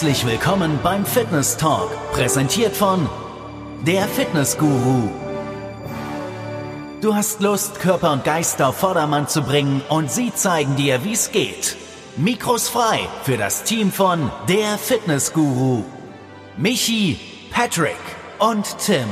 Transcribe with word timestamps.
Herzlich 0.00 0.24
willkommen 0.24 0.78
beim 0.82 1.04
Fitness 1.04 1.58
Talk, 1.58 1.90
präsentiert 2.12 2.74
von 2.74 3.06
der 3.86 4.08
Fitness 4.08 4.56
Guru. 4.56 5.10
Du 7.02 7.14
hast 7.14 7.42
Lust, 7.42 7.80
Körper 7.80 8.10
und 8.14 8.24
Geist 8.24 8.62
auf 8.62 8.78
Vordermann 8.78 9.28
zu 9.28 9.42
bringen 9.42 9.82
und 9.90 10.10
sie 10.10 10.32
zeigen 10.34 10.74
dir, 10.76 11.04
wie 11.04 11.12
es 11.12 11.32
geht. 11.32 11.76
Mikros 12.16 12.70
frei 12.70 13.00
für 13.24 13.36
das 13.36 13.62
Team 13.64 13.92
von 13.92 14.32
der 14.48 14.78
Fitness 14.78 15.34
Guru. 15.34 15.84
Michi, 16.56 17.20
Patrick 17.50 18.00
und 18.38 18.78
Tim. 18.78 19.06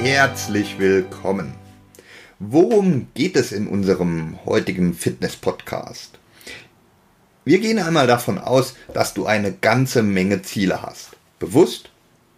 Herzlich 0.00 0.78
willkommen. 0.78 1.63
Worum 2.40 3.06
geht 3.14 3.36
es 3.36 3.52
in 3.52 3.68
unserem 3.68 4.44
heutigen 4.44 4.94
Fitness-Podcast? 4.94 6.18
Wir 7.44 7.60
gehen 7.60 7.78
einmal 7.78 8.08
davon 8.08 8.38
aus, 8.38 8.74
dass 8.92 9.14
du 9.14 9.24
eine 9.24 9.52
ganze 9.52 10.02
Menge 10.02 10.42
Ziele 10.42 10.82
hast. 10.82 11.10
Bewusst 11.38 11.90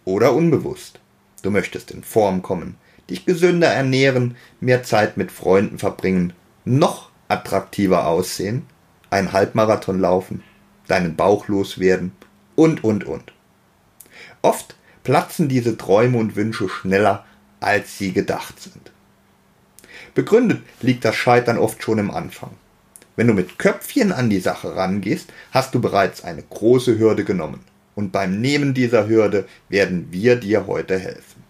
oder 0.05 0.33
unbewusst. 0.33 0.99
Du 1.41 1.49
möchtest 1.49 1.89
in 1.89 2.03
Form 2.03 2.43
kommen, 2.43 2.75
dich 3.09 3.25
gesünder 3.25 3.69
ernähren, 3.69 4.35
mehr 4.59 4.83
Zeit 4.83 5.17
mit 5.17 5.31
Freunden 5.31 5.79
verbringen, 5.79 6.33
noch 6.63 7.09
attraktiver 7.27 8.05
aussehen, 8.05 8.67
einen 9.09 9.33
Halbmarathon 9.33 9.99
laufen, 9.99 10.43
deinen 10.87 11.15
Bauch 11.15 11.47
loswerden 11.47 12.11
und, 12.55 12.83
und, 12.83 13.03
und. 13.03 13.33
Oft 14.43 14.75
platzen 15.03 15.49
diese 15.49 15.75
Träume 15.75 16.19
und 16.19 16.35
Wünsche 16.35 16.69
schneller, 16.69 17.25
als 17.59 17.97
sie 17.97 18.13
gedacht 18.13 18.61
sind. 18.61 18.91
Begründet 20.17 20.61
liegt 20.81 21.05
das 21.05 21.15
Scheitern 21.15 21.59
oft 21.59 21.83
schon 21.83 21.99
im 21.99 22.09
Anfang. 22.09 22.49
Wenn 23.15 23.27
du 23.27 23.35
mit 23.35 23.59
Köpfchen 23.59 24.11
an 24.11 24.31
die 24.31 24.39
Sache 24.39 24.75
rangehst, 24.75 25.31
hast 25.51 25.75
du 25.75 25.79
bereits 25.79 26.23
eine 26.23 26.41
große 26.41 26.97
Hürde 26.97 27.23
genommen. 27.23 27.59
Und 27.93 28.11
beim 28.11 28.41
Nehmen 28.41 28.73
dieser 28.73 29.07
Hürde 29.07 29.45
werden 29.69 30.07
wir 30.09 30.35
dir 30.37 30.65
heute 30.65 30.97
helfen. 30.97 31.43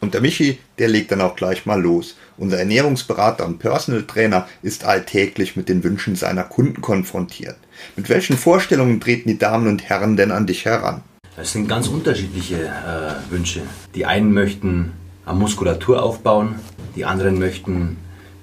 Und 0.00 0.12
der 0.12 0.20
Michi, 0.20 0.58
der 0.78 0.88
legt 0.88 1.12
dann 1.12 1.22
auch 1.22 1.34
gleich 1.34 1.64
mal 1.64 1.80
los. 1.80 2.18
Unser 2.36 2.58
Ernährungsberater 2.58 3.46
und 3.46 3.58
Personal 3.58 4.02
Trainer 4.02 4.46
ist 4.60 4.84
alltäglich 4.84 5.56
mit 5.56 5.70
den 5.70 5.82
Wünschen 5.82 6.14
seiner 6.14 6.44
Kunden 6.44 6.82
konfrontiert. 6.82 7.56
Mit 7.96 8.10
welchen 8.10 8.36
Vorstellungen 8.36 9.00
treten 9.00 9.30
die 9.30 9.38
Damen 9.38 9.66
und 9.66 9.88
Herren 9.88 10.18
denn 10.18 10.30
an 10.30 10.46
dich 10.46 10.66
heran? 10.66 11.00
Das 11.36 11.52
sind 11.52 11.68
ganz 11.68 11.88
unterschiedliche 11.88 12.66
äh, 12.66 13.32
Wünsche. 13.32 13.62
Die 13.94 14.04
einen 14.04 14.34
möchten 14.34 14.92
an 15.24 15.38
Muskulatur 15.38 16.02
aufbauen, 16.02 16.56
die 16.94 17.06
anderen 17.06 17.38
möchten 17.38 17.96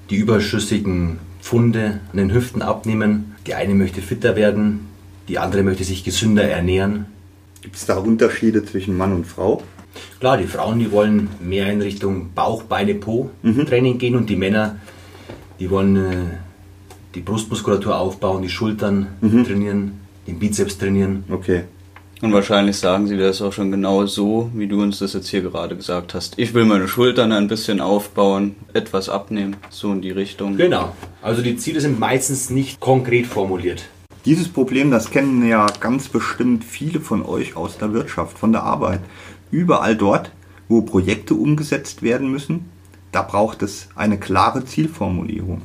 die 0.10 0.18
überschüssigen 0.18 1.20
Pfunde 1.42 2.00
an 2.12 2.18
den 2.18 2.34
Hüften 2.34 2.62
abnehmen. 2.62 3.36
Die 3.46 3.54
eine 3.54 3.74
möchte 3.74 4.02
fitter 4.02 4.36
werden, 4.36 4.88
die 5.28 5.40
andere 5.40 5.64
möchte 5.64 5.84
sich 5.84 6.04
gesünder 6.04 6.44
ernähren. 6.44 7.06
Gibt 7.62 7.76
es 7.76 7.86
da 7.86 7.98
Unterschiede 7.98 8.64
zwischen 8.66 8.98
Mann 8.98 9.14
und 9.14 9.26
Frau? 9.26 9.64
Klar, 10.20 10.38
die 10.38 10.46
Frauen, 10.46 10.80
die 10.80 10.92
wollen 10.92 11.30
mehr 11.40 11.72
in 11.72 11.82
Richtung 11.82 12.32
Bauch, 12.34 12.64
Beine, 12.64 12.96
Po 12.96 13.30
mhm. 13.42 13.66
Training 13.66 13.98
gehen 13.98 14.16
und 14.16 14.30
die 14.30 14.36
Männer, 14.36 14.78
die 15.60 15.70
wollen 15.70 15.96
äh, 15.96 16.16
die 17.16 17.22
Brustmuskulatur 17.22 17.98
aufbauen, 17.98 18.42
die 18.42 18.50
Schultern 18.50 19.08
mhm. 19.22 19.44
trainieren, 19.44 19.92
den 20.28 20.40
Bizeps 20.40 20.78
trainieren. 20.78 21.24
Okay. 21.30 21.64
Und 22.22 22.34
wahrscheinlich 22.34 22.78
sagen 22.78 23.06
sie 23.06 23.18
das 23.18 23.42
auch 23.44 23.54
schon 23.54 23.70
genau 23.70 24.08
so, 24.08 24.50
wie 24.56 24.68
du 24.68 24.82
uns 24.82 25.00
das 25.00 25.14
jetzt 25.14 25.28
hier 25.28 25.42
gerade 25.42 25.76
gesagt 25.76 26.16
hast. 26.16 26.40
Ich 26.40 26.54
will 26.56 26.66
meine 26.66 26.88
Schultern 26.88 27.32
ein 27.32 27.48
bisschen 27.48 27.80
aufbauen, 27.80 28.56
etwas 28.74 29.08
abnehmen, 29.08 29.58
so 29.70 29.92
in 29.92 30.02
die 30.02 30.10
Richtung. 30.12 30.58
Genau. 30.58 30.96
Also 31.22 31.44
die 31.44 31.58
Ziele 31.58 31.80
sind 31.80 32.00
meistens 32.00 32.50
nicht 32.50 32.80
konkret 32.80 33.28
formuliert. 33.28 33.84
Dieses 34.26 34.50
Problem, 34.50 34.90
das 34.90 35.12
kennen 35.12 35.48
ja 35.48 35.68
ganz 35.80 36.10
bestimmt 36.10 36.64
viele 36.64 37.00
von 37.00 37.24
euch 37.24 37.56
aus 37.56 37.78
der 37.78 37.94
Wirtschaft, 37.94 38.38
von 38.38 38.52
der 38.52 38.64
Arbeit. 38.64 39.00
Überall 39.52 39.96
dort, 39.96 40.32
wo 40.68 40.82
Projekte 40.82 41.36
umgesetzt 41.36 42.02
werden 42.02 42.32
müssen, 42.32 42.66
da 43.12 43.22
braucht 43.22 43.62
es 43.62 43.90
eine 43.96 44.20
klare 44.20 44.66
Zielformulierung. 44.66 45.62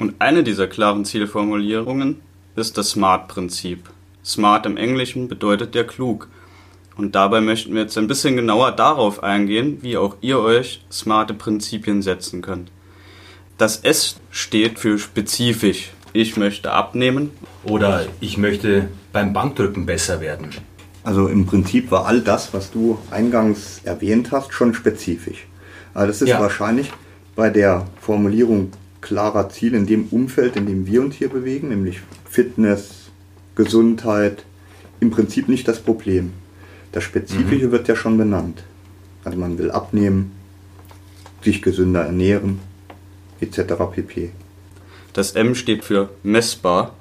Und 0.00 0.14
eine 0.18 0.42
dieser 0.42 0.66
klaren 0.66 1.04
Zielformulierungen 1.04 2.20
ist 2.56 2.76
das 2.76 2.90
SMART-Prinzip. 2.90 3.88
Smart 4.24 4.66
im 4.66 4.76
Englischen 4.76 5.28
bedeutet 5.28 5.74
ja 5.74 5.84
klug. 5.84 6.28
Und 6.96 7.14
dabei 7.14 7.40
möchten 7.40 7.74
wir 7.74 7.82
jetzt 7.82 7.98
ein 7.98 8.06
bisschen 8.06 8.36
genauer 8.36 8.72
darauf 8.72 9.22
eingehen, 9.22 9.78
wie 9.82 9.96
auch 9.96 10.16
ihr 10.20 10.38
euch 10.38 10.84
smarte 10.90 11.34
Prinzipien 11.34 12.02
setzen 12.02 12.40
könnt. 12.40 12.70
Das 13.58 13.78
S 13.78 14.16
steht 14.30 14.78
für 14.78 14.98
spezifisch. 14.98 15.90
Ich 16.12 16.36
möchte 16.36 16.72
abnehmen. 16.72 17.30
Oder 17.64 18.06
ich 18.20 18.38
möchte 18.38 18.88
beim 19.12 19.32
Bankdrücken 19.32 19.86
besser 19.86 20.20
werden. 20.20 20.50
Also 21.02 21.28
im 21.28 21.46
Prinzip 21.46 21.90
war 21.90 22.06
all 22.06 22.20
das, 22.20 22.54
was 22.54 22.70
du 22.70 22.98
eingangs 23.10 23.80
erwähnt 23.84 24.32
hast, 24.32 24.54
schon 24.54 24.74
spezifisch. 24.74 25.46
Also 25.92 26.06
das 26.06 26.22
ist 26.22 26.28
ja. 26.28 26.40
wahrscheinlich 26.40 26.90
bei 27.36 27.50
der 27.50 27.86
Formulierung 28.00 28.72
klarer 29.00 29.50
Ziele 29.50 29.76
in 29.76 29.86
dem 29.86 30.06
Umfeld, 30.08 30.56
in 30.56 30.66
dem 30.66 30.86
wir 30.86 31.02
uns 31.02 31.16
hier 31.16 31.28
bewegen, 31.28 31.68
nämlich 31.68 32.00
Fitness, 32.28 33.03
Gesundheit 33.54 34.44
im 35.00 35.10
Prinzip 35.10 35.48
nicht 35.48 35.68
das 35.68 35.80
Problem. 35.80 36.32
Das 36.92 37.04
Spezifische 37.04 37.66
mhm. 37.66 37.72
wird 37.72 37.88
ja 37.88 37.96
schon 37.96 38.16
benannt. 38.16 38.62
Also 39.24 39.38
man 39.38 39.58
will 39.58 39.70
abnehmen, 39.70 40.32
sich 41.42 41.62
gesünder 41.62 42.02
ernähren, 42.02 42.60
etc. 43.40 43.74
pp. 43.92 44.30
Das 45.12 45.32
M 45.32 45.54
steht 45.54 45.84
für 45.84 46.10
messbar, 46.22 46.94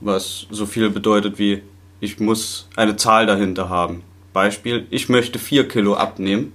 was 0.00 0.46
so 0.50 0.66
viel 0.66 0.90
bedeutet 0.90 1.38
wie 1.38 1.62
ich 2.00 2.18
muss 2.18 2.66
eine 2.74 2.96
Zahl 2.96 3.26
dahinter 3.26 3.68
haben. 3.68 4.02
Beispiel, 4.32 4.86
ich 4.90 5.08
möchte 5.08 5.38
4 5.38 5.68
Kilo 5.68 5.94
abnehmen. 5.94 6.52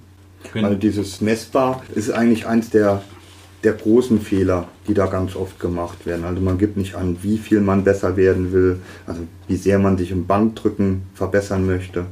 Also 0.53 0.75
dieses 0.75 1.21
messbar 1.21 1.83
ist 1.95 2.11
eigentlich 2.11 2.45
eins 2.45 2.69
der 2.69 3.01
der 3.63 3.73
großen 3.73 4.21
Fehler, 4.21 4.67
die 4.87 4.93
da 4.93 5.07
ganz 5.07 5.35
oft 5.35 5.59
gemacht 5.59 6.05
werden. 6.05 6.25
Also 6.25 6.41
man 6.41 6.57
gibt 6.57 6.77
nicht 6.77 6.95
an, 6.95 7.17
wie 7.21 7.37
viel 7.37 7.61
man 7.61 7.83
besser 7.83 8.15
werden 8.15 8.51
will, 8.51 8.79
also 9.05 9.21
wie 9.47 9.55
sehr 9.55 9.79
man 9.79 9.97
sich 9.97 10.11
im 10.11 10.27
Bankdrücken 10.27 11.03
verbessern 11.15 11.65
möchte, 11.65 12.05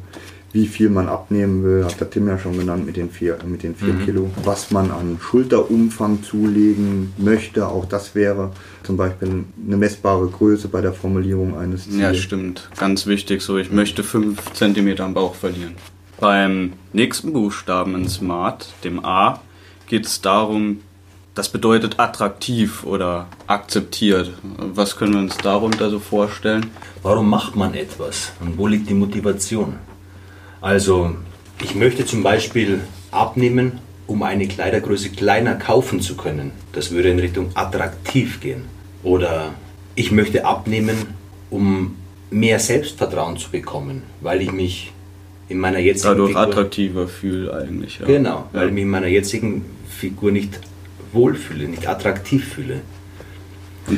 wie 0.55 0.67
viel 0.67 0.89
man 0.89 1.09
abnehmen 1.09 1.63
will, 1.65 1.83
hat 1.83 1.99
der 1.99 2.09
Tim 2.09 2.29
ja 2.29 2.39
schon 2.39 2.57
genannt 2.57 2.85
mit 2.85 2.95
den 2.95 3.09
vier, 3.09 3.37
mit 3.45 3.61
den 3.61 3.75
vier 3.75 3.93
mhm. 3.93 4.05
Kilo, 4.05 4.29
was 4.45 4.71
man 4.71 4.89
an 4.89 5.19
Schulterumfang 5.21 6.23
zulegen 6.23 7.11
möchte, 7.17 7.67
auch 7.67 7.83
das 7.83 8.15
wäre 8.15 8.51
zum 8.83 8.95
Beispiel 8.95 9.43
eine 9.67 9.77
messbare 9.77 10.27
Größe 10.27 10.69
bei 10.69 10.79
der 10.79 10.93
Formulierung 10.93 11.57
eines 11.57 11.83
Ziels. 11.83 11.97
Ja, 11.97 12.13
stimmt. 12.13 12.69
Ganz 12.77 13.05
wichtig 13.05 13.41
so, 13.41 13.57
ich 13.57 13.69
möchte 13.69 14.01
fünf 14.01 14.53
Zentimeter 14.53 15.03
am 15.03 15.13
Bauch 15.13 15.35
verlieren. 15.35 15.73
Beim 16.21 16.71
nächsten 16.93 17.33
Buchstaben 17.33 17.93
in 17.93 18.07
Smart, 18.07 18.73
dem 18.85 19.03
A, 19.03 19.41
geht 19.87 20.05
es 20.05 20.21
darum, 20.21 20.79
das 21.35 21.49
bedeutet 21.49 21.99
attraktiv 21.99 22.85
oder 22.85 23.27
akzeptiert. 23.45 24.31
Was 24.57 24.95
können 24.95 25.13
wir 25.13 25.19
uns 25.19 25.37
darunter 25.37 25.89
so 25.89 25.99
vorstellen? 25.99 26.67
Warum 27.03 27.29
macht 27.29 27.57
man 27.57 27.73
etwas 27.73 28.31
und 28.39 28.57
wo 28.57 28.67
liegt 28.67 28.89
die 28.89 28.93
Motivation? 28.93 29.75
Also, 30.61 31.15
ich 31.61 31.75
möchte 31.75 32.05
zum 32.05 32.23
Beispiel 32.23 32.79
abnehmen, 33.11 33.79
um 34.07 34.23
eine 34.23 34.47
Kleidergröße 34.47 35.09
kleiner 35.09 35.55
kaufen 35.55 35.99
zu 35.99 36.15
können. 36.15 36.51
Das 36.71 36.91
würde 36.91 37.09
in 37.09 37.19
Richtung 37.19 37.51
attraktiv 37.53 38.39
gehen. 38.39 38.63
Oder 39.03 39.53
ich 39.93 40.11
möchte 40.11 40.45
abnehmen, 40.45 40.95
um 41.49 41.95
mehr 42.31 42.59
Selbstvertrauen 42.59 43.37
zu 43.37 43.51
bekommen, 43.51 44.03
weil 44.21 44.41
ich 44.41 44.51
mich 44.51 44.93
in 45.49 45.59
meiner 45.59 45.79
jetzigen 45.79 46.09
Dadurch 46.09 46.29
Figur 46.29 46.41
attraktiver 46.41 47.07
fühle 47.07 47.53
eigentlich. 47.53 47.99
Ja. 47.99 48.05
Genau, 48.05 48.47
weil 48.51 48.61
ja. 48.61 48.67
ich 48.67 48.73
mich 48.73 48.83
in 48.83 48.89
meiner 48.89 49.07
jetzigen 49.07 49.65
Figur 49.87 50.31
nicht 50.31 50.59
wohlfühle, 51.15 51.67
nicht 51.67 51.87
attraktiv 51.87 52.53
fühle. 52.53 52.81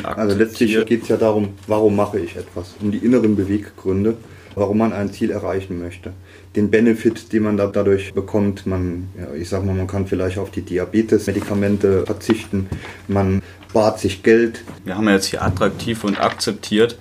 Also 0.04 0.38
letztlich 0.38 0.86
geht 0.86 1.04
es 1.04 1.08
ja 1.10 1.18
darum, 1.18 1.50
warum 1.66 1.96
mache 1.96 2.20
ich 2.20 2.36
etwas? 2.36 2.76
Um 2.82 2.92
die 2.92 2.98
inneren 2.98 3.36
Beweggründe, 3.36 4.18
warum 4.56 4.80
man 4.80 4.94
ein 4.94 5.12
Ziel 5.12 5.32
erreichen 5.32 5.80
möchte. 5.80 6.14
Den 6.56 6.70
Benefit, 6.70 7.32
den 7.32 7.44
man 7.44 7.58
da 7.58 7.68
dadurch 7.68 8.14
bekommt, 8.14 8.66
man, 8.66 9.08
ja, 9.18 9.34
ich 9.34 9.50
sag 9.50 9.64
mal, 9.64 9.76
man 9.76 9.88
kann 9.88 10.08
vielleicht 10.08 10.40
auf 10.40 10.52
die 10.52 10.62
Diabetes-Medikamente 10.62 12.06
verzichten, 12.06 12.68
man 13.08 13.42
spart 13.70 14.00
sich 14.00 14.24
Geld. 14.24 14.64
Wir 14.84 14.98
haben 14.98 15.08
ja 15.08 15.14
jetzt 15.14 15.28
hier 15.28 15.44
attraktiv 15.44 16.04
und 16.04 16.20
akzeptiert. 16.20 16.98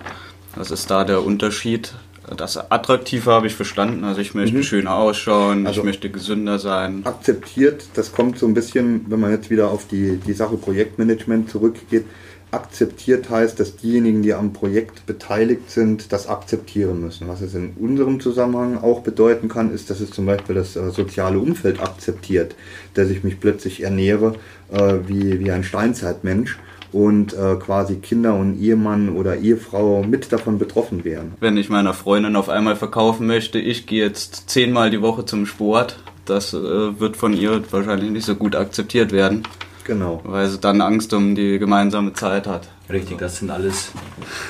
Was 0.55 0.71
ist 0.71 0.89
da 0.89 1.03
der 1.03 1.23
Unterschied? 1.23 1.93
Das 2.35 2.57
Attraktive 2.57 3.31
habe 3.31 3.47
ich 3.47 3.55
verstanden. 3.55 4.03
Also 4.03 4.19
ich 4.19 4.33
möchte 4.33 4.57
mhm. 4.57 4.63
schöner 4.63 4.95
ausschauen, 4.95 5.65
also 5.65 5.79
ich 5.79 5.85
möchte 5.85 6.09
gesünder 6.09 6.59
sein. 6.59 7.05
Akzeptiert, 7.05 7.85
das 7.93 8.11
kommt 8.11 8.37
so 8.37 8.45
ein 8.47 8.53
bisschen, 8.53 9.05
wenn 9.09 9.19
man 9.19 9.31
jetzt 9.31 9.49
wieder 9.49 9.71
auf 9.71 9.87
die, 9.87 10.17
die 10.17 10.33
Sache 10.33 10.57
Projektmanagement 10.57 11.49
zurückgeht. 11.49 12.05
Akzeptiert 12.49 13.29
heißt, 13.29 13.59
dass 13.59 13.75
diejenigen, 13.75 14.23
die 14.23 14.33
am 14.33 14.53
Projekt 14.53 15.05
beteiligt 15.05 15.69
sind, 15.69 16.13
das 16.13 16.27
akzeptieren 16.27 17.01
müssen. 17.01 17.27
Was 17.27 17.41
es 17.41 17.53
in 17.53 17.73
unserem 17.77 18.21
Zusammenhang 18.21 18.77
auch 18.81 19.01
bedeuten 19.01 19.49
kann, 19.49 19.73
ist, 19.73 19.89
dass 19.89 19.99
es 19.99 20.11
zum 20.11 20.25
Beispiel 20.25 20.55
das 20.55 20.75
äh, 20.75 20.89
soziale 20.91 21.39
Umfeld 21.39 21.81
akzeptiert, 21.81 22.55
dass 22.93 23.09
ich 23.09 23.23
mich 23.23 23.39
plötzlich 23.39 23.83
ernähre 23.83 24.35
äh, 24.71 24.95
wie, 25.07 25.39
wie 25.39 25.51
ein 25.51 25.63
Steinzeitmensch 25.63 26.57
und 26.91 27.33
äh, 27.33 27.55
quasi 27.55 27.97
Kinder 27.97 28.33
und 28.35 28.59
Ehemann 28.59 29.09
oder 29.09 29.35
Ehefrau 29.37 30.03
mit 30.03 30.31
davon 30.31 30.57
betroffen 30.59 31.03
wären. 31.03 31.33
Wenn 31.39 31.57
ich 31.57 31.69
meiner 31.69 31.93
Freundin 31.93 32.35
auf 32.35 32.49
einmal 32.49 32.75
verkaufen 32.75 33.27
möchte, 33.27 33.59
ich 33.59 33.85
gehe 33.87 34.03
jetzt 34.05 34.49
zehnmal 34.49 34.89
die 34.89 35.01
Woche 35.01 35.25
zum 35.25 35.45
Sport, 35.45 35.99
das 36.25 36.53
äh, 36.53 36.99
wird 36.99 37.17
von 37.17 37.33
ihr 37.33 37.61
wahrscheinlich 37.71 38.11
nicht 38.11 38.25
so 38.25 38.35
gut 38.35 38.55
akzeptiert 38.55 39.11
werden. 39.11 39.43
Genau. 39.83 40.21
Weil 40.25 40.47
sie 40.49 40.59
dann 40.59 40.81
Angst 40.81 41.13
um 41.13 41.33
die 41.35 41.59
gemeinsame 41.59 42.11
Zeit 42.13 42.45
hat. 42.47 42.67
Richtig, 42.89 43.17
das 43.19 43.37
sind 43.37 43.49
alles, 43.51 43.91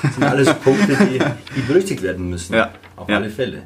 das 0.02 0.14
sind 0.14 0.24
alles 0.24 0.52
Punkte, 0.54 0.96
die, 1.12 1.18
die 1.56 1.60
berücksichtigt 1.62 2.02
werden 2.02 2.28
müssen. 2.30 2.54
Ja. 2.54 2.70
Auf 2.96 3.08
Ja. 3.08 3.16
alle 3.16 3.30
Fälle. 3.30 3.62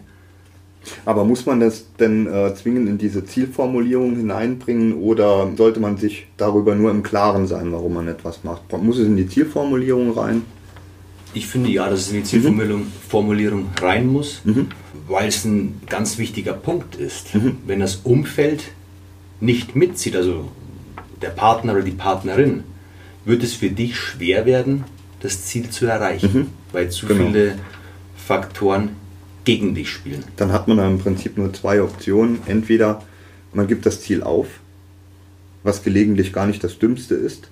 Aber 1.04 1.24
muss 1.24 1.46
man 1.46 1.60
das 1.60 1.86
denn 1.98 2.26
äh, 2.26 2.54
zwingend 2.54 2.88
in 2.88 2.98
diese 2.98 3.24
Zielformulierung 3.24 4.16
hineinbringen 4.16 4.94
oder 4.94 5.50
sollte 5.56 5.80
man 5.80 5.96
sich 5.96 6.26
darüber 6.36 6.74
nur 6.74 6.90
im 6.90 7.02
Klaren 7.02 7.46
sein, 7.46 7.72
warum 7.72 7.94
man 7.94 8.08
etwas 8.08 8.42
macht? 8.44 8.62
Muss 8.82 8.98
es 8.98 9.06
in 9.06 9.16
die 9.16 9.28
Zielformulierung 9.28 10.12
rein? 10.12 10.42
Ich 11.34 11.46
finde 11.46 11.70
ja, 11.70 11.88
dass 11.88 12.00
es 12.00 12.10
in 12.10 12.16
die 12.18 12.24
Zielformulierung 12.24 12.86
Formulierung 13.08 13.66
rein 13.80 14.06
muss, 14.08 14.42
weil 15.08 15.28
es 15.28 15.44
ein 15.44 15.80
ganz 15.88 16.18
wichtiger 16.18 16.52
Punkt 16.52 16.96
ist. 16.96 17.28
Wenn 17.66 17.80
das 17.80 17.96
Umfeld 18.04 18.64
nicht 19.40 19.74
mitzieht, 19.74 20.14
also 20.16 20.48
der 21.22 21.30
Partner 21.30 21.72
oder 21.72 21.82
die 21.82 21.90
Partnerin, 21.92 22.64
wird 23.24 23.42
es 23.44 23.54
für 23.54 23.70
dich 23.70 23.96
schwer 23.96 24.46
werden, 24.46 24.84
das 25.20 25.44
Ziel 25.44 25.70
zu 25.70 25.86
erreichen, 25.86 26.48
weil 26.72 26.90
zu 26.90 27.06
Genau. 27.06 27.26
viele 27.26 27.54
Faktoren 28.16 28.90
gegen 29.44 29.74
dich 29.74 29.90
spielen. 29.90 30.24
Dann 30.36 30.52
hat 30.52 30.68
man 30.68 30.76
da 30.76 30.88
im 30.88 30.98
Prinzip 30.98 31.36
nur 31.36 31.52
zwei 31.52 31.82
Optionen. 31.82 32.38
Entweder 32.46 33.02
man 33.52 33.66
gibt 33.66 33.86
das 33.86 34.00
Ziel 34.00 34.22
auf, 34.22 34.46
was 35.62 35.82
gelegentlich 35.82 36.32
gar 36.32 36.46
nicht 36.46 36.62
das 36.64 36.78
Dümmste 36.78 37.14
ist, 37.14 37.50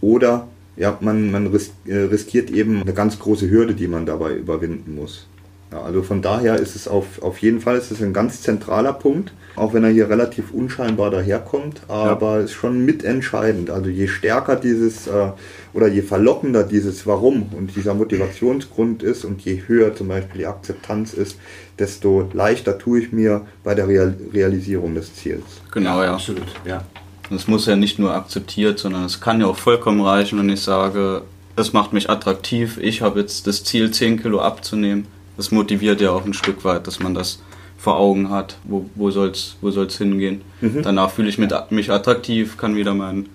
oder 0.00 0.48
ja, 0.76 0.96
man, 1.00 1.30
man 1.30 1.52
äh, 1.86 1.94
riskiert 1.94 2.50
eben 2.50 2.80
eine 2.80 2.94
ganz 2.94 3.18
große 3.18 3.50
Hürde, 3.50 3.74
die 3.74 3.88
man 3.88 4.06
dabei 4.06 4.34
überwinden 4.34 4.94
muss. 4.94 5.26
Ja, 5.72 5.80
also 5.82 6.02
von 6.02 6.20
daher 6.20 6.56
ist 6.56 6.76
es 6.76 6.86
auf, 6.86 7.22
auf 7.22 7.38
jeden 7.38 7.60
Fall 7.60 7.76
ist 7.76 7.90
es 7.90 8.02
ein 8.02 8.12
ganz 8.12 8.42
zentraler 8.42 8.92
Punkt, 8.92 9.32
auch 9.56 9.72
wenn 9.72 9.84
er 9.84 9.90
hier 9.90 10.10
relativ 10.10 10.52
unscheinbar 10.52 11.10
daherkommt, 11.10 11.80
aber 11.88 12.40
ist 12.40 12.52
schon 12.52 12.84
mitentscheidend. 12.84 13.70
Also 13.70 13.88
je 13.88 14.06
stärker 14.06 14.56
dieses 14.56 15.06
äh, 15.06 15.30
oder 15.72 15.88
je 15.88 16.02
verlockender 16.02 16.64
dieses 16.64 17.06
Warum 17.06 17.48
und 17.56 17.74
dieser 17.74 17.94
Motivationsgrund 17.94 19.02
ist 19.02 19.24
und 19.24 19.40
je 19.40 19.62
höher 19.66 19.94
zum 19.94 20.08
Beispiel 20.08 20.40
die 20.40 20.46
Akzeptanz 20.46 21.14
ist, 21.14 21.38
desto 21.78 22.28
leichter 22.34 22.78
tue 22.78 23.00
ich 23.00 23.12
mir 23.12 23.46
bei 23.64 23.74
der 23.74 23.88
Real 23.88 24.14
Realisierung 24.32 24.94
des 24.94 25.14
Ziels. 25.14 25.44
Genau, 25.70 26.02
ja. 26.02 26.12
Absolut, 26.12 26.48
ja. 26.66 26.84
Es 27.30 27.48
muss 27.48 27.64
ja 27.64 27.76
nicht 27.76 27.98
nur 27.98 28.12
akzeptiert, 28.12 28.78
sondern 28.78 29.06
es 29.06 29.22
kann 29.22 29.40
ja 29.40 29.46
auch 29.46 29.56
vollkommen 29.56 30.02
reichen, 30.02 30.38
wenn 30.38 30.50
ich 30.50 30.60
sage, 30.60 31.22
es 31.56 31.72
macht 31.72 31.94
mich 31.94 32.10
attraktiv, 32.10 32.78
ich 32.78 33.00
habe 33.00 33.20
jetzt 33.20 33.46
das 33.46 33.64
Ziel, 33.64 33.90
10 33.90 34.20
Kilo 34.20 34.40
abzunehmen. 34.40 35.06
Das 35.42 35.50
motiviert 35.50 36.00
ja 36.00 36.12
auch 36.12 36.24
ein 36.24 36.34
Stück 36.34 36.64
weit, 36.64 36.86
dass 36.86 37.00
man 37.00 37.14
das 37.14 37.42
vor 37.76 37.96
Augen 37.96 38.30
hat, 38.30 38.58
wo, 38.62 38.88
wo 38.94 39.10
soll 39.10 39.30
es 39.30 39.56
wo 39.60 39.72
soll's 39.72 39.98
hingehen. 39.98 40.42
Danach 40.60 41.10
fühle 41.10 41.28
ich 41.30 41.36
mit, 41.36 41.52
mich 41.70 41.90
attraktiv, 41.90 42.56
kann 42.56 42.76
wieder 42.76 42.94
mein, 42.94 43.28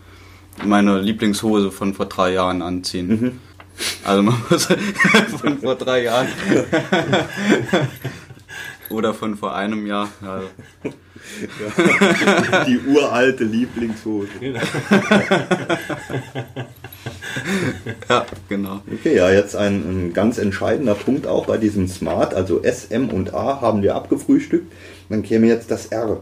meine 0.64 1.02
Lieblingshose 1.02 1.70
von 1.70 1.94
vor 1.94 2.06
drei 2.06 2.32
Jahren 2.32 2.62
anziehen. 2.62 3.42
Also 4.06 4.24
man 4.24 4.36
muss 4.50 4.68
von 5.42 5.58
vor 5.60 5.76
drei 5.76 6.04
Jahren 6.04 6.28
oder 8.90 9.14
von 9.14 9.36
vor 9.38 9.56
einem 9.56 9.86
Jahr. 9.86 10.10
Also 10.22 10.48
Die 12.68 12.80
uralte 12.88 13.44
Lieblingshose. 13.44 14.30
Ja, 18.10 18.26
genau. 18.50 18.82
Okay, 18.92 19.16
ja, 19.16 19.32
jetzt 19.32 19.56
ein, 19.56 20.08
ein 20.08 20.14
ganz 20.14 20.38
entscheidender 20.38 20.96
Punkt 20.96 21.28
auch 21.28 21.46
bei 21.46 21.58
diesem 21.58 21.88
Smart, 21.88 22.34
also 22.34 22.62
S, 22.62 22.86
M 22.86 23.10
und 23.10 23.34
A 23.34 23.62
haben 23.62 23.82
wir 23.82 23.96
abgefrühstückt. 23.96 24.72
Dann 25.10 25.24
käme 25.24 25.48
jetzt 25.48 25.72
das 25.72 25.88
R. 25.88 26.22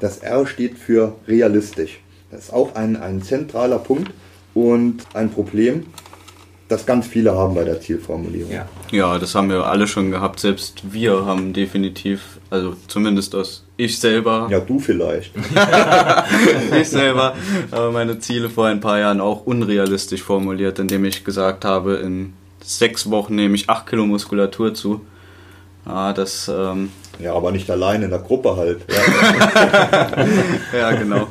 Das 0.00 0.18
R 0.18 0.46
steht 0.46 0.78
für 0.78 1.14
realistisch. 1.28 2.00
Das 2.30 2.44
ist 2.44 2.52
auch 2.52 2.74
ein, 2.74 2.96
ein 2.96 3.22
zentraler 3.22 3.78
Punkt 3.78 4.10
und 4.54 5.04
ein 5.14 5.30
Problem, 5.30 5.86
das 6.68 6.86
ganz 6.86 7.06
viele 7.06 7.34
haben 7.34 7.54
bei 7.54 7.64
der 7.64 7.80
Zielformulierung. 7.80 8.50
ja. 8.52 8.66
Ja, 8.90 9.18
das 9.18 9.34
haben 9.34 9.50
wir 9.50 9.66
alle 9.66 9.86
schon 9.86 10.10
gehabt. 10.10 10.40
Selbst 10.40 10.82
wir 10.92 11.26
haben 11.26 11.52
definitiv, 11.52 12.38
also 12.50 12.74
zumindest 12.88 13.34
aus 13.34 13.64
ich 13.76 13.98
selber, 13.98 14.46
Ja, 14.50 14.60
du 14.60 14.78
vielleicht. 14.78 15.32
ich 16.80 16.88
selber 16.88 17.34
habe 17.72 17.90
meine 17.90 18.18
Ziele 18.20 18.48
vor 18.48 18.66
ein 18.66 18.80
paar 18.80 18.98
Jahren 19.00 19.20
auch 19.20 19.46
unrealistisch 19.46 20.22
formuliert, 20.22 20.78
indem 20.78 21.04
ich 21.04 21.24
gesagt 21.24 21.64
habe, 21.64 21.94
in 21.96 22.34
sechs 22.62 23.10
Wochen 23.10 23.34
nehme 23.34 23.56
ich 23.56 23.68
acht 23.68 23.86
Kilo 23.88 24.06
Muskulatur 24.06 24.74
zu. 24.74 25.00
Ja, 25.86 26.12
das, 26.12 26.48
ähm, 26.48 26.90
Ja, 27.18 27.34
aber 27.34 27.50
nicht 27.52 27.68
allein 27.70 28.02
in 28.02 28.10
der 28.10 28.20
Gruppe 28.20 28.56
halt. 28.56 28.82
Ja, 30.72 30.78
ja 30.78 30.92
genau, 30.92 31.26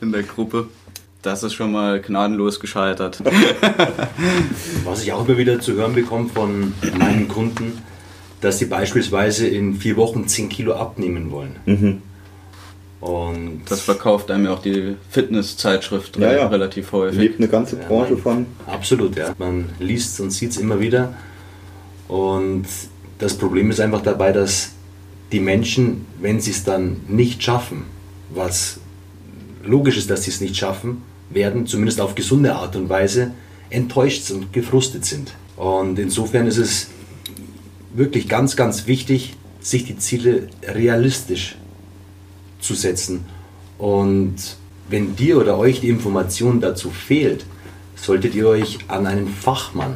in 0.00 0.12
der 0.12 0.22
Gruppe. 0.22 0.68
Das 1.22 1.42
ist 1.44 1.54
schon 1.54 1.70
mal 1.70 2.00
gnadenlos 2.00 2.58
gescheitert. 2.58 3.22
Was 4.84 5.02
ich 5.04 5.12
auch 5.12 5.26
immer 5.26 5.38
wieder 5.38 5.60
zu 5.60 5.74
hören 5.74 5.94
bekomme 5.94 6.28
von 6.28 6.72
meinen 6.98 7.28
Kunden, 7.28 7.78
dass 8.40 8.58
sie 8.58 8.66
beispielsweise 8.66 9.46
in 9.46 9.76
vier 9.76 9.96
Wochen 9.96 10.26
10 10.26 10.48
Kilo 10.48 10.74
abnehmen 10.74 11.30
wollen. 11.30 12.02
Und 13.00 13.62
Das 13.68 13.82
verkauft 13.82 14.30
einem 14.32 14.46
ja 14.46 14.52
auch 14.52 14.62
die 14.62 14.96
Fitnesszeitschrift 15.10 16.16
Ja, 16.18 16.32
ja. 16.32 16.46
relativ 16.48 16.90
häufig. 16.92 17.18
lebt 17.20 17.38
eine 17.38 17.48
ganze 17.48 17.76
Ja, 17.78 17.86
Branche 17.86 18.14
mein- 18.14 18.22
von. 18.22 18.46
Absolut, 18.66 19.16
ja. 19.16 19.32
Man 19.38 19.68
liest 19.78 20.20
und 20.20 20.30
sieht 20.32 20.50
es 20.50 20.56
immer 20.56 20.80
wieder. 20.80 21.14
Und 22.08 22.66
das 23.18 23.34
Problem 23.38 23.70
ist 23.70 23.80
einfach 23.80 24.02
dabei, 24.02 24.32
dass 24.32 24.72
die 25.30 25.40
Menschen, 25.40 26.04
wenn 26.20 26.40
sie 26.40 26.50
es 26.50 26.64
dann 26.64 26.96
nicht 27.08 27.42
schaffen, 27.42 27.84
was 28.34 28.80
logisch 29.64 29.96
ist, 29.96 30.10
dass 30.10 30.24
sie 30.24 30.30
es 30.30 30.40
nicht 30.40 30.56
schaffen, 30.56 31.02
werden, 31.34 31.66
zumindest 31.66 32.00
auf 32.00 32.14
gesunde 32.14 32.54
Art 32.54 32.76
und 32.76 32.88
Weise, 32.88 33.32
enttäuscht 33.70 34.30
und 34.30 34.52
gefrustet 34.52 35.04
sind. 35.04 35.34
Und 35.56 35.98
insofern 35.98 36.46
ist 36.46 36.58
es 36.58 36.88
wirklich 37.94 38.28
ganz, 38.28 38.56
ganz 38.56 38.86
wichtig, 38.86 39.34
sich 39.60 39.84
die 39.84 39.96
Ziele 39.96 40.48
realistisch 40.66 41.56
zu 42.60 42.74
setzen. 42.74 43.24
Und 43.78 44.36
wenn 44.88 45.16
dir 45.16 45.38
oder 45.38 45.58
euch 45.58 45.80
die 45.80 45.88
Information 45.88 46.60
dazu 46.60 46.90
fehlt, 46.90 47.44
solltet 47.96 48.34
ihr 48.34 48.48
euch 48.48 48.78
an 48.88 49.06
einen 49.06 49.28
Fachmann 49.28 49.94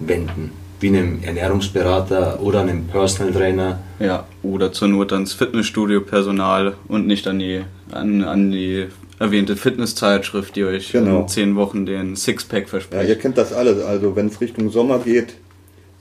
wenden, 0.00 0.52
wie 0.80 0.88
einem 0.88 1.22
Ernährungsberater 1.22 2.40
oder 2.40 2.60
einem 2.60 2.86
Personal 2.86 3.32
Trainer. 3.32 3.80
Ja, 3.98 4.26
oder 4.42 4.72
zur 4.72 4.88
Not 4.88 5.12
ans 5.12 5.32
Fitnessstudio-Personal 5.32 6.74
und 6.88 7.06
nicht 7.06 7.26
an 7.26 7.38
die, 7.38 7.62
an, 7.90 8.22
an 8.24 8.50
die 8.50 8.86
erwähnte 9.18 9.56
Fitnesszeitschrift, 9.56 10.54
die 10.56 10.64
euch 10.64 10.92
Genau. 10.92 11.22
in 11.22 11.28
zehn 11.28 11.56
Wochen 11.56 11.86
den 11.86 12.16
Sixpack 12.16 12.62
Ja, 12.64 12.68
verspricht. 12.68 13.08
ihr 13.08 13.16
kennt 13.16 13.38
das 13.38 13.52
alles. 13.52 13.82
Also 13.82 14.14
wenn 14.16 14.26
es 14.26 14.40
Richtung 14.40 14.70
Sommer 14.70 14.98
geht 15.00 15.34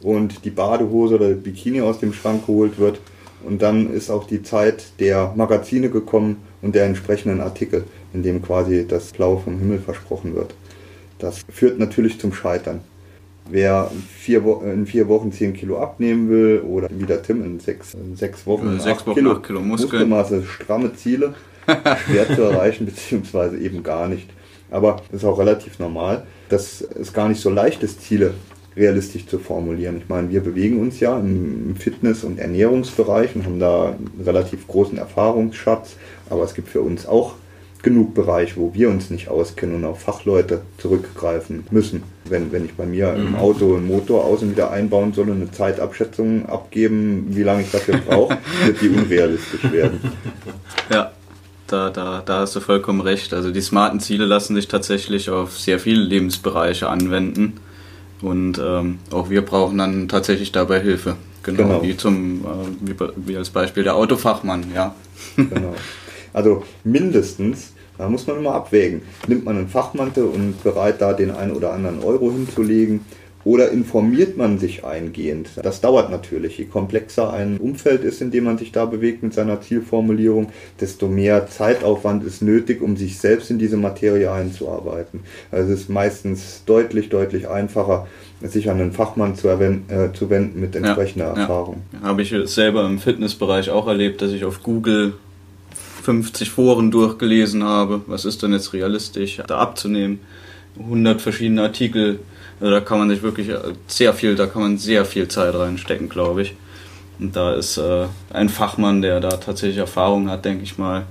und 0.04 0.46
die 0.46 0.50
Badehose 0.52 1.16
oder 1.16 1.30
der 1.30 1.36
Bikini 1.36 1.82
aus 1.82 2.00
dem 2.00 2.14
Schrank 2.14 2.46
geholt 2.46 2.78
wird 2.80 3.00
und 3.44 3.62
dann 3.62 3.92
ist 3.94 4.10
auch 4.10 4.26
die 4.28 4.44
Zeit 4.44 4.86
der 5.00 5.34
Magazine 5.36 5.90
gekommen 5.90 6.38
und 6.62 6.76
der 6.76 6.86
entsprechenden 6.86 7.42
Artikel, 7.42 7.84
in 8.14 8.24
dem 8.24 8.42
quasi 8.42 8.86
das 8.88 9.12
Blau 9.14 9.38
vom 9.38 9.58
Himmel 9.60 9.80
versprochen 9.80 10.36
wird. 10.36 10.54
Das 11.20 11.44
führt 11.52 11.80
natürlich 11.80 12.20
zum 12.20 12.34
Scheitern. 12.34 12.82
Wer 13.50 13.90
vier 14.20 14.44
in 14.66 14.86
vier 14.86 15.08
Wochen 15.08 15.32
10 15.32 15.54
Kilo 15.54 15.80
abnehmen 15.80 16.30
will 16.30 16.60
oder 16.68 16.90
wie 16.92 17.06
der 17.06 17.24
Tim 17.24 17.44
in 17.46 17.60
sechs, 17.62 17.94
in 17.94 18.16
sechs 18.18 18.46
Wochen, 18.46 18.76
Äh, 18.76 18.80
sechs 18.82 19.00
acht 19.00 19.08
Wochen 19.08 19.26
acht 19.28 19.44
Kilo 19.44 19.62
Muskeln. 19.62 20.10
Muskelmasse, 20.10 20.44
stramme 20.44 20.94
Ziele, 20.96 21.34
schwer 22.06 22.36
zu 22.36 22.42
erreichen, 22.44 22.86
beziehungsweise 22.86 23.58
eben 23.58 23.84
gar 23.84 24.08
nicht. 24.08 24.30
Aber 24.70 24.98
das 25.12 25.22
ist 25.22 25.28
auch 25.28 25.40
relativ 25.40 25.80
normal, 25.80 26.26
dass 26.50 26.82
es 26.82 27.14
gar 27.14 27.30
nicht 27.30 27.42
so 27.42 27.50
leicht 27.50 27.84
ist, 27.84 28.02
Ziele 28.02 28.34
realistisch 28.76 29.26
zu 29.26 29.40
formulieren. 29.40 29.98
Ich 29.98 30.10
meine, 30.10 30.30
wir 30.30 30.42
bewegen 30.42 30.80
uns 30.80 31.00
ja 31.00 31.18
im 31.18 31.76
Fitness- 31.78 32.24
und 32.24 32.38
Ernährungsbereich 32.38 33.36
und 33.36 33.46
haben 33.46 33.60
da 33.60 33.88
einen 33.88 34.22
relativ 34.24 34.68
großen 34.68 34.98
Erfahrungsschatz, 34.98 35.96
aber 36.30 36.44
es 36.44 36.54
gibt 36.54 36.70
für 36.70 36.82
uns 36.82 37.08
auch 37.08 37.36
genug 37.84 38.14
Bereich, 38.14 38.58
wo 38.58 38.74
wir 38.74 38.90
uns 38.90 39.10
nicht 39.10 39.30
auskennen 39.30 39.76
und 39.76 39.86
auf 39.86 40.02
Fachleute 40.02 40.62
zurückgreifen 40.78 41.66
müssen. 41.72 42.04
Wenn, 42.26 42.52
wenn 42.52 42.66
ich 42.66 42.74
bei 42.74 42.86
mir 42.86 43.14
im 43.14 43.36
Auto 43.36 43.76
einen 43.76 43.88
Motor 43.88 44.26
aus 44.26 44.42
und 44.42 44.52
wieder 44.52 44.72
einbauen 44.72 45.14
soll 45.14 45.30
und 45.30 45.42
eine 45.42 45.52
Zeitabschätzung 45.52 46.48
abgeben, 46.48 47.28
wie 47.30 47.44
lange 47.44 47.62
ich 47.62 47.72
dafür 47.72 47.98
brauche, 47.98 48.38
wird 48.66 48.82
die 48.82 48.90
unrealistisch 48.90 49.72
werden. 49.72 50.02
Ja, 50.90 51.14
da, 51.68 51.90
da, 51.90 52.22
da 52.26 52.40
hast 52.40 52.56
du 52.56 52.60
vollkommen 52.60 53.02
recht. 53.02 53.34
Also 53.34 53.52
die 53.52 53.62
smarten 53.62 54.00
Ziele 54.00 54.26
lassen 54.26 54.56
sich 54.56 54.68
tatsächlich 54.68 55.30
auf 55.30 55.60
sehr 55.60 55.80
viele 55.80 56.02
Lebensbereiche 56.02 56.90
anwenden. 56.90 57.54
Und 58.22 58.60
ähm, 58.64 59.00
auch 59.12 59.30
wir 59.30 59.44
brauchen 59.44 59.78
dann 59.78 60.08
tatsächlich 60.08 60.52
dabei 60.52 60.80
Hilfe. 60.80 61.16
Genau, 61.44 61.64
Genau. 61.64 61.84
wie 61.84 61.96
zum 61.96 62.42
äh, 62.42 62.48
wie, 62.82 62.96
wie 63.28 63.38
als 63.38 63.50
Beispiel 63.52 63.84
der 63.84 63.96
Autofachmann, 63.96 64.66
ja. 64.74 64.96
Genau. 65.36 65.76
Also 66.34 66.64
mindestens 66.84 67.74
Da 67.98 68.08
muss 68.10 68.28
man 68.28 68.38
immer 68.38 68.54
abwägen. 68.54 69.02
Nimmt 69.28 69.46
man 69.46 69.58
einen 69.58 69.70
Fachmantel 69.70 70.26
und 70.26 70.62
bereit 70.64 71.02
da 71.02 71.14
den 71.14 71.32
einen 71.32 71.52
oder 71.54 71.74
anderen 71.74 72.04
Euro 72.04 72.32
hinzulegen 72.32 73.02
oder 73.48 73.72
informiert 73.72 74.36
man 74.36 74.60
sich 74.60 74.84
eingehend? 74.84 75.52
Das 75.64 75.80
dauert 75.80 76.12
natürlich. 76.12 76.58
Je 76.58 76.66
komplexer 76.66 77.32
ein 77.32 77.60
Umfeld 77.60 78.04
ist, 78.04 78.22
in 78.22 78.30
dem 78.30 78.44
man 78.44 78.58
sich 78.58 78.74
da 78.74 78.84
bewegt 78.84 79.24
mit 79.24 79.34
seiner 79.34 79.62
Zielformulierung, 79.62 80.50
desto 80.82 81.08
mehr 81.08 81.48
Zeitaufwand 81.48 82.26
ist 82.26 82.42
nötig, 82.42 82.82
um 82.82 82.98
sich 82.98 83.20
selbst 83.20 83.50
in 83.50 83.58
diese 83.58 83.78
Materie 83.78 84.30
einzuarbeiten. 84.30 85.22
Also 85.50 85.72
es 85.72 85.82
ist 85.82 85.90
meistens 85.90 86.64
deutlich, 86.66 87.08
deutlich 87.08 87.48
einfacher, 87.48 88.08
sich 88.42 88.70
an 88.70 88.82
einen 88.82 88.92
Fachmann 88.92 89.36
zu, 89.36 89.48
äh, 89.48 89.78
zu 90.12 90.30
wenden 90.30 90.60
mit 90.60 90.76
entsprechender 90.76 91.34
ja, 91.34 91.42
Erfahrung. 91.44 91.84
Ja. 91.94 92.02
Habe 92.02 92.24
ich 92.24 92.36
selber 92.52 92.86
im 92.86 93.00
Fitnessbereich 93.00 93.70
auch 93.70 93.88
erlebt, 93.88 94.22
dass 94.22 94.34
ich 94.34 94.44
auf 94.44 94.62
Google 94.62 95.14
50 96.04 96.50
Foren 96.50 96.92
durchgelesen 96.92 97.64
habe. 97.64 98.02
Was 98.08 98.26
ist 98.26 98.44
denn 98.44 98.52
jetzt 98.52 98.74
realistisch 98.74 99.42
da 99.48 99.60
abzunehmen? 99.60 100.20
100 100.78 101.22
verschiedene 101.22 101.62
Artikel 101.62 102.20
also 102.60 102.72
da 102.72 102.80
kann 102.80 103.00
man 103.00 103.10
sich 103.10 103.22
wirklich 103.22 103.50
äh, 103.50 103.60
sehr 103.88 104.14
viel, 104.14 104.36
da 104.36 104.48
kann 104.48 104.62
man 104.62 104.78
sehr 104.78 105.06
viel 105.06 105.28
Zeit 105.28 105.54
reinstecken, 105.54 106.10
glaube 106.10 106.44
ich. 106.44 106.56
Und 107.20 107.36
da 107.36 107.54
ist 107.54 107.78
äh, 107.78 108.06
ein 108.32 108.50
Fachmann, 108.50 109.02
der 109.02 109.20
da 109.20 109.30
tatsächlich 109.30 109.78
Erfahrung 109.78 110.30
hat, 110.30 110.46
denke 110.46 110.64
ich 110.64 110.78
mal, 110.78 111.06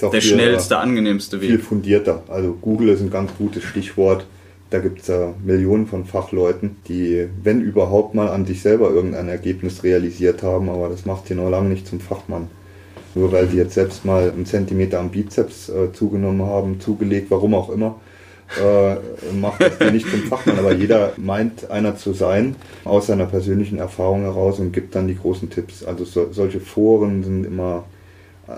der 0.00 0.20
schnellste, 0.20 0.78
angenehmste 0.78 1.40
Weg. 1.40 1.50
Viel 1.50 1.58
fundierter. 1.58 2.22
Also 2.28 2.54
Google 2.60 2.88
ist 2.88 3.00
ein 3.00 3.10
ganz 3.10 3.30
gutes 3.38 3.62
Stichwort. 3.62 4.26
Da 4.70 4.80
gibt 4.80 5.02
es 5.02 5.08
äh, 5.08 5.28
Millionen 5.44 5.86
von 5.86 6.04
Fachleuten, 6.04 6.76
die, 6.88 7.28
wenn 7.42 7.60
überhaupt 7.60 8.14
mal 8.14 8.28
an 8.28 8.44
sich 8.44 8.60
selber 8.60 8.90
irgendein 8.90 9.28
Ergebnis 9.28 9.84
realisiert 9.84 10.42
haben, 10.42 10.68
aber 10.68 10.88
das 10.88 11.06
macht 11.06 11.28
sie 11.28 11.34
noch 11.34 11.48
lange 11.48 11.68
nicht 11.68 11.86
zum 11.86 12.00
Fachmann. 12.00 12.48
Nur 13.14 13.30
weil 13.30 13.48
sie 13.48 13.58
jetzt 13.58 13.74
selbst 13.74 14.04
mal 14.04 14.32
einen 14.32 14.46
Zentimeter 14.46 14.98
am 14.98 15.10
Bizeps 15.10 15.68
äh, 15.68 15.92
zugenommen 15.92 16.42
haben, 16.42 16.80
zugelegt, 16.80 17.30
warum 17.30 17.54
auch 17.54 17.70
immer, 17.70 18.00
äh, 18.60 18.96
macht 19.34 19.60
das 19.60 19.92
nicht 19.92 20.08
zum 20.08 20.22
Fachmann, 20.24 20.58
aber 20.58 20.72
jeder 20.72 21.12
meint 21.16 21.70
einer 21.70 21.96
zu 21.96 22.12
sein 22.12 22.56
aus 22.84 23.06
seiner 23.06 23.26
persönlichen 23.26 23.78
Erfahrung 23.78 24.22
heraus 24.22 24.60
und 24.60 24.72
gibt 24.72 24.94
dann 24.94 25.08
die 25.08 25.16
großen 25.16 25.50
Tipps. 25.50 25.84
Also 25.84 26.04
so, 26.04 26.32
solche 26.32 26.60
Foren 26.60 27.24
sind 27.24 27.44
immer, 27.44 27.84
äh, 28.46 28.52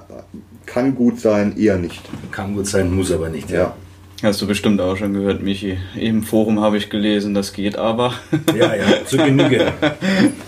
kann 0.66 0.94
gut 0.94 1.20
sein, 1.20 1.56
eher 1.56 1.78
nicht. 1.78 2.02
Kann 2.30 2.54
gut 2.54 2.66
sein, 2.66 2.94
muss 2.94 3.12
aber 3.12 3.28
nicht, 3.28 3.50
ja. 3.50 3.58
ja. 3.58 3.76
Hast 4.22 4.40
du 4.40 4.46
bestimmt 4.46 4.80
auch 4.80 4.96
schon 4.96 5.12
gehört, 5.12 5.42
Michi. 5.42 5.76
Im 5.94 6.22
Forum 6.22 6.60
habe 6.60 6.78
ich 6.78 6.88
gelesen, 6.88 7.34
das 7.34 7.52
geht 7.52 7.76
aber. 7.76 8.14
Ja, 8.56 8.74
ja, 8.74 9.04
zu 9.04 9.18
Genüge. 9.18 9.72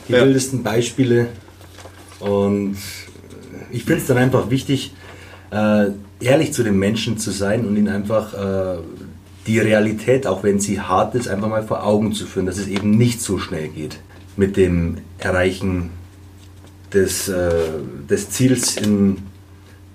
Die 0.08 0.12
ja. 0.12 0.22
wildesten 0.22 0.62
Beispiele. 0.62 1.28
Und 2.18 2.76
ich 3.70 3.84
finde 3.84 4.00
es 4.00 4.06
dann 4.06 4.16
einfach 4.16 4.48
wichtig, 4.48 4.94
äh, 5.50 5.86
ehrlich 6.20 6.52
zu 6.52 6.62
den 6.62 6.78
Menschen 6.78 7.18
zu 7.18 7.30
sein 7.30 7.66
und 7.66 7.76
ihnen 7.76 7.88
einfach 7.88 8.32
äh, 8.32 8.78
die 9.48 9.58
Realität, 9.58 10.26
auch 10.26 10.42
wenn 10.42 10.60
sie 10.60 10.80
hart 10.80 11.14
ist, 11.14 11.26
einfach 11.26 11.48
mal 11.48 11.62
vor 11.62 11.84
Augen 11.84 12.12
zu 12.12 12.26
führen, 12.26 12.46
dass 12.46 12.58
es 12.58 12.68
eben 12.68 12.90
nicht 12.90 13.20
so 13.20 13.38
schnell 13.38 13.68
geht 13.68 13.98
mit 14.36 14.56
dem 14.56 14.98
Erreichen 15.18 15.90
des, 16.92 17.28
äh, 17.28 17.50
des 18.08 18.30
Ziels 18.30 18.76
in 18.76 19.18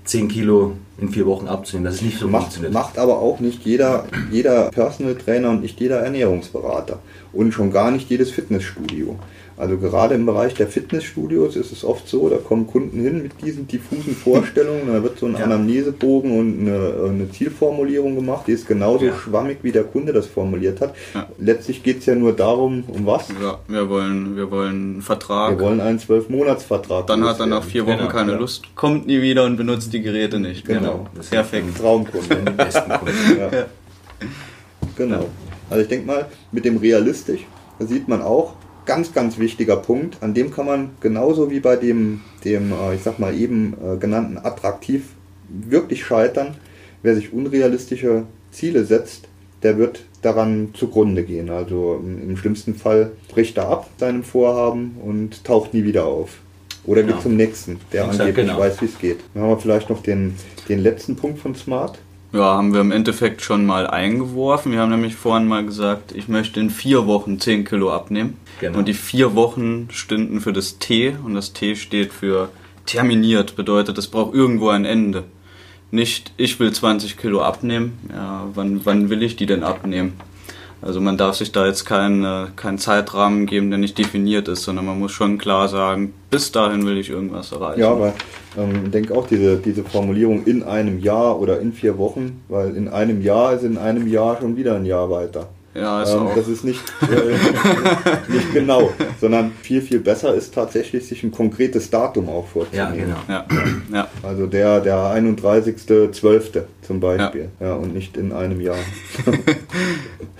10 0.05 0.27
Kilo 0.27 0.73
in 0.97 1.09
vier 1.09 1.25
Wochen 1.27 1.47
abzunehmen. 1.47 1.85
Das 1.85 1.95
ist 1.95 2.01
nicht 2.01 2.19
so 2.19 2.27
macht, 2.27 2.43
funktioniert. 2.43 2.73
Macht 2.73 2.97
aber 2.97 3.19
auch 3.19 3.39
nicht 3.39 3.63
jeder, 3.63 4.05
jeder 4.31 4.69
Personal 4.69 5.15
Trainer 5.15 5.51
und 5.51 5.61
nicht 5.61 5.79
jeder 5.79 5.99
Ernährungsberater 5.99 6.99
und 7.31 7.51
schon 7.53 7.71
gar 7.71 7.91
nicht 7.91 8.09
jedes 8.09 8.31
Fitnessstudio. 8.31 9.17
Also 9.55 9.77
gerade 9.77 10.15
im 10.15 10.25
Bereich 10.25 10.55
der 10.55 10.67
Fitnessstudios 10.67 11.55
ist 11.55 11.71
es 11.71 11.83
oft 11.83 12.07
so, 12.07 12.27
da 12.27 12.37
kommen 12.37 12.65
Kunden 12.65 12.99
hin 12.99 13.21
mit 13.21 13.33
diesen 13.45 13.67
diffusen 13.67 14.15
Vorstellungen, 14.15 14.87
da 14.91 15.03
wird 15.03 15.19
so 15.19 15.27
ein 15.27 15.33
ja. 15.33 15.43
Anamnesebogen 15.43 16.39
und 16.39 16.61
eine, 16.61 17.09
eine, 17.09 17.31
Zielformulierung 17.31 18.15
gemacht, 18.15 18.45
die 18.47 18.53
ist 18.53 18.67
genauso 18.67 19.05
ja. 19.05 19.15
schwammig, 19.15 19.59
wie 19.61 19.71
der 19.71 19.83
Kunde 19.83 20.11
das 20.11 20.25
formuliert 20.25 20.81
hat. 20.81 20.95
Ja. 21.13 21.27
Letztlich 21.37 21.83
geht 21.83 21.99
es 21.99 22.07
ja 22.07 22.15
nur 22.15 22.33
darum, 22.33 22.83
um 22.87 23.05
was? 23.05 23.27
Ja, 23.41 23.59
wir 23.67 23.89
wollen, 23.89 24.35
wir 24.35 24.49
wollen 24.49 24.93
einen 24.93 25.01
Vertrag. 25.01 25.59
Wir 25.59 25.65
wollen 25.65 25.81
einen 25.81 25.99
Zwölf-Monats-Vertrag. 25.99 27.05
Dann 27.07 27.23
hat 27.23 27.39
er 27.39 27.45
nach 27.45 27.63
vier 27.63 27.85
Wochen 27.85 27.97
genau, 27.97 28.09
keine 28.09 28.35
Lust, 28.35 28.75
kommt 28.75 29.05
nie 29.05 29.21
wieder 29.21 29.45
und 29.45 29.57
benutzt 29.57 29.93
die 29.93 30.01
Geräte 30.01 30.39
nicht. 30.39 30.65
Genau, 30.65 31.07
genau. 31.13 31.25
perfekt. 31.29 31.77
Traumkunde. 31.77 32.43
Die 32.47 32.51
besten 32.57 32.89
Kunden. 32.89 33.65
Genau. 34.95 35.25
Also 35.69 35.83
ich 35.83 35.89
denke 35.89 36.07
mal, 36.07 36.25
mit 36.51 36.65
dem 36.65 36.77
realistisch, 36.77 37.41
da 37.79 37.85
sieht 37.85 38.07
man 38.07 38.21
auch, 38.21 38.53
ganz, 38.85 39.13
ganz 39.13 39.37
wichtiger 39.37 39.77
Punkt. 39.77 40.17
An 40.21 40.33
dem 40.33 40.51
kann 40.51 40.65
man 40.65 40.91
genauso 40.99 41.49
wie 41.49 41.59
bei 41.59 41.75
dem, 41.75 42.21
dem 42.43 42.71
äh, 42.71 42.95
ich 42.95 43.03
sag 43.03 43.19
mal, 43.19 43.35
eben 43.35 43.75
äh, 43.83 43.97
genannten 43.97 44.37
attraktiv 44.37 45.03
wirklich 45.49 46.05
scheitern. 46.05 46.55
Wer 47.01 47.15
sich 47.15 47.33
unrealistische 47.33 48.23
Ziele 48.51 48.85
setzt, 48.85 49.27
der 49.61 49.77
wird 49.77 50.03
daran 50.21 50.69
zugrunde 50.73 51.23
gehen. 51.23 51.49
Also 51.49 52.01
im 52.01 52.37
schlimmsten 52.37 52.75
Fall 52.75 53.11
bricht 53.29 53.57
er 53.57 53.67
ab 53.67 53.89
seinem 53.97 54.23
Vorhaben 54.23 54.95
und 55.03 55.43
taucht 55.43 55.73
nie 55.73 55.83
wieder 55.83 56.05
auf. 56.05 56.39
Oder 56.85 57.01
genau. 57.01 57.15
geht 57.15 57.23
zum 57.23 57.35
nächsten, 57.37 57.79
der 57.91 58.03
Exakt, 58.05 58.21
angeblich 58.21 58.47
genau. 58.47 58.59
weiß, 58.59 58.81
wie 58.81 58.85
es 58.85 58.99
geht. 58.99 59.19
Dann 59.33 59.43
haben 59.43 59.49
wir 59.51 59.57
vielleicht 59.57 59.89
noch 59.89 60.03
den, 60.03 60.35
den 60.67 60.79
letzten 60.79 61.15
Punkt 61.15 61.39
von 61.39 61.55
Smart. 61.55 61.97
Ja, 62.33 62.55
haben 62.55 62.73
wir 62.73 62.81
im 62.81 62.91
Endeffekt 62.91 63.43
schon 63.43 63.63
mal 63.65 63.85
eingeworfen. 63.85 64.71
Wir 64.71 64.79
haben 64.79 64.89
nämlich 64.89 65.15
vorhin 65.15 65.47
mal 65.47 65.63
gesagt, 65.63 66.13
ich 66.13 66.27
möchte 66.27 66.59
in 66.59 66.71
vier 66.71 67.05
Wochen 67.05 67.39
10 67.39 67.63
Kilo 67.63 67.93
abnehmen. 67.93 68.37
Genau. 68.59 68.79
Und 68.79 68.87
die 68.87 68.95
vier 68.95 69.35
Wochen 69.35 69.87
stünden 69.91 70.41
für 70.41 70.51
das 70.51 70.79
T 70.79 71.15
und 71.23 71.35
das 71.35 71.53
T 71.53 71.75
steht 71.75 72.11
für 72.11 72.49
terminiert, 72.87 73.55
bedeutet, 73.55 73.99
es 73.99 74.07
braucht 74.07 74.33
irgendwo 74.33 74.69
ein 74.69 74.83
Ende. 74.83 75.25
Nicht, 75.91 76.33
ich 76.37 76.59
will 76.59 76.71
20 76.71 77.17
Kilo 77.17 77.43
abnehmen, 77.43 77.99
ja, 78.11 78.47
wann, 78.55 78.81
wann 78.83 79.11
will 79.11 79.21
ich 79.21 79.35
die 79.35 79.45
denn 79.45 79.63
abnehmen? 79.63 80.13
Also 80.85 80.99
man 80.99 81.17
darf 81.17 81.35
sich 81.35 81.51
da 81.51 81.65
jetzt 81.65 81.85
keinen, 81.85 82.23
äh, 82.23 82.47
keinen 82.55 82.77
Zeitrahmen 82.77 83.45
geben, 83.45 83.69
der 83.69 83.79
nicht 83.79 83.97
definiert 83.97 84.47
ist, 84.47 84.63
sondern 84.63 84.85
man 84.85 84.99
muss 84.99 85.11
schon 85.11 85.37
klar 85.37 85.69
sagen, 85.69 86.13
bis 86.29 86.51
dahin 86.51 86.85
will 86.85 86.97
ich 86.97 87.09
irgendwas 87.09 87.51
erreichen. 87.51 87.79
Ja, 87.79 87.91
aber 87.91 88.13
ähm, 88.57 88.85
ich 88.85 88.91
denke 88.91 89.15
auch 89.15 89.25
diese, 89.27 89.57
diese 89.57 89.83
Formulierung 89.83 90.43
in 90.45 90.63
einem 90.63 90.99
Jahr 90.99 91.39
oder 91.39 91.59
in 91.59 91.71
vier 91.71 91.97
Wochen, 91.97 92.43
weil 92.49 92.75
in 92.75 92.89
einem 92.89 93.21
Jahr 93.21 93.53
ist 93.53 93.63
in 93.63 93.77
einem 93.77 94.07
Jahr 94.07 94.39
schon 94.41 94.57
wieder 94.57 94.75
ein 94.75 94.85
Jahr 94.85 95.09
weiter. 95.09 95.47
Ja, 95.75 96.03
ist 96.03 96.13
ähm, 96.13 96.27
das 96.35 96.47
ist 96.47 96.63
nicht, 96.63 96.81
äh, 97.01 98.31
nicht 98.31 98.53
genau, 98.53 98.91
sondern 99.19 99.51
viel, 99.61 99.81
viel 99.81 99.99
besser 99.99 100.33
ist 100.35 100.53
tatsächlich, 100.53 101.07
sich 101.07 101.23
ein 101.23 101.31
konkretes 101.31 101.89
Datum 101.89 102.29
auch 102.29 102.47
vorzunehmen. 102.47 102.99
Ja, 102.99 103.05
genau. 103.05 103.17
Ja. 103.27 103.45
Ja. 103.91 104.07
Also 104.21 104.45
der, 104.45 104.81
der 104.81 104.97
31.12. 104.97 106.63
zum 106.81 106.99
Beispiel. 106.99 107.49
Ja. 107.59 107.67
ja. 107.67 107.73
und 107.73 107.93
nicht 107.93 108.17
in 108.17 108.31
einem 108.31 108.61
Jahr. 108.61 108.77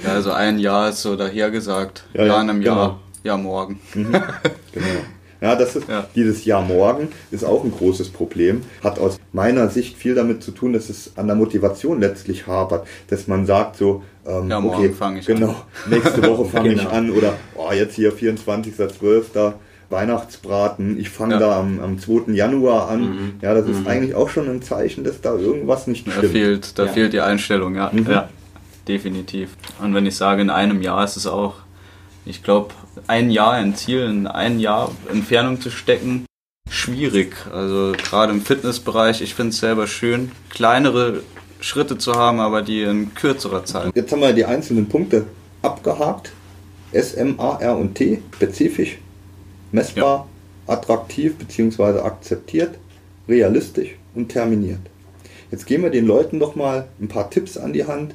ja, 0.04 0.14
also 0.14 0.32
ein 0.32 0.60
Jahr 0.60 0.90
ist 0.90 1.02
so 1.02 1.16
dahergesagt. 1.16 2.04
Ja, 2.14 2.26
ja 2.26 2.42
in 2.42 2.50
einem 2.50 2.62
genau. 2.62 2.76
Jahr. 2.76 3.00
Ja, 3.24 3.38
morgen. 3.38 3.80
Mhm. 3.94 4.12
Genau. 4.74 4.88
Ja, 5.44 5.58
das 5.58 5.76
ist 5.76 5.90
ja. 5.90 6.08
dieses 6.16 6.46
Jahr 6.46 6.62
morgen 6.62 7.10
ist 7.30 7.44
auch 7.44 7.66
ein 7.66 7.72
großes 7.72 8.12
Problem. 8.12 8.64
Hat 8.82 8.98
aus 8.98 9.20
meiner 9.34 9.68
Sicht 9.68 9.98
viel 9.98 10.16
damit 10.16 10.42
zu 10.42 10.52
tun, 10.52 10.72
dass 10.72 10.90
es 10.90 11.18
an 11.18 11.28
der 11.28 11.36
Motivation 11.36 12.00
letztlich 12.00 12.48
hapert, 12.48 12.88
dass 13.10 13.28
man 13.28 13.46
sagt 13.46 13.76
so, 13.76 14.04
ähm, 14.26 14.50
ja, 14.50 14.64
okay, 14.64 14.90
fange 14.90 15.20
ich 15.20 15.26
genau, 15.26 15.50
an. 15.50 15.56
nächste 15.90 16.24
Woche 16.28 16.46
fange 16.46 16.70
genau. 16.76 16.82
ich 16.82 16.90
an 16.90 17.12
oder 17.12 17.34
oh, 17.56 17.72
jetzt 17.72 17.96
hier 17.96 18.14
24.12. 18.14 19.54
Weihnachtsbraten, 19.90 21.00
ich 21.00 21.10
fange 21.10 21.36
ja. 21.36 21.40
da 21.40 21.60
am, 21.60 21.80
am 21.80 22.00
2. 22.00 22.34
Januar 22.34 22.90
an. 22.90 23.02
Mhm. 23.02 23.34
Ja, 23.42 23.54
das 23.54 23.68
ist 23.68 23.82
mhm. 23.82 23.88
eigentlich 23.88 24.16
auch 24.16 24.30
schon 24.30 24.50
ein 24.50 24.64
Zeichen, 24.64 25.04
dass 25.04 25.22
da 25.22 25.36
irgendwas 25.36 25.86
nicht 25.86 26.02
stimmt. 26.02 26.24
Da 26.24 26.28
fehlt, 26.28 26.80
da 26.80 26.86
ja. 26.86 26.92
fehlt 26.92 27.14
die 27.14 27.22
Einstellung, 27.22 27.76
ja. 27.76 27.92
Mhm. 27.94 28.08
ja. 28.10 28.30
Definitiv. 28.88 29.56
Und 29.82 29.94
wenn 29.94 30.08
ich 30.08 30.16
sage, 30.16 30.42
in 30.42 30.50
einem 30.50 30.82
Jahr 30.82 31.04
ist 31.04 31.16
es 31.16 31.28
auch 31.28 31.56
ich 32.26 32.44
glaube, 32.44 32.74
ein 33.08 33.30
Jahr 33.30 33.52
ein 33.54 33.76
Ziel, 33.76 34.02
in 34.02 34.28
ein 34.28 34.60
Jahr 34.60 34.92
Entfernung 35.10 35.60
zu 35.60 35.70
stecken, 35.70 36.26
schwierig. 36.70 37.36
Also 37.52 37.94
gerade 37.98 38.32
im 38.32 38.42
Fitnessbereich, 38.42 39.22
ich 39.22 39.36
finde 39.36 39.50
es 39.50 39.60
selber 39.60 39.88
schön, 39.88 40.32
kleinere 40.50 41.22
Schritte 41.64 41.98
zu 41.98 42.14
haben, 42.14 42.42
aber 42.42 42.62
die 42.62 42.82
in 42.82 43.14
kürzerer 43.16 43.64
Zeit. 43.64 43.96
Jetzt 43.96 44.12
haben 44.12 44.20
wir 44.20 44.34
die 44.34 44.44
einzelnen 44.44 44.90
Punkte 44.90 45.26
abgehakt. 45.62 46.34
S, 46.92 47.14
M, 47.14 47.40
A, 47.40 47.58
R 47.58 47.78
und 47.78 47.96
T, 47.96 48.22
spezifisch, 48.36 48.98
messbar, 49.72 50.28
ja. 50.68 50.74
attraktiv 50.74 51.36
bzw. 51.38 52.02
akzeptiert, 52.02 52.78
realistisch 53.30 53.96
und 54.14 54.28
terminiert. 54.28 54.82
Jetzt 55.52 55.66
geben 55.66 55.84
wir 55.84 55.90
den 55.90 56.06
Leuten 56.06 56.38
doch 56.40 56.56
mal 56.56 56.88
ein 57.00 57.08
paar 57.08 57.30
Tipps 57.30 57.58
an 57.58 57.72
die 57.72 57.86
Hand, 57.86 58.14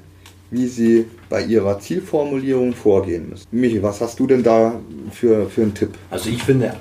wie 0.51 0.67
sie 0.67 1.07
bei 1.31 1.43
ihrer 1.43 1.81
Zielformulierung 1.81 2.75
vorgehen 2.75 3.31
müssen. 3.31 3.47
Michi, 3.51 3.83
was 3.83 4.03
hast 4.03 4.21
du 4.21 4.27
denn 4.27 4.43
da 4.43 4.79
für, 5.11 5.49
für 5.49 5.63
einen 5.63 5.75
Tipp? 5.75 5.95
Also 6.11 6.29
ich 6.29 6.43
finde 6.43 6.77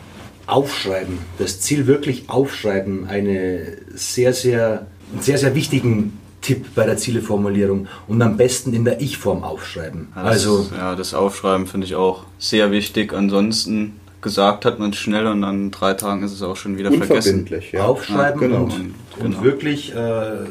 aufschreiben, 0.48 1.18
das 1.40 1.62
Ziel 1.62 1.88
wirklich 1.88 2.30
aufschreiben, 2.30 3.08
eine 3.08 3.78
sehr, 3.94 4.34
sehr, 4.34 4.88
einen 5.14 5.22
sehr, 5.22 5.38
sehr 5.38 5.56
wichtigen 5.56 6.27
Tipp 6.48 6.68
bei 6.76 6.86
der 6.86 6.96
Zieleformulierung 6.96 7.88
und 8.08 8.22
am 8.22 8.38
besten 8.38 8.74
in 8.74 8.86
der 8.86 9.02
Ich-Form 9.02 9.44
aufschreiben. 9.44 10.08
Ja, 10.16 10.22
also 10.24 10.66
ja, 10.76 10.96
das 10.96 11.14
Aufschreiben 11.14 11.68
finde 11.68 11.88
ich 11.88 11.96
auch 11.96 12.24
sehr 12.40 12.72
wichtig. 12.72 13.14
Ansonsten 13.14 14.00
gesagt 14.22 14.64
hat 14.64 14.80
man 14.80 14.92
es 14.92 14.96
schnell 14.98 15.28
und 15.28 15.42
dann 15.42 15.64
in 15.64 15.72
drei 15.72 15.94
Tagen 15.94 16.24
ist 16.24 16.32
es 16.32 16.42
auch 16.42 16.56
schon 16.56 16.78
wieder 16.78 16.92
vergessen. 16.92 17.46
Ja. 17.72 17.84
Aufschreiben 17.84 18.42
ja, 18.42 18.48
genau. 18.48 18.64
und, 18.64 18.72
und, 18.72 18.94
genau. 19.20 19.44
wirklich 19.44 19.94
äh, 19.94 20.46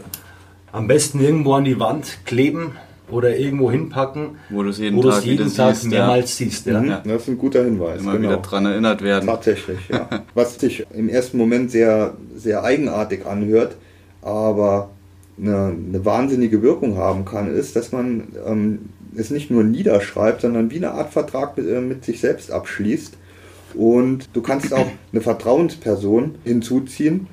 Am 0.77 0.87
besten 0.89 1.21
irgendwo 1.21 1.55
an 1.55 1.65
die 1.65 1.81
Wand 1.81 2.19
kleben 2.27 2.73
oder 3.11 3.35
irgendwo 3.35 3.71
hinpacken, 3.71 4.37
Wo 4.51 4.63
du 4.63 4.69
es 4.69 4.79
jeden 4.79 5.01
Tag 5.01 5.25
jeden 5.25 5.55
Tag 5.55 5.75
siehst, 5.75 5.85
ja. 5.91 6.01
mehrmals 6.01 6.37
siehst. 6.37 6.67
Ja. 6.67 6.81
Mhm, 6.83 6.97
Das 7.03 7.23
ist 7.23 7.29
ein 7.29 7.39
guter 7.39 7.65
Hinweis. 7.65 8.03
Immer 8.03 8.13
genau. 8.13 8.29
wieder 8.29 8.37
dran 8.43 8.67
erinnert 8.67 9.01
werden. 9.01 9.27
Tatsächlich, 9.27 9.79
ja. 9.89 10.07
Was 10.35 10.57
sich 10.57 10.85
im 10.93 11.09
ersten 11.09 11.39
Moment 11.39 11.71
sehr, 11.71 12.15
sehr 12.37 12.63
eigenartig 12.63 13.25
anhört, 13.25 13.77
aber 14.21 14.91
eine, 15.39 15.77
eine 15.89 16.05
wahnsinnige 16.05 16.63
Wirkung 16.63 16.97
haben 16.97 17.25
kann, 17.25 17.55
ist, 17.55 17.77
dass 17.77 17.93
man 17.93 18.29
ähm, 18.47 18.79
es 19.17 19.31
nicht 19.31 19.51
nur 19.51 19.65
niederschreibt, 19.65 20.43
sondern 20.43 20.71
wie 20.71 20.77
eine 20.77 20.93
Art 20.93 21.13
Vertrag 21.13 21.57
mit, 21.57 21.69
äh, 21.69 21.81
mit 21.81 22.05
sich 22.05 22.21
selbst 22.21 22.51
abschließt. 22.51 23.15
Und 23.75 24.29
du 24.33 24.41
kannst 24.41 24.73
auch 24.73 24.87
eine 25.13 25.21
Vertrauensperson 25.21 26.37
hinzuziehen 26.45 27.27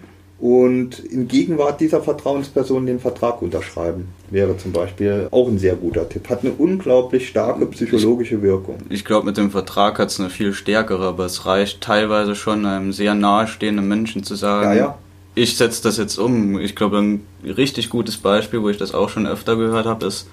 und 0.44 1.00
in 1.00 1.30
Gegenwart 1.30 1.80
dieser 1.80 2.02
Vertrauensperson 2.02 2.86
den 2.86 3.00
Vertrag 3.00 3.42
unterschreiben. 3.42 4.10
Wäre 4.30 4.58
zum 4.58 4.74
Beispiel 4.74 5.30
auch 5.32 5.48
ein 5.48 5.58
sehr 5.58 5.76
guter 5.76 6.10
Tipp. 6.10 6.30
Hat 6.30 6.42
eine 6.42 6.52
unglaublich 6.52 7.30
starke 7.30 7.66
psychologische 7.68 8.42
Wirkung. 8.42 8.76
Ich 8.90 9.06
glaube, 9.06 9.28
mit 9.28 9.38
dem 9.38 9.52
Vertrag 9.52 10.00
hat 10.00 10.10
es 10.10 10.20
eine 10.20 10.30
viel 10.30 10.52
stärkere, 10.52 11.08
aber 11.08 11.26
es 11.26 11.46
reicht 11.46 11.80
teilweise 11.80 12.36
schon 12.36 12.66
einem 12.66 12.92
sehr 12.92 13.16
nahestehenden 13.16 13.88
Menschen 13.88 14.24
zu 14.26 14.36
sagen, 14.36 14.72
Ja, 14.72 14.74
ja. 14.76 14.98
Ich 15.36 15.58
setze 15.58 15.84
das 15.84 15.98
jetzt 15.98 16.18
um. 16.18 16.60
Ich 16.60 16.76
glaube, 16.76 16.98
ein 17.00 17.26
richtig 17.44 17.90
gutes 17.90 18.18
Beispiel, 18.18 18.62
wo 18.62 18.70
ich 18.70 18.78
das 18.78 18.94
auch 18.94 19.10
schon 19.10 19.26
öfter 19.28 19.56
gehört 19.56 19.86
habe, 19.86 20.06
ist, 20.06 20.28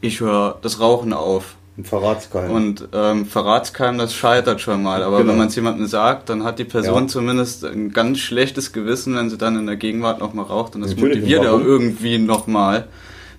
ich 0.00 0.20
höre 0.20 0.58
das 0.62 0.80
Rauchen 0.80 1.12
auf. 1.12 1.56
Ein 1.78 1.84
Verratskeim. 1.84 2.50
Und 2.50 2.88
ähm, 2.94 3.26
Verratskeim, 3.26 3.98
das 3.98 4.14
scheitert 4.14 4.60
schon 4.62 4.82
mal. 4.82 5.02
Aber 5.02 5.18
Genau. 5.18 5.30
wenn 5.32 5.38
man 5.38 5.48
es 5.48 5.56
jemandem 5.56 5.86
sagt, 5.86 6.30
dann 6.30 6.42
hat 6.44 6.58
die 6.58 6.64
Person 6.64 7.02
Ja. 7.02 7.08
zumindest 7.08 7.64
ein 7.66 7.92
ganz 7.92 8.18
schlechtes 8.20 8.72
Gewissen, 8.72 9.14
wenn 9.14 9.28
sie 9.28 9.36
dann 9.36 9.58
in 9.58 9.66
der 9.66 9.76
Gegenwart 9.76 10.18
nochmal 10.20 10.46
raucht. 10.46 10.74
Und 10.74 10.80
das 10.82 10.90
Natürlich, 10.92 11.16
motiviert 11.16 11.44
warum? 11.44 11.62
irgendwie 11.66 12.18
nochmal, 12.18 12.88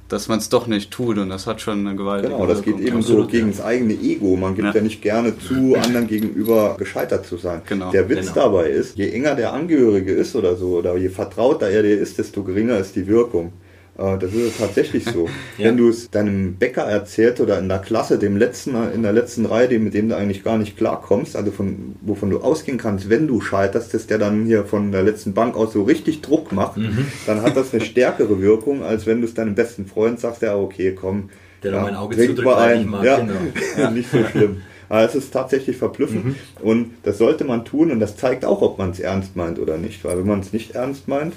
dass 0.09 0.27
man 0.27 0.39
es 0.39 0.49
doch 0.49 0.67
nicht 0.67 0.91
tut. 0.91 1.17
Und 1.17 1.29
das 1.29 1.47
hat 1.47 1.61
schon 1.61 1.85
eine 1.85 1.95
gewaltige 1.95 2.33
Genau, 2.33 2.45
das 2.47 2.61
geht 2.61 2.79
eben 2.79 3.01
so 3.01 3.25
gegen 3.27 3.47
ja. 3.47 3.53
das 3.57 3.61
eigene 3.65 3.93
Ego. 3.93 4.35
Man 4.35 4.55
gibt 4.55 4.67
ja, 4.67 4.73
Ja. 4.75 4.81
nicht 4.81 5.01
gerne 5.01 5.37
zu, 5.37 5.75
anderen 5.81 6.07
gegenüber 6.07 6.75
gescheitert 6.77 7.25
zu 7.25 7.37
sein. 7.37 7.61
Genau. 7.67 7.91
Der 7.91 8.07
Witz 8.09 8.33
Genau. 8.33 8.47
dabei 8.51 8.69
ist, 8.69 8.97
je 8.97 9.09
enger 9.09 9.35
der 9.35 9.53
Angehörige 9.53 10.13
ist 10.13 10.35
oder 10.35 10.55
so, 10.55 10.77
oder 10.77 10.97
je 10.97 11.09
vertrauter 11.09 11.69
er 11.69 11.83
dir 11.83 11.99
ist, 11.99 12.17
desto 12.17 12.43
geringer 12.43 12.77
ist 12.77 12.95
die 12.95 13.07
Wirkung. 13.07 13.51
Äh, 13.97 14.17
Das 14.19 14.33
ist 14.33 14.57
tatsächlich 14.59 15.03
so. 15.05 15.27
Ja. 15.57 15.65
Wenn 15.69 15.77
du 15.77 15.89
es 15.89 16.09
deinem 16.11 16.55
Bäcker 16.55 16.83
erzählt 16.83 17.39
oder 17.39 17.57
in 17.59 17.67
der 17.67 17.79
Klasse, 17.79 18.19
dem 18.19 18.37
letzten, 18.37 18.75
in 18.93 19.01
der 19.03 19.11
letzten 19.13 19.45
Reihe, 19.45 19.67
dem, 19.67 19.83
mit 19.85 19.93
dem 19.95 20.09
du 20.09 20.15
eigentlich 20.15 20.43
gar 20.43 20.57
nicht 20.59 20.77
klarkommst, 20.77 21.35
also 21.35 21.51
von, 21.51 21.95
wovon 22.01 22.29
du 22.29 22.39
ausgehen 22.41 22.77
kannst, 22.77 23.09
wenn 23.09 23.27
du 23.27 23.41
scheiterst, 23.41 23.93
dass 23.93 24.05
der 24.07 24.19
dann 24.19 24.45
hier 24.45 24.65
von 24.65 24.91
der 24.91 25.01
letzten 25.03 25.33
Bank 25.33 25.55
aus 25.55 25.73
so 25.73 25.83
richtig 25.83 26.21
Druck 26.21 26.51
macht, 26.51 26.77
Mhm. 26.77 27.05
dann 27.25 27.41
hat 27.41 27.57
das 27.57 27.73
eine 27.73 27.83
stärkere 27.85 28.39
Wirkung, 28.41 28.83
als 28.83 29.05
wenn 29.07 29.21
du 29.21 29.27
es 29.27 29.33
deinem 29.33 29.55
besten 29.55 29.85
Freund 29.87 30.19
sagst, 30.19 30.41
ja, 30.43 30.55
okay, 30.55 30.93
komm, 30.93 31.29
Der 31.63 31.71
ja, 31.73 31.81
mein 31.81 31.95
Auge 31.95 32.15
zudrückt, 32.17 32.43
mal 32.45 32.55
weil 32.57 32.81
ich 32.81 32.85
mag, 32.87 33.03
ja, 33.03 33.17
genau. 33.19 33.89
nicht 33.91 34.11
so 34.11 34.23
schlimm. 34.31 34.57
Aber 34.89 35.03
es 35.03 35.15
ist 35.15 35.33
tatsächlich 35.33 35.75
verblüffend 35.75 36.25
Mhm. 36.25 36.35
und 36.61 36.91
das 37.03 37.17
sollte 37.17 37.43
man 37.45 37.65
tun 37.65 37.91
und 37.91 37.99
das 37.99 38.15
zeigt 38.15 38.45
auch, 38.45 38.61
ob 38.61 38.77
man 38.77 38.91
es 38.91 38.99
ernst 38.99 39.35
meint 39.35 39.59
oder 39.59 39.77
nicht. 39.77 40.05
Weil 40.05 40.17
wenn 40.19 40.27
man 40.27 40.39
es 40.41 40.53
nicht 40.53 40.75
ernst 40.75 41.07
meint, 41.09 41.33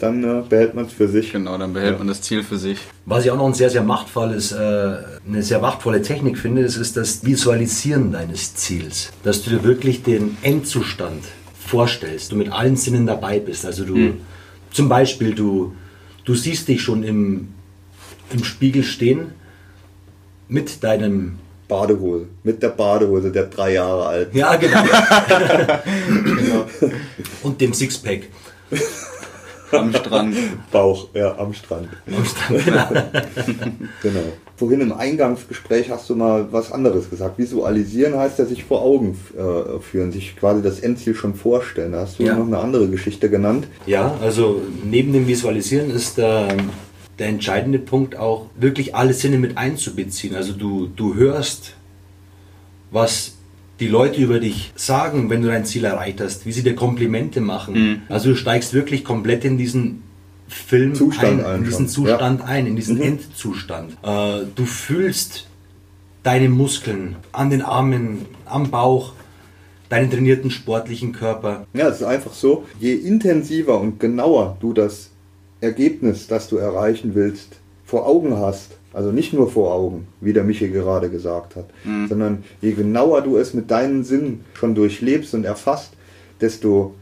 dann 0.00 0.24
äh, 0.24 0.42
behält 0.48 0.74
man 0.74 0.86
es 0.86 0.92
für 0.92 1.08
sich. 1.08 1.32
Genau, 1.32 1.56
dann 1.58 1.72
behält 1.72 1.92
Ja. 1.92 1.98
man 1.98 2.08
das 2.08 2.22
Ziel 2.22 2.42
für 2.42 2.58
sich. 2.58 2.78
Was 3.06 3.24
ich 3.24 3.30
auch 3.30 3.36
noch 3.36 3.46
ein 3.46 3.54
sehr, 3.54 3.70
sehr 3.70 3.82
machtvolles, 3.82 4.52
äh, 4.52 4.96
eine 5.26 5.42
sehr 5.42 5.60
machtvolle 5.60 6.02
Technik 6.02 6.38
finde, 6.38 6.62
das 6.62 6.76
ist 6.76 6.96
das 6.96 7.24
Visualisieren 7.24 8.12
deines 8.12 8.54
Ziels. 8.54 9.10
Dass 9.22 9.42
du 9.42 9.50
dir 9.50 9.62
wirklich 9.62 10.02
den 10.02 10.36
Endzustand 10.42 11.22
vorstellst, 11.66 12.32
du 12.32 12.36
mit 12.36 12.50
allen 12.50 12.76
Sinnen 12.76 13.06
dabei 13.06 13.38
bist. 13.38 13.64
Also 13.66 13.84
du, 13.84 14.14
zum 14.72 14.88
Beispiel, 14.88 15.34
du, 15.34 15.74
du 16.24 16.34
siehst 16.34 16.68
dich 16.68 16.82
schon 16.82 17.02
im, 17.04 17.48
im 18.32 18.44
Spiegel 18.44 18.82
stehen 18.82 19.32
mit 20.48 20.82
deinem, 20.82 21.38
Badehose. 21.68 22.26
Mit 22.42 22.60
der 22.64 22.70
Badehose, 22.70 23.30
der 23.30 23.44
drei 23.44 23.74
Jahre 23.74 24.06
alt. 24.06 24.34
ja 24.34 24.56
genau, 24.56 24.82
und 27.44 27.60
dem 27.60 27.72
Sixpack. 27.72 28.22
Am 29.72 29.92
Strand. 29.94 30.36
Bauch, 30.72 31.08
ja, 31.14 31.36
am 31.38 31.52
Strand. 31.54 31.88
Genau. 32.06 32.88
Genau. 34.02 34.20
Vorhin 34.56 34.80
im 34.82 34.92
Eingangsgespräch 34.92 35.90
hast 35.90 36.08
du 36.10 36.16
mal 36.16 36.52
was 36.52 36.70
anderes 36.72 37.08
gesagt. 37.08 37.38
Visualisieren 37.38 38.16
heißt 38.18 38.38
ja 38.38 38.44
sich 38.44 38.64
vor 38.64 38.82
Augen 38.82 39.18
äh, 39.36 39.78
führen, 39.80 40.12
sich 40.12 40.36
quasi 40.36 40.60
das 40.62 40.80
Endziel 40.80 41.14
schon 41.14 41.34
vorstellen. 41.34 41.92
Da 41.92 42.00
hast 42.00 42.18
du 42.18 42.24
Ja. 42.24 42.34
noch 42.36 42.46
eine 42.46 42.58
andere 42.58 42.88
Geschichte 42.88 43.30
genannt. 43.30 43.66
Ja, 43.86 44.14
also 44.20 44.60
neben 44.84 45.12
dem 45.12 45.26
Visualisieren 45.26 45.90
ist 45.90 46.18
der, 46.18 46.48
der 47.18 47.28
entscheidende 47.28 47.78
Punkt 47.78 48.16
auch, 48.16 48.46
wirklich 48.58 48.94
alle 48.94 49.14
Sinne 49.14 49.38
mit 49.38 49.56
einzubeziehen. 49.56 50.34
Also 50.34 50.52
du, 50.52 50.88
du 50.94 51.14
hörst, 51.14 51.72
was 52.90 53.34
die 53.80 53.88
Leute 53.88 54.20
über 54.20 54.38
dich 54.40 54.72
sagen, 54.76 55.30
wenn 55.30 55.42
du 55.42 55.48
dein 55.48 55.64
Ziel 55.64 55.84
erreicht 55.84 56.20
hast, 56.20 56.46
wie 56.46 56.52
sie 56.52 56.62
dir 56.62 56.74
Komplimente 56.74 57.40
machen. 57.40 58.02
Also 58.08 58.30
du 58.30 58.36
steigst 58.36 58.74
wirklich 58.74 59.04
komplett 59.04 59.44
in 59.44 59.56
diesen 59.58 60.02
Film 60.48 60.94
Zustand 60.94 61.40
ein, 61.40 61.46
ein 61.46 61.58
in 61.58 61.64
diesen 61.64 61.88
Zustand 61.88 62.42
ein, 62.42 62.66
in 62.66 62.76
diesen 62.76 63.00
Endzustand. 63.00 63.92
Äh, 64.02 64.46
du 64.54 64.64
fühlst 64.66 65.46
deine 66.22 66.48
Muskeln 66.48 67.16
an 67.32 67.50
den 67.50 67.62
Armen, 67.62 68.26
am 68.44 68.70
Bauch, 68.70 69.12
deinen 69.88 70.10
trainierten 70.10 70.50
sportlichen 70.50 71.12
Körper. 71.12 71.66
Ja, 71.72 71.88
es 71.88 71.96
ist 71.96 72.02
einfach 72.02 72.32
so, 72.32 72.66
je 72.78 72.94
intensiver 72.94 73.80
und 73.80 74.00
genauer 74.00 74.56
du 74.60 74.72
das 74.72 75.10
Ergebnis, 75.60 76.26
das 76.26 76.48
du 76.48 76.56
erreichen 76.56 77.14
willst, 77.14 77.56
vor 77.84 78.06
Augen 78.06 78.36
hast, 78.36 78.76
also 78.92 79.12
nicht 79.12 79.32
nur 79.32 79.50
vor 79.50 79.72
Augen, 79.72 80.08
wie 80.20 80.32
der 80.32 80.44
Michi 80.44 80.68
gerade 80.68 81.10
gesagt 81.10 81.56
hat, 81.56 81.66
sondern 82.08 82.44
je 82.60 82.72
genauer 82.72 83.22
du 83.22 83.36
es 83.36 83.54
mit 83.54 83.70
deinen 83.70 84.04
Sinnen 84.04 84.44
schon 84.54 84.74
durchlebst 84.74 85.34
und 85.34 85.44
erfasst, 85.44 85.92
desto 86.40 86.94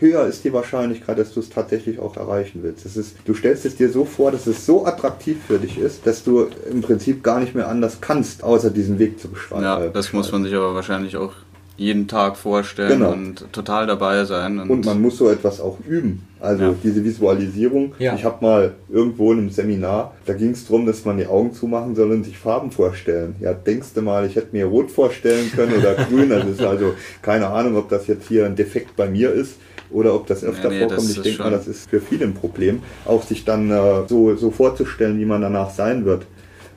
höher 0.00 0.26
ist 0.26 0.44
die 0.44 0.52
Wahrscheinlichkeit, 0.52 1.18
dass 1.18 1.32
du 1.32 1.40
es 1.40 1.50
tatsächlich 1.50 1.98
auch 1.98 2.16
erreichen 2.16 2.60
willst. 2.62 2.84
Das 2.84 2.96
ist, 2.96 3.16
du 3.24 3.34
stellst 3.34 3.64
es 3.66 3.76
dir 3.76 3.90
so 3.90 4.04
vor, 4.04 4.32
dass 4.32 4.46
es 4.46 4.66
so 4.66 4.86
attraktiv 4.86 5.36
für 5.46 5.58
dich 5.58 5.78
ist, 5.78 6.06
dass 6.06 6.24
du 6.24 6.48
im 6.70 6.80
Prinzip 6.80 7.22
gar 7.22 7.38
nicht 7.38 7.54
mehr 7.54 7.68
anders 7.68 7.98
kannst, 8.00 8.42
außer 8.42 8.70
diesen 8.70 8.98
Weg 8.98 9.20
zu 9.20 9.28
beschreiben. 9.28 9.62
Ja, 9.62 9.88
das 9.88 10.12
muss 10.12 10.32
man 10.32 10.42
sich 10.44 10.54
aber 10.54 10.74
wahrscheinlich 10.74 11.16
auch 11.16 11.32
jeden 11.80 12.08
Tag 12.08 12.36
vorstellen 12.36 12.98
Genau. 13.00 13.12
und 13.12 13.50
total 13.52 13.86
dabei 13.86 14.26
sein. 14.26 14.58
Und, 14.58 14.68
Und 14.70 14.84
man 14.84 15.00
muss 15.00 15.16
so 15.16 15.30
etwas 15.30 15.62
auch 15.62 15.78
üben. 15.88 16.26
Also 16.38 16.64
Ja. 16.64 16.74
diese 16.84 17.02
Visualisierung. 17.02 17.94
Ja. 17.98 18.14
Ich 18.14 18.24
habe 18.24 18.44
mal 18.44 18.74
irgendwo 18.90 19.32
in 19.32 19.38
einem 19.38 19.50
Seminar, 19.50 20.14
da 20.26 20.34
ging 20.34 20.50
es 20.50 20.66
darum, 20.66 20.84
dass 20.84 21.06
man 21.06 21.16
die 21.16 21.26
Augen 21.26 21.54
zumachen 21.54 21.94
soll 21.94 22.10
und 22.12 22.24
sich 22.24 22.36
Farben 22.36 22.70
vorstellen. 22.70 23.34
Ja, 23.40 23.54
denkst 23.54 23.88
du 23.94 24.02
mal, 24.02 24.26
ich 24.26 24.36
hätte 24.36 24.48
mir 24.54 24.66
rot 24.66 24.90
vorstellen 24.90 25.50
können 25.52 25.72
oder 25.78 25.94
grün. 26.10 26.30
Also 26.32 26.48
ist 26.50 26.60
also 26.60 26.92
keine 27.22 27.46
Ahnung, 27.46 27.76
ob 27.78 27.88
das 27.88 28.06
jetzt 28.08 28.28
hier 28.28 28.44
ein 28.44 28.56
Defekt 28.56 28.94
bei 28.96 29.08
mir 29.08 29.32
ist 29.32 29.54
oder 29.90 30.14
ob 30.14 30.26
das 30.26 30.44
öfter 30.44 30.68
Nee, 30.68 30.80
nee, 30.80 30.82
das 30.82 30.92
vorkommt. 30.92 31.16
Ich 31.16 31.22
denke 31.22 31.42
mal, 31.44 31.50
das 31.50 31.66
ist 31.66 31.88
für 31.88 32.00
viele 32.02 32.26
ein 32.26 32.34
Problem, 32.34 32.82
auch 33.06 33.22
sich 33.22 33.46
dann 33.46 33.70
äh, 33.70 34.06
so, 34.06 34.36
so 34.36 34.50
vorzustellen, 34.50 35.18
wie 35.18 35.24
man 35.24 35.40
danach 35.40 35.70
sein 35.70 36.04
wird. 36.04 36.26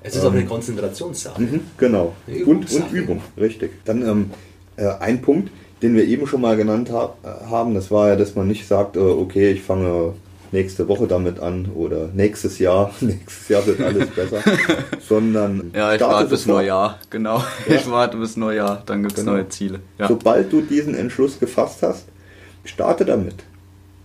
Es 0.01 0.15
ist 0.15 0.23
auch 0.25 0.31
eine 0.33 0.45
Konzentrationssache. 0.45 1.41
Mhm, 1.41 1.59
genau. 1.77 2.13
Eine 2.25 2.45
Und, 2.45 2.71
und. 2.73 2.91
Übung, 2.93 3.21
richtig. 3.37 3.71
Dann 3.85 4.01
ähm, 4.01 4.31
äh, 4.77 4.87
ein 4.99 5.21
Punkt, 5.21 5.49
den 5.81 5.95
wir 5.95 6.05
eben 6.05 6.27
schon 6.27 6.41
mal 6.41 6.55
genannt 6.55 6.91
hab, 6.91 7.17
äh, 7.23 7.49
haben, 7.49 7.73
das 7.73 7.91
war 7.91 8.09
ja, 8.09 8.15
dass 8.15 8.35
man 8.35 8.47
nicht 8.47 8.67
sagt, 8.67 8.95
äh, 8.95 8.99
okay, 8.99 9.51
ich 9.51 9.61
fange 9.61 10.13
nächste 10.51 10.87
Woche 10.87 11.07
damit 11.07 11.39
an 11.39 11.69
oder 11.75 12.09
nächstes 12.13 12.59
Jahr, 12.59 12.93
nächstes 13.01 13.49
Jahr 13.49 13.65
wird 13.65 13.81
alles 13.81 14.09
besser, 14.11 14.41
sondern 15.07 15.71
ja, 15.75 15.93
ich 15.95 16.01
warte 16.01 16.29
bis. 16.29 16.45
Neujahr, 16.45 16.99
genau. 17.09 17.43
Ich 17.67 17.89
warte 17.89 18.17
bis 18.17 18.37
Neujahr, 18.37 18.83
dann 18.85 19.01
gibt 19.01 19.17
es 19.17 19.23
Genau. 19.23 19.33
neue 19.37 19.49
Ziele. 19.49 19.79
Ja. 19.97 20.07
Sobald 20.07 20.51
du 20.53 20.61
diesen 20.61 20.95
Entschluss 20.95 21.39
gefasst 21.39 21.81
hast, 21.81 22.05
starte 22.63 23.03
damit. 23.03 23.35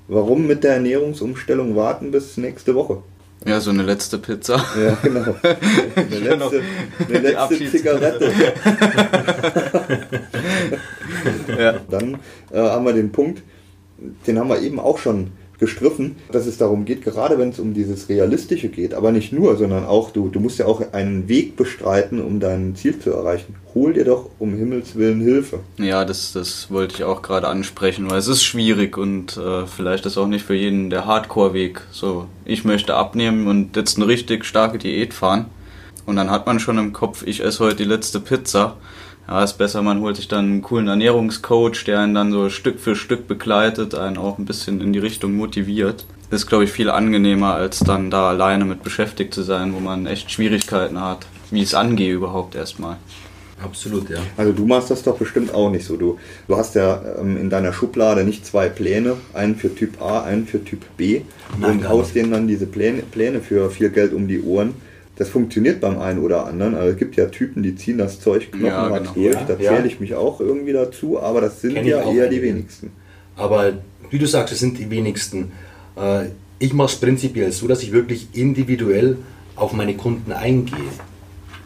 Warum 0.09 0.47
mit 0.47 0.65
der 0.65 0.73
Ernährungsumstellung 0.75 1.77
warten 1.77 2.11
bis 2.11 2.39
nächste 2.39 2.75
Woche? 2.75 3.03
Ja, 3.47 3.61
so 3.61 3.71
eine 3.71 3.83
letzte 3.83 4.19
Pizza. 4.19 4.65
Ja, 4.77 4.99
genau. 5.03 5.35
Eine 5.95 6.07
Genau. 6.07 6.51
letzte, 6.51 6.63
eine 7.09 7.19
letzte 7.19 7.71
Zigarette. 7.71 8.33
ja. 11.59 11.75
Dann 11.91 12.19
äh, 12.53 12.59
haben 12.59 12.85
wir 12.85 12.93
den 12.93 13.13
Punkt, 13.13 13.43
den 14.27 14.39
haben 14.39 14.49
wir 14.49 14.61
eben 14.61 14.79
auch 14.81 14.99
schon 14.99 15.33
gestriffen, 15.59 16.17
dass 16.31 16.47
es 16.47 16.59
darum 16.59 16.85
geht, 16.85 17.03
gerade 17.03 17.39
wenn 17.39 17.51
es 17.51 17.59
um 17.59 17.75
dieses 17.75 18.09
Realistische 18.09 18.69
geht, 18.69 18.95
aber 18.95 19.13
nicht 19.13 19.33
nur, 19.33 19.57
sondern 19.57 19.85
auch, 19.85 20.11
du, 20.11 20.29
du 20.29 20.41
musst 20.41 20.59
ja 20.59 20.67
auch 20.67 20.93
einen 20.93 21.29
Weg 21.29 21.57
bestreiten, 21.57 22.21
um 22.21 22.41
dein 22.41 22.77
Ziel 22.77 22.99
zu 22.99 23.11
erreichen. 23.11 23.57
Hol 23.75 23.93
dir 23.93 24.05
doch 24.05 24.31
um 24.39 24.55
Himmels 24.55 24.97
Willen 24.97 25.21
Hilfe. 25.21 25.61
Ja, 25.79 26.05
das, 26.05 26.33
das 26.33 26.71
wollte 26.71 26.95
ich 26.97 27.05
auch 27.05 27.23
gerade 27.23 27.49
ansprechen, 27.49 28.11
weil 28.11 28.19
es 28.19 28.29
ist 28.29 28.45
schwierig 28.45 28.97
und 28.97 29.37
äh, 29.37 29.67
vielleicht 29.67 30.07
ist 30.07 30.17
auch 30.17 30.27
nicht 30.27 30.45
für 30.45 30.55
jeden 30.55 30.91
der 30.91 31.07
Hardcore-Weg. 31.07 31.83
So, 31.91 32.27
ich 32.45 32.65
möchte 32.65 32.95
abnehmen 32.95 33.47
und 33.47 33.77
jetzt 33.77 33.97
eine 33.97 34.07
richtig 34.07 34.45
starke 34.45 34.79
Diät 34.79 35.13
fahren. 35.13 35.47
Und 36.07 36.17
dann 36.17 36.31
hat 36.31 36.47
man 36.47 36.59
schon 36.59 36.79
im 36.79 36.95
Kopf, 36.95 37.23
ich 37.27 37.45
esse 37.45 37.63
heute 37.63 37.77
die 37.77 37.85
letzte 37.85 38.19
Pizza. 38.21 38.77
Ja, 39.29 39.45
ist 39.45 39.59
besser, 39.59 39.83
man 39.83 40.01
holt 40.01 40.17
sich 40.17 40.27
dann 40.27 40.47
einen 40.47 40.63
coolen 40.63 40.89
Ernährungscoach, 40.89 41.85
der 41.85 42.01
einen 42.01 42.15
dann 42.15 42.33
so 42.33 42.49
Stück 42.49 42.81
für 42.81 42.97
Stück 42.97 43.29
begleitet, 43.29 43.95
einen 43.95 44.17
auch 44.17 44.39
ein 44.39 44.47
bisschen 44.47 44.81
in 44.81 44.95
die 44.95 44.99
Richtung 44.99 45.35
motiviert. 45.35 46.07
Ist, 46.31 46.47
glaube 46.47 46.65
ich, 46.65 46.73
viel 46.73 46.89
angenehmer, 46.89 47.55
als 47.55 47.81
dann 47.81 48.11
da 48.11 48.31
alleine 48.31 48.65
mit 48.65 48.83
beschäftigt 48.83 49.35
zu 49.35 49.43
sein, 49.43 49.75
wo 49.75 49.81
man 49.81 50.07
echt 50.07 50.31
Schwierigkeiten 50.31 50.99
hat, 50.99 51.27
wie 51.51 51.63
es 51.63 51.75
angeht 51.75 52.11
überhaupt 52.11 52.55
erstmal. 52.55 52.97
Absolut, 53.63 54.09
ja. 54.09 54.19
Also 54.37 54.53
du 54.53 54.65
machst 54.65 54.91
das 54.91 55.03
doch 55.03 55.19
bestimmt 55.19 55.53
auch 55.53 55.71
nicht 55.71 55.85
so. 55.85 55.97
Du, 55.97 56.19
du 56.47 56.57
hast 56.57 56.75
ja 56.75 57.03
ähm, 57.21 57.37
in 57.37 57.51
deiner 57.51 57.73
Schublade 57.73 58.25
nicht 58.25 58.47
zwei 58.47 58.69
Pläne, 58.69 59.17
einen 59.35 59.57
für 59.57 59.75
Typ 59.75 60.01
A, 60.01 60.23
einen 60.23 60.47
für 60.47 60.65
Typ 60.65 60.85
B 60.97 61.23
Nein, 61.59 61.71
und 61.71 61.89
haust 61.89 62.15
denen 62.15 62.31
dann 62.31 62.47
diese 62.47 62.67
Pläne, 62.67 63.03
Pläne 63.03 63.41
für 63.41 63.71
viel 63.71 63.91
Geld 63.91 64.13
um 64.15 64.29
die 64.29 64.41
Ohren. 64.41 64.75
Das 65.19 65.29
funktioniert 65.29 65.81
beim 65.81 65.99
einen 65.99 66.21
oder 66.21 66.47
anderen. 66.47 66.77
Also 66.77 66.93
es 66.93 66.97
gibt 66.97 67.17
ja 67.17 67.27
Typen, 67.27 67.65
die 67.65 67.75
ziehen 67.75 67.99
das 67.99 68.21
Zeug 68.21 68.53
knochenhart 68.53 69.03
genau. 69.03 69.15
durch. 69.15 69.35
Ja, 69.35 69.45
da 69.45 69.57
ja. 69.59 69.75
zähle 69.75 69.89
ich 69.89 69.99
mich 69.99 70.15
auch 70.15 70.41
irgendwie 70.41 70.73
dazu, 70.73 71.21
aber 71.21 71.41
das 71.41 71.61
sind 71.61 71.75
Kenn 71.75 71.87
ja 71.87 72.09
eher 72.09 72.29
die 72.29 72.41
wenigsten. 72.41 72.93
Aber 73.37 73.73
wie 74.11 74.19
du 74.19 74.27
sagst, 74.27 74.55
es 74.55 74.61
sind 74.61 74.79
die 74.79 74.89
wenigsten. 74.91 75.51
Äh, 75.97 76.27
Ich 76.61 76.73
mache 76.73 76.89
es 76.89 76.97
prinzipiell 76.97 77.51
so, 77.53 77.67
dass 77.67 77.83
ich 77.83 77.91
wirklich 77.93 78.29
individuell 78.33 79.19
auf 79.57 79.73
meine 79.73 79.95
Kunden 79.95 80.33
eingehe 80.33 80.79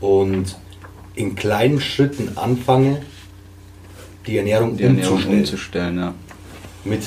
und 0.00 0.56
in 1.14 1.34
kleinen 1.34 1.80
Schritten 1.80 2.36
anfange, 2.36 3.02
die 4.26 4.38
Ernährung, 4.38 4.76
Die 4.78 4.84
Ernährung 4.84 5.12
umzustellen. 5.16 5.38
umzustellen, 5.40 5.98
ja. 5.98 6.14
mit 6.84 7.02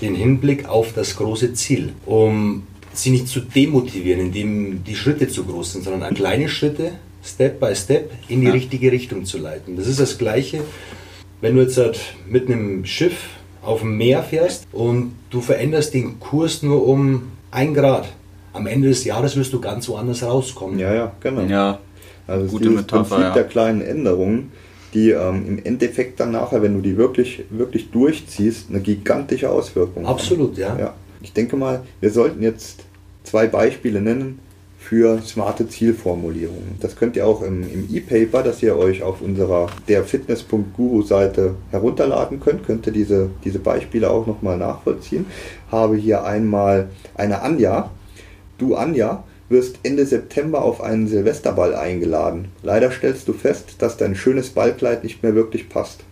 dem 0.00 0.14
Hinblick 0.14 0.66
auf 0.68 0.92
das 0.94 1.16
große 1.16 1.52
Ziel, 1.54 1.92
um 2.06 2.62
sie 2.98 3.10
nicht 3.10 3.28
zu 3.28 3.40
demotivieren, 3.40 4.20
indem 4.20 4.84
die 4.84 4.94
Schritte 4.96 5.28
zu 5.28 5.44
groß 5.44 5.72
sind, 5.74 5.84
sondern 5.84 6.14
kleine 6.14 6.48
Schritte, 6.48 6.92
Step 7.24 7.58
by 7.60 7.74
Step, 7.74 8.10
in 8.28 8.40
die 8.40 8.46
Ja. 8.46 8.52
richtige 8.52 8.92
Richtung 8.92 9.24
zu 9.24 9.38
leiten. 9.38 9.76
Das 9.76 9.86
ist 9.86 9.98
das 10.00 10.16
Gleiche, 10.18 10.60
wenn 11.40 11.56
du 11.56 11.62
jetzt 11.62 11.76
halt 11.76 11.98
mit 12.28 12.48
einem 12.48 12.84
Schiff 12.84 13.16
auf 13.62 13.80
dem 13.80 13.96
Meer 13.96 14.22
fährst 14.22 14.66
und 14.72 15.12
du 15.30 15.40
veränderst 15.40 15.92
den 15.92 16.20
Kurs 16.20 16.62
nur 16.62 16.86
um 16.86 17.24
ein 17.50 17.74
Grad. 17.74 18.08
Am 18.52 18.66
Ende 18.66 18.88
des 18.88 19.04
Jahres 19.04 19.36
wirst 19.36 19.52
du 19.52 19.60
ganz 19.60 19.88
woanders 19.88 20.22
rauskommen. 20.22 20.78
Ja, 20.78 20.94
ja, 20.94 21.12
genau. 21.20 21.42
Ja, 21.42 21.78
Also 22.26 22.46
Gute 22.46 22.70
Metapher, 22.70 23.02
Prinzip 23.04 23.18
ja. 23.18 23.34
der 23.34 23.44
kleinen 23.44 23.80
Änderungen, 23.82 24.50
die 24.94 25.10
ähm, 25.10 25.44
im 25.46 25.64
Endeffekt 25.64 26.20
dann 26.20 26.30
nachher, 26.30 26.62
wenn 26.62 26.74
du 26.74 26.80
die 26.80 26.96
wirklich, 26.96 27.42
wirklich 27.50 27.90
durchziehst, 27.90 28.70
eine 28.70 28.80
gigantische 28.80 29.50
Auswirkung 29.50 30.06
haben. 30.06 30.12
Absolut, 30.14 30.56
ja. 30.56 30.74
Ja. 30.78 30.94
Ich 31.20 31.32
denke 31.32 31.56
mal, 31.56 31.82
wir 32.00 32.10
sollten 32.10 32.42
jetzt 32.42 32.84
zwei 33.26 33.46
Beispiele 33.46 34.00
nennen 34.00 34.40
für 34.78 35.20
smarte 35.22 35.68
Zielformulierungen. 35.68 36.76
Das 36.80 36.94
könnt 36.94 37.16
ihr 37.16 37.26
auch 37.26 37.42
im, 37.42 37.62
im 37.62 37.88
E-Paper, 37.92 38.44
das 38.44 38.62
ihr 38.62 38.76
euch 38.76 39.02
auf 39.02 39.20
unserer 39.20 39.66
der 39.88 40.04
Fitness.guru-Seite 40.04 41.56
herunterladen 41.72 42.38
könnt, 42.38 42.64
könnt 42.64 42.86
ihr 42.86 42.92
diese, 42.92 43.30
diese 43.44 43.58
Beispiele 43.58 44.08
auch 44.08 44.28
nochmal 44.28 44.56
nachvollziehen. 44.56 45.26
Habe 45.72 45.96
hier 45.96 46.24
einmal 46.24 46.88
eine 47.16 47.42
Anja. 47.42 47.90
Du 48.58 48.76
Anja 48.76 49.24
wirst 49.48 49.80
Ende 49.82 50.06
September 50.06 50.62
auf 50.62 50.80
einen 50.80 51.08
Silvesterball 51.08 51.74
eingeladen. 51.74 52.48
Leider 52.62 52.92
stellst 52.92 53.26
du 53.26 53.32
fest, 53.32 53.76
dass 53.78 53.96
dein 53.96 54.14
schönes 54.14 54.50
Ballkleid 54.50 55.02
nicht 55.02 55.24
mehr 55.24 55.34
wirklich 55.34 55.68
passt. 55.68 56.04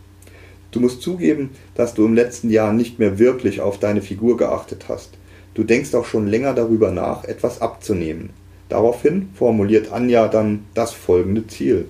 Du 0.72 0.80
musst 0.80 1.02
zugeben, 1.02 1.50
dass 1.76 1.94
du 1.94 2.04
im 2.04 2.14
letzten 2.14 2.50
Jahr 2.50 2.72
nicht 2.72 2.98
mehr 2.98 3.20
wirklich 3.20 3.60
auf 3.60 3.78
deine 3.78 4.02
Figur 4.02 4.36
geachtet 4.36 4.86
hast. 4.88 5.10
Du 5.54 5.62
denkst 5.62 5.94
auch 5.94 6.04
schon 6.04 6.26
länger 6.26 6.52
darüber 6.52 6.90
nach, 6.90 7.24
etwas 7.24 7.60
abzunehmen. 7.60 8.30
Daraufhin 8.68 9.28
formuliert 9.34 9.92
Anja 9.92 10.28
dann 10.28 10.64
das 10.74 10.92
folgende 10.92 11.46
Ziel. 11.46 11.86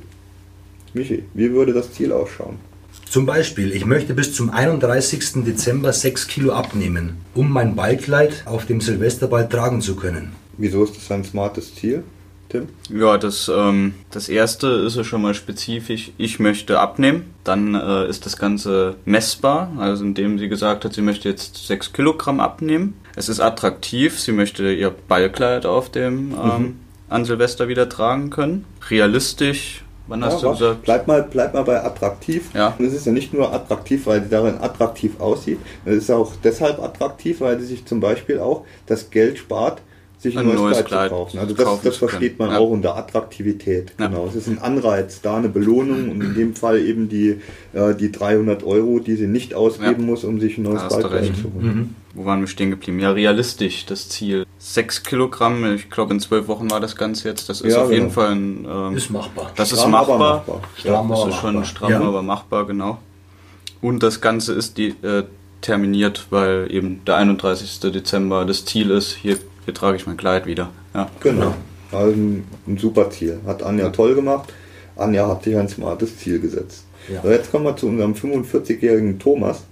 Michi, 0.93 1.25
wie 1.35 1.51
würde 1.53 1.73
das 1.73 1.93
Ziel 1.93 2.13
ausschauen? 2.13 2.59
Zum 3.09 3.27
Beispiel, 3.27 3.73
ich 3.73 3.87
möchte 3.87 4.13
bis 4.13 4.35
zum 4.35 4.51
31. 4.51 5.45
Dezember 5.45 5.93
6 5.93 6.27
Kilo 6.27 6.53
abnehmen, 6.53 7.17
um 7.35 7.51
mein 7.51 7.75
Ballkleid 7.75 8.43
auf 8.45 8.67
dem 8.67 8.81
Silvesterball 8.81 9.49
tragen 9.49 9.81
zu 9.81 9.97
können. 9.97 10.33
Wieso 10.59 10.85
ist 10.85 10.97
das 10.97 11.11
ein 11.11 11.25
smartes 11.25 11.75
Ziel, 11.75 12.03
Tim? 12.49 12.69
Ja, 12.91 13.17
das, 13.17 13.51
ähm, 13.55 13.95
das 14.11 14.29
erste 14.29 14.67
ist 14.69 14.97
ja 14.97 15.05
schon 15.05 15.23
mal 15.23 15.35
spezifisch, 15.35 16.13
ich 16.19 16.39
möchte 16.39 16.81
abnehmen. 16.81 17.35
Dann 17.45 17.75
äh, 17.75 18.09
ist 18.09 18.27
das 18.27 18.37
Ganze 18.37 18.97
messbar, 19.05 19.73
also 19.79 20.05
indem 20.05 20.39
sie 20.39 20.49
gesagt 20.49 20.85
hat, 20.85 20.95
sie 20.95 21.03
möchte 21.03 21.29
jetzt 21.29 21.67
6 21.67 21.93
Kilogramm 21.93 22.41
abnehmen. 22.41 22.95
Es 23.17 23.29
ist 23.29 23.41
attraktiv, 23.41 24.19
sie 24.19 24.33
möchte 24.33 24.73
ihr 24.73 24.91
Ballkleid 24.91 25.67
auf 25.67 25.91
dem 25.91 26.33
ähm, 26.33 26.77
an 27.09 27.25
Silvester 27.25 27.69
wieder 27.69 27.89
tragen 27.89 28.31
können. 28.31 28.65
Realistisch, 28.91 29.85
wann 30.09 30.25
hast 30.25 30.43
Ja, 30.43 30.49
du 30.49 30.59
gesagt? 30.59 30.83
Bleib 30.83 31.07
mal, 31.07 31.23
bleib 31.31 31.55
mal 31.55 31.63
bei 31.63 31.83
attraktiv. 31.85 32.51
Ja. 32.55 32.75
Und 32.79 32.85
es 32.85 32.93
ist 32.93 33.07
ja 33.07 33.13
nicht 33.13 33.33
nur 33.33 33.53
attraktiv, 33.53 34.07
weil 34.07 34.23
sie 34.23 34.31
darin 34.31 34.57
attraktiv 34.61 35.21
aussieht. 35.21 35.59
Es 35.85 35.97
ist 35.97 36.11
auch 36.11 36.33
deshalb 36.43 36.81
attraktiv, 36.81 37.41
weil 37.41 37.61
sie 37.61 37.67
sich 37.67 37.85
zum 37.85 38.01
Beispiel 38.01 38.41
auch 38.41 38.65
das 38.87 39.11
Geld 39.11 39.39
spart, 39.39 39.81
sich 40.19 40.35
ein, 40.37 40.41
Ein 40.41 40.47
neues, 40.47 40.61
neues 40.61 40.77
Kleid, 40.79 40.87
Kleid 40.89 41.09
zu 41.11 41.15
kaufen. 41.17 41.39
Also 41.39 41.55
das, 41.55 41.65
kaufen 41.67 41.81
das 41.85 41.97
versteht 41.99 42.39
man 42.39 42.51
Ja. 42.51 42.59
auch 42.59 42.71
unter 42.71 42.97
Attraktivität. 42.97 43.93
Ja. 44.01 44.07
Genau. 44.09 44.27
Es 44.27 44.35
ist 44.35 44.49
ein 44.49 44.59
Anreiz, 44.59 45.21
da 45.21 45.37
eine 45.37 45.51
Belohnung 45.51 46.09
und 46.11 46.21
in 46.23 46.35
dem 46.35 46.55
Fall 46.57 46.81
eben 46.81 47.09
die, 47.09 47.41
äh, 47.75 47.95
die 47.95 48.11
300 48.11 48.65
Euro, 48.65 48.99
die 49.01 49.17
sie 49.17 49.27
nicht 49.27 49.55
ausgeben 49.55 50.01
Ja. 50.01 50.07
muss, 50.07 50.25
um 50.25 50.41
sich 50.41 50.57
ein 50.59 50.63
neues 50.63 50.83
hast 50.83 50.97
recht. 51.13 51.37
zu 51.37 51.53
holen. 51.55 51.95
Wo 52.15 52.25
waren 52.25 52.41
wir 52.41 52.47
stehen 52.47 52.71
geblieben? 52.71 53.01
Ja, 53.01 53.11
realistisch, 53.11 53.87
das 53.87 54.09
Ziel. 54.09 54.47
6 54.59 55.03
Kilogramm, 55.03 55.75
ich 55.75 55.91
glaube 55.91 56.15
in 56.15 56.21
12 56.21 56.47
Wochen 56.49 56.71
war 56.71 56.81
das 56.81 56.95
Ganze 56.97 57.29
jetzt. 57.29 57.49
Das 57.49 57.61
ist 57.61 57.73
Ja, 57.75 57.83
auf 57.83 57.91
jeden 57.91 58.05
genau. 58.05 58.13
Fall 58.15 58.31
ein... 58.33 58.67
Ähm, 58.69 58.97
Ist 58.97 59.11
machbar. 59.11 59.51
das 59.57 59.73
ist 59.73 59.81
Stramm, 59.81 59.95
aber 59.97 60.19
machbar. 60.19 60.37
machbar. 60.37 60.61
Stramm, 60.77 61.09
das 61.09 61.21
aber 61.21 61.29
ist 61.31 61.37
schon 61.37 61.55
machbar. 61.55 61.65
stramm, 61.65 61.91
Ja. 61.91 62.01
aber 62.01 62.23
machbar, 62.23 62.67
genau. 62.67 62.99
Und 63.81 64.03
das 64.03 64.21
Ganze 64.21 64.53
ist 64.55 64.79
die, 64.79 64.91
äh, 65.03 65.25
terminiert, 65.61 66.27
weil 66.31 66.69
eben 66.71 67.03
der 67.07 67.17
31. 67.17 67.81
Dezember 67.91 68.45
das 68.45 68.65
Ziel 68.65 68.91
ist, 68.91 69.13
hier, 69.15 69.39
hier 69.65 69.75
trage 69.75 69.97
ich 69.97 70.07
mein 70.07 70.17
Kleid 70.17 70.47
wieder. 70.47 70.71
Ja. 70.95 71.09
Genau. 71.21 71.55
Also 71.91 72.13
ein, 72.13 72.45
ein 72.67 72.79
super 72.79 73.11
Ziel. 73.11 73.41
Hat 73.47 73.63
Anja 73.63 73.89
toll 73.91 74.15
gemacht. 74.15 74.53
Anja 74.97 75.27
hat 75.27 75.43
sich 75.45 75.57
ein 75.57 75.69
smartes 75.69 76.17
Ziel 76.19 76.39
gesetzt. 76.39 76.85
Ja. 77.13 77.23
So, 77.23 77.29
jetzt 77.31 77.51
kommen 77.51 77.65
wir 77.65 77.77
zu 77.77 77.87
unserem 77.89 78.13
45-jährigen 78.15 79.19
Thomas. 79.19 79.65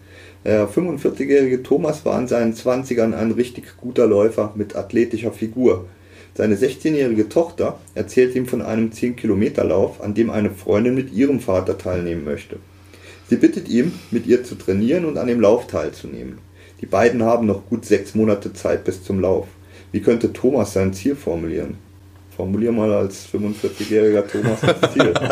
Der 0.45 0.69
45-jährige 0.69 1.63
Thomas 1.63 2.05
war 2.05 2.19
in 2.19 2.27
seinen 2.27 2.55
20ern 2.55 3.15
ein 3.15 3.31
richtig 3.31 3.77
guter 3.77 4.07
Läufer 4.07 4.53
mit 4.57 4.75
athletischer 4.75 5.33
Figur. 5.33 5.87
Seine 6.35 6.57
16-jährige 6.57 7.29
Tochter 7.29 7.79
erzählt 7.95 8.35
ihm 8.35 8.47
von 8.47 8.63
einem 8.63 8.91
10-Kilometer-Lauf, 8.91 10.01
an 10.01 10.15
dem 10.15 10.31
eine 10.31 10.51
Freundin 10.51 10.95
mit 10.95 11.13
ihrem 11.13 11.41
Vater 11.41 11.79
teilnehmen 11.79 12.25
möchte. 12.25 12.57
Sie 13.29 13.37
bittet 13.37 13.69
ihn, 13.69 13.93
mit 14.11 14.27
ihr 14.27 14.43
zu 14.43 14.57
trainieren 14.57 15.05
und 15.05 15.19
an 15.19 15.29
dem 15.29 15.41
Lauf 15.41 15.67
teilzunehmen. 15.67 16.39
Die 16.81 16.87
beiden 16.87 17.23
haben 17.23 17.47
noch 17.47 17.69
gut 17.69 17.85
sechs 17.85 18.15
Monate 18.15 18.53
Zeit 18.53 18.85
bis 18.85 19.05
zum 19.05 19.21
Lauf. 19.21 19.47
Wie 19.93 20.01
könnte 20.01 20.33
Thomas 20.33 20.73
sein 20.73 20.93
Ziel 20.93 21.15
formulieren? 21.15 21.77
Formulier 22.35 22.73
mal 22.73 22.93
als 22.93 23.29
45-jähriger 23.33 24.27
Thomas 24.27 24.61
das 24.61 24.93
Ziel. 24.93 25.15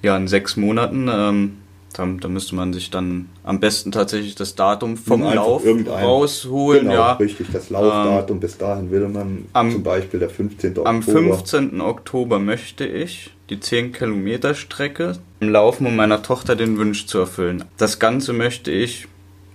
Ja, 0.00 0.16
in 0.16 0.28
sechs 0.28 0.56
Monaten, 0.56 1.08
ähm, 1.12 1.56
da, 1.94 2.06
da 2.06 2.28
müsste 2.28 2.54
man 2.54 2.72
sich 2.72 2.90
dann 2.90 3.28
am 3.44 3.60
besten 3.60 3.90
tatsächlich 3.92 4.34
das 4.34 4.54
Datum 4.54 4.96
vom 4.96 5.22
einfach 5.22 5.34
Lauf 5.36 5.62
rausholen. 5.88 6.82
Genau, 6.82 6.94
ja. 6.94 7.12
richtig. 7.14 7.48
Das 7.52 7.70
Laufdatum, 7.70 8.40
bis 8.40 8.58
dahin 8.58 8.90
will 8.90 9.08
man 9.08 9.46
am- 9.52 9.72
zum 9.72 9.82
Beispiel 9.82 10.20
der 10.20 10.30
15. 10.30 10.70
Oktober. 10.70 10.88
Am 10.88 11.02
15. 11.02 11.80
Oktober 11.80 12.38
möchte 12.38 12.86
ich 12.86 13.30
die 13.50 13.58
10 13.58 13.92
Kilometer 13.92 14.54
Strecke 14.54 15.18
laufen, 15.40 15.86
um 15.86 15.96
meiner 15.96 16.22
Tochter 16.22 16.54
den 16.56 16.78
Wunsch 16.78 17.06
zu 17.06 17.18
erfüllen. 17.18 17.64
Das 17.78 17.98
Ganze 17.98 18.32
möchte 18.32 18.70
ich 18.70 19.08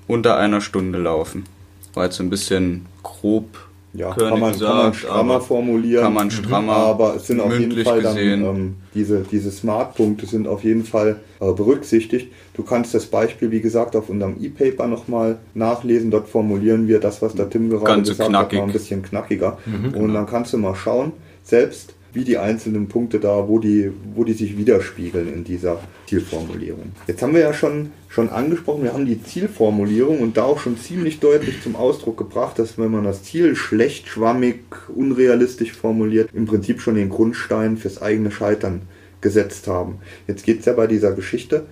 unter 0.07 0.37
einer 0.37 0.61
Stunde 0.61 0.99
laufen. 0.99 1.45
War 1.93 2.05
jetzt 2.05 2.19
ein 2.19 2.29
bisschen 2.31 2.87
grob. 3.03 3.45
Ja, 3.95 4.11
Körnig 4.13 4.31
kann 4.31 4.39
man, 4.39 4.51
kann 4.59 4.61
man 4.61 4.77
gesagt, 4.91 4.95
strammer 4.95 5.33
aber 5.35 5.41
formulieren. 5.41 6.03
kann 6.03 6.13
man 6.13 6.31
strammer, 6.31 6.73
Aber 6.73 7.15
es 7.15 7.27
sind 7.27 7.39
auf 7.39 7.57
jeden 7.59 7.83
Fall 7.83 8.01
dann, 8.01 8.17
ähm, 8.17 8.75
diese, 8.95 9.21
diese 9.31 9.51
Smart-Punkte 9.51 10.25
sind 10.25 10.47
auf 10.47 10.63
jeden 10.63 10.83
Fall 10.83 11.17
äh, 11.39 11.51
berücksichtigt. 11.51 12.31
Du 12.55 12.63
kannst 12.63 12.93
das 12.95 13.05
Beispiel, 13.05 13.51
wie 13.51 13.61
gesagt, 13.61 13.95
auf 13.95 14.09
unserem 14.09 14.37
E-Paper 14.41 14.87
nochmal 14.87 15.37
nachlesen. 15.53 16.09
Dort 16.09 16.27
formulieren 16.27 16.87
wir 16.87 16.99
das, 16.99 17.21
was 17.21 17.35
der 17.35 17.49
Tim 17.51 17.69
gerade 17.69 17.85
Ganz 17.85 18.09
gesagt 18.09 18.29
knackig. 18.29 18.57
hat, 18.59 18.65
noch 18.65 18.69
ein 18.69 18.73
bisschen 18.73 19.03
knackiger. 19.03 19.57
Mhm, 19.65 19.85
Und 19.85 19.93
genau. 19.93 20.13
dann 20.13 20.25
kannst 20.25 20.53
du 20.53 20.57
mal 20.57 20.75
schauen, 20.75 21.11
selbst 21.43 21.93
wie 22.13 22.23
die 22.23 22.37
einzelnen 22.37 22.87
Punkte 22.87 23.19
da, 23.19 23.47
wo 23.47 23.59
die, 23.59 23.91
wo 24.13 24.23
die 24.23 24.33
sich 24.33 24.57
widerspiegeln 24.57 25.33
in 25.33 25.43
dieser 25.43 25.79
Zielformulierung. 26.07 26.91
Jetzt 27.07 27.21
haben 27.23 27.33
wir 27.33 27.41
ja 27.41 27.53
schon, 27.53 27.91
schon 28.07 28.29
angesprochen, 28.29 28.83
wir 28.83 28.93
haben 28.93 29.07
die 29.07 29.21
Zielformulierung 29.21 30.19
und 30.19 30.37
da 30.37 30.43
auch 30.43 30.59
schon 30.59 30.77
ziemlich 30.77 31.19
deutlich 31.19 31.61
zum 31.63 31.75
Ausdruck 31.75 32.17
gebracht, 32.17 32.59
dass 32.59 32.77
wenn 32.77 32.91
man 32.91 33.03
das 33.03 33.23
Ziel 33.23 33.55
schlecht, 33.55 34.07
schwammig, 34.07 34.63
unrealistisch 34.95 35.73
formuliert, 35.73 36.29
im 36.33 36.45
Prinzip 36.45 36.81
schon 36.81 36.95
den 36.95 37.09
Grundstein 37.09 37.77
fürs 37.77 38.01
eigene 38.01 38.29
Scheitern 38.29 38.83
gesetzt 39.21 39.67
haben. 39.67 39.99
Jetzt 40.27 40.45
geht 40.45 40.59
es 40.59 40.65
ja 40.65 40.73
bei 40.73 40.85
dieser 40.85 41.13
Geschichte 41.13 41.65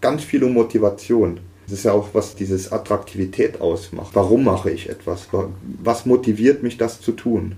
ganz 0.00 0.24
viel 0.24 0.42
um 0.42 0.54
Motivation. 0.54 1.38
Das 1.70 1.78
ist 1.78 1.84
ja 1.84 1.92
auch, 1.92 2.08
was 2.14 2.34
dieses 2.34 2.72
Attraktivität 2.72 3.60
ausmacht. 3.60 4.10
Warum 4.14 4.42
mache 4.42 4.72
ich 4.72 4.88
etwas? 4.88 5.28
Was 5.82 6.04
motiviert 6.04 6.64
mich, 6.64 6.76
das 6.76 7.00
zu 7.00 7.12
tun? 7.12 7.54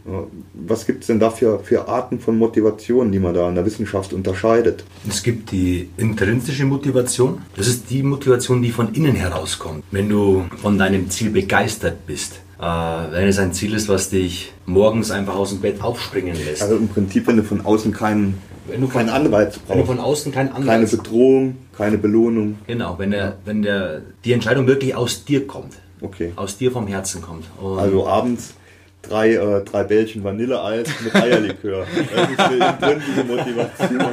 Was 0.53 0.85
gibt 0.85 1.01
es 1.01 1.07
denn 1.07 1.19
dafür 1.19 1.61
für 1.61 1.89
Arten 1.89 2.21
von 2.21 2.37
Motivation, 2.37 3.11
die 3.11 3.19
man 3.19 3.33
da 3.33 3.49
in 3.49 3.55
der 3.55 3.65
Wissenschaft 3.65 4.13
unterscheidet? 4.13 4.85
Es 5.09 5.23
gibt 5.23 5.51
die 5.51 5.89
intrinsische 5.97 6.67
Motivation. 6.67 7.41
Das 7.57 7.69
ist 7.69 7.89
die 7.89 8.03
Motivation, 8.03 8.61
die 8.61 8.71
von 8.71 8.93
innen 8.93 9.17
herauskommt. 9.17 9.83
Wenn 9.91 10.11
du 10.11 10.45
von 10.61 10.77
deinem 10.77 11.09
Ziel 11.09 11.31
begeistert 11.31 12.07
bist, 12.07 12.41
äh, 12.61 12.65
wenn 12.65 13.29
es 13.29 13.39
ein 13.39 13.55
Ziel 13.55 13.73
ist, 13.73 13.89
was 13.89 14.11
dich 14.11 14.53
morgens 14.67 15.11
einfach 15.11 15.37
aus 15.37 15.51
dem 15.51 15.61
Bett 15.61 15.83
aufspringen 15.83 16.37
lässt. 16.37 16.61
Also 16.61 16.77
im 16.77 16.89
Prinzip, 16.89 17.27
wenn 17.27 17.39
du 17.39 17.45
von 17.45 17.63
außen 17.65 17.93
keinen 17.93 18.35
wenn 18.67 18.81
du 18.81 18.89
keinen 18.89 19.09
Anreiz 19.09 19.59
brauchst. 19.59 19.71
Wenn 19.71 19.79
du 19.79 19.85
von 19.87 20.01
außen 20.01 20.33
keinen 20.33 20.51
Anreiz 20.51 20.67
Keine 20.67 20.87
Bedrohung, 20.87 21.57
keine 21.77 21.99
Belohnung. 21.99 22.59
Genau, 22.67 22.99
wenn, 22.99 23.11
der, 23.11 23.37
wenn 23.45 23.63
der, 23.63 24.03
die 24.25 24.33
Entscheidung 24.33 24.67
wirklich 24.67 24.95
aus 24.95 25.25
dir 25.25 25.47
kommt. 25.47 25.75
Okay. 26.01 26.33
Aus 26.37 26.57
dir 26.57 26.73
vom 26.73 26.87
Herzen 26.87 27.23
kommt. 27.23 27.45
Und 27.61 27.79
also 27.79 28.07
abends 28.07 28.55
drei, 29.03 29.35
äh, 29.35 29.65
drei 29.65 29.85
Bällchen 29.85 30.25
Vanilleeis 30.25 30.89
mit 31.05 31.15
Eierlikör. 31.15 31.87
Das 32.15 32.31
ist 32.31 32.41
eine 32.41 32.69
intrinsische 32.69 33.25
Motivation. 33.25 34.01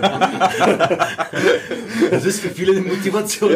Das 2.12 2.26
ist 2.26 2.40
für 2.40 2.50
viele 2.50 2.72
eine 2.72 2.82
Motivation. 2.82 3.52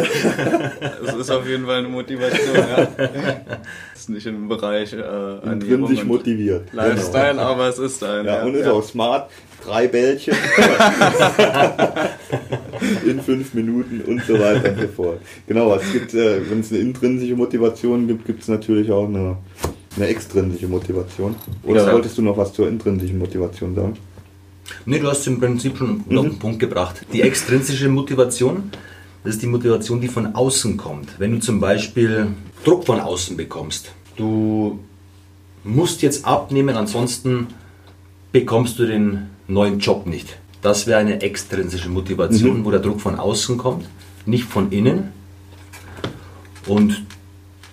Das 1.04 1.16
ist 1.16 1.32
auf 1.32 1.48
jeden 1.48 1.66
Fall 1.66 1.78
eine 1.78 1.88
Motivation, 1.88 2.56
ja. 2.56 2.88
Das 2.96 4.02
ist 4.02 4.10
nicht 4.10 4.26
im 4.28 4.48
Bereich 4.48 4.94
äh, 4.94 5.52
Intrinsisch 5.52 6.04
motiviert. 6.04 6.72
Lifestyle, 6.72 7.32
genau. 7.32 7.44
aber 7.44 7.70
es 7.70 7.80
ist 7.80 8.04
ein. 8.04 8.26
Ja, 8.26 8.38
ja. 8.38 8.44
und 8.44 8.54
ist 8.54 8.66
ja. 8.66 8.72
auch 8.74 8.84
smart. 8.84 9.32
Drei 9.66 9.88
Bällchen 9.88 10.36
in 13.06 13.22
fünf 13.22 13.54
Minuten 13.54 14.02
und 14.02 14.22
so 14.26 14.34
weiter 14.34 14.72
und 14.72 14.82
so 14.82 14.88
fort. 14.88 15.22
Genau, 15.48 15.74
es 15.76 15.90
gibt, 15.92 16.14
äh, 16.14 16.42
wenn 16.50 16.60
es 16.60 16.72
eine 16.72 16.82
intrinsische 16.82 17.36
Motivation 17.36 18.08
gibt, 18.08 18.26
gibt 18.26 18.42
es 18.42 18.50
natürlich 18.50 18.92
auch 18.92 19.08
eine 19.08 19.38
eine 19.96 20.08
extrinsische 20.08 20.68
Motivation. 20.68 21.36
Oder 21.64 21.76
Exakt. 21.76 21.94
wolltest 21.94 22.18
du 22.18 22.22
noch 22.22 22.38
was 22.38 22.54
zur 22.54 22.68
intrinsischen 22.68 23.18
Motivation 23.18 23.76
sagen? 23.76 23.94
Nee, 24.86 25.00
du 25.00 25.08
hast 25.08 25.26
im 25.28 25.40
Prinzip 25.40 25.78
schon 25.78 25.98
mhm. 25.98 26.04
noch 26.08 26.24
einen 26.24 26.40
Punkt 26.40 26.60
gebracht. 26.60 27.06
Die 27.12 27.22
extrinsische 27.22 27.90
Motivation, 27.90 28.72
das 29.24 29.36
ist 29.36 29.44
die 29.44 29.48
Motivation, 29.48 30.02
die 30.02 30.08
von 30.08 30.36
außen 30.36 30.78
kommt. 30.78 31.20
Wenn 31.20 31.34
du 31.34 31.40
zum 31.40 31.60
Beispiel 31.60 32.28
Druck 32.64 32.86
von 32.86 33.00
außen 33.00 33.38
bekommst, 33.38 33.92
du 34.16 34.80
musst 35.64 36.02
jetzt 36.02 36.26
abnehmen, 36.26 36.76
ansonsten 36.76 37.48
bekommst 38.32 38.80
du 38.80 38.86
den 38.86 39.30
neuen 39.48 39.80
Job 39.80 40.06
nicht. 40.06 40.38
Das 40.62 40.88
wäre 40.88 41.00
eine 41.00 41.22
extrinsische 41.22 41.90
Motivation, 41.90 42.60
mhm. 42.60 42.66
wo 42.66 42.72
der 42.72 42.80
Druck 42.80 43.02
von 43.02 43.16
außen 43.16 43.58
kommt, 43.58 43.86
nicht 44.26 44.46
von 44.46 44.72
innen. 44.72 45.12
Und 46.68 47.06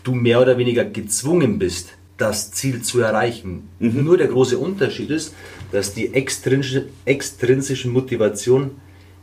du 0.02 0.12
mehr 0.12 0.40
oder 0.40 0.58
weniger 0.58 0.84
gezwungen 0.84 1.58
bist, 1.58 1.90
das 2.16 2.50
Ziel 2.50 2.82
zu 2.82 3.00
erreichen. 3.00 3.68
Mhm. 3.78 4.04
Nur 4.04 4.18
der 4.18 4.28
große 4.28 4.58
Unterschied 4.58 5.10
ist, 5.10 5.34
dass 5.72 5.94
die 5.94 6.12
extrinsische, 6.14 6.86
extrinsische 7.04 7.88
Motivation 7.88 8.72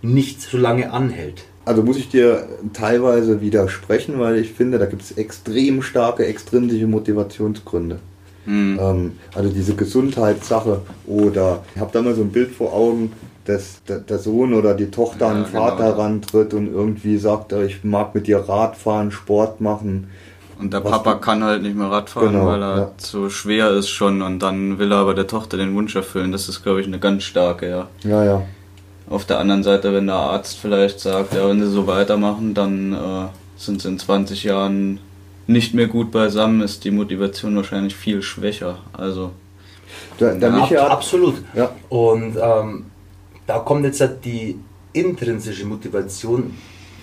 nicht 0.02 0.42
so 0.42 0.58
lange 0.58 0.92
anhält. 0.92 1.44
Also 1.66 1.84
muss 1.84 1.98
ich 1.98 2.08
dir 2.08 2.48
teilweise 2.72 3.42
widersprechen, 3.42 4.20
weil 4.20 4.38
ich 4.38 4.54
finde, 4.54 4.80
da 4.80 4.86
gibt 4.86 5.02
es 5.02 5.12
extrem 5.12 5.82
starke 5.82 6.26
extrinsische 6.26 6.88
Motivationsgründe. 6.88 8.00
Mhm. 8.48 8.80
Ähm, 8.82 9.12
also 9.36 9.50
diese 9.50 9.76
Gesundheitssache 9.76 10.82
oder 11.06 11.64
ich 11.76 11.82
habe 11.82 11.92
da 11.94 12.02
mal 12.02 12.16
so 12.16 12.22
ein 12.22 12.32
Bild 12.32 12.52
vor 12.52 12.74
Augen, 12.74 13.14
dass 13.46 13.82
der 13.86 14.20
Sohn 14.20 14.54
oder 14.54 14.74
die 14.74 14.92
Tochter 14.92 15.28
ja, 15.28 15.32
an 15.32 15.44
den 15.44 15.46
Vater 15.46 15.92
genau. 15.92 16.02
rantritt 16.02 16.54
und 16.54 16.68
irgendwie 16.68 17.18
sagt, 17.18 17.54
ich 17.54 17.84
mag 17.84 18.14
mit 18.14 18.28
dir 18.28 18.40
Radfahren, 18.40 19.12
Sport 19.12 19.62
machen 19.62 20.10
und 20.60 20.74
der 20.74 20.80
Papa 20.80 21.16
kann 21.16 21.44
halt 21.44 21.62
nicht 21.62 21.76
mehr 21.76 21.92
Radfahren, 21.92 22.32
genau, 22.32 22.48
weil 22.48 22.62
er 22.64 22.78
ja. 22.78 22.92
zu 22.98 23.30
schwer 23.30 23.72
ist 23.72 23.90
schon 23.90 24.22
und 24.22 24.40
dann 24.40 24.80
will 24.80 24.92
er 24.92 25.00
aber 25.00 25.14
der 25.14 25.28
Tochter 25.28 25.58
den 25.58 25.76
Wunsch 25.76 25.96
erfüllen. 25.96 26.32
Das 26.32 26.50
ist, 26.50 26.64
glaube 26.64 26.82
ich, 26.82 26.88
eine 26.88 27.00
ganz 27.00 27.24
starke, 27.24 27.70
ja. 27.70 27.88
Ja, 28.04 28.24
ja. 28.24 28.42
Auf 29.10 29.26
der 29.26 29.40
anderen 29.40 29.64
Seite, 29.64 29.94
wenn 29.94 30.08
der 30.08 30.16
Arzt 30.16 30.58
vielleicht 30.58 31.00
sagt, 31.00 31.34
ja, 31.34 31.48
wenn 31.48 31.62
sie 31.62 31.70
so 31.70 31.86
weitermachen, 31.86 32.54
dann 32.54 32.94
äh, 32.94 33.28
sind 33.56 33.82
sie 33.82 33.90
in 33.90 34.00
20 34.00 34.44
Jahren 34.44 35.00
nicht 35.48 35.74
mehr 35.74 35.88
gut 35.88 36.12
beisammen, 36.12 36.62
ist 36.62 36.84
die 36.84 36.92
Motivation 36.92 37.56
wahrscheinlich 37.56 37.96
viel 37.96 38.22
schwächer. 38.22 38.80
Also. 38.94 39.32
Der, 40.20 40.36
der 40.36 40.50
ja, 40.70 40.86
ab, 40.86 40.92
absolut. 40.92 41.36
Ja. 41.56 41.72
Und 41.90 42.36
ähm, 42.42 42.86
da 43.46 43.60
kommt 43.60 43.86
jetzt 43.86 44.02
halt 44.02 44.24
die 44.26 44.60
intrinsische 44.94 45.66
Motivation 45.66 46.54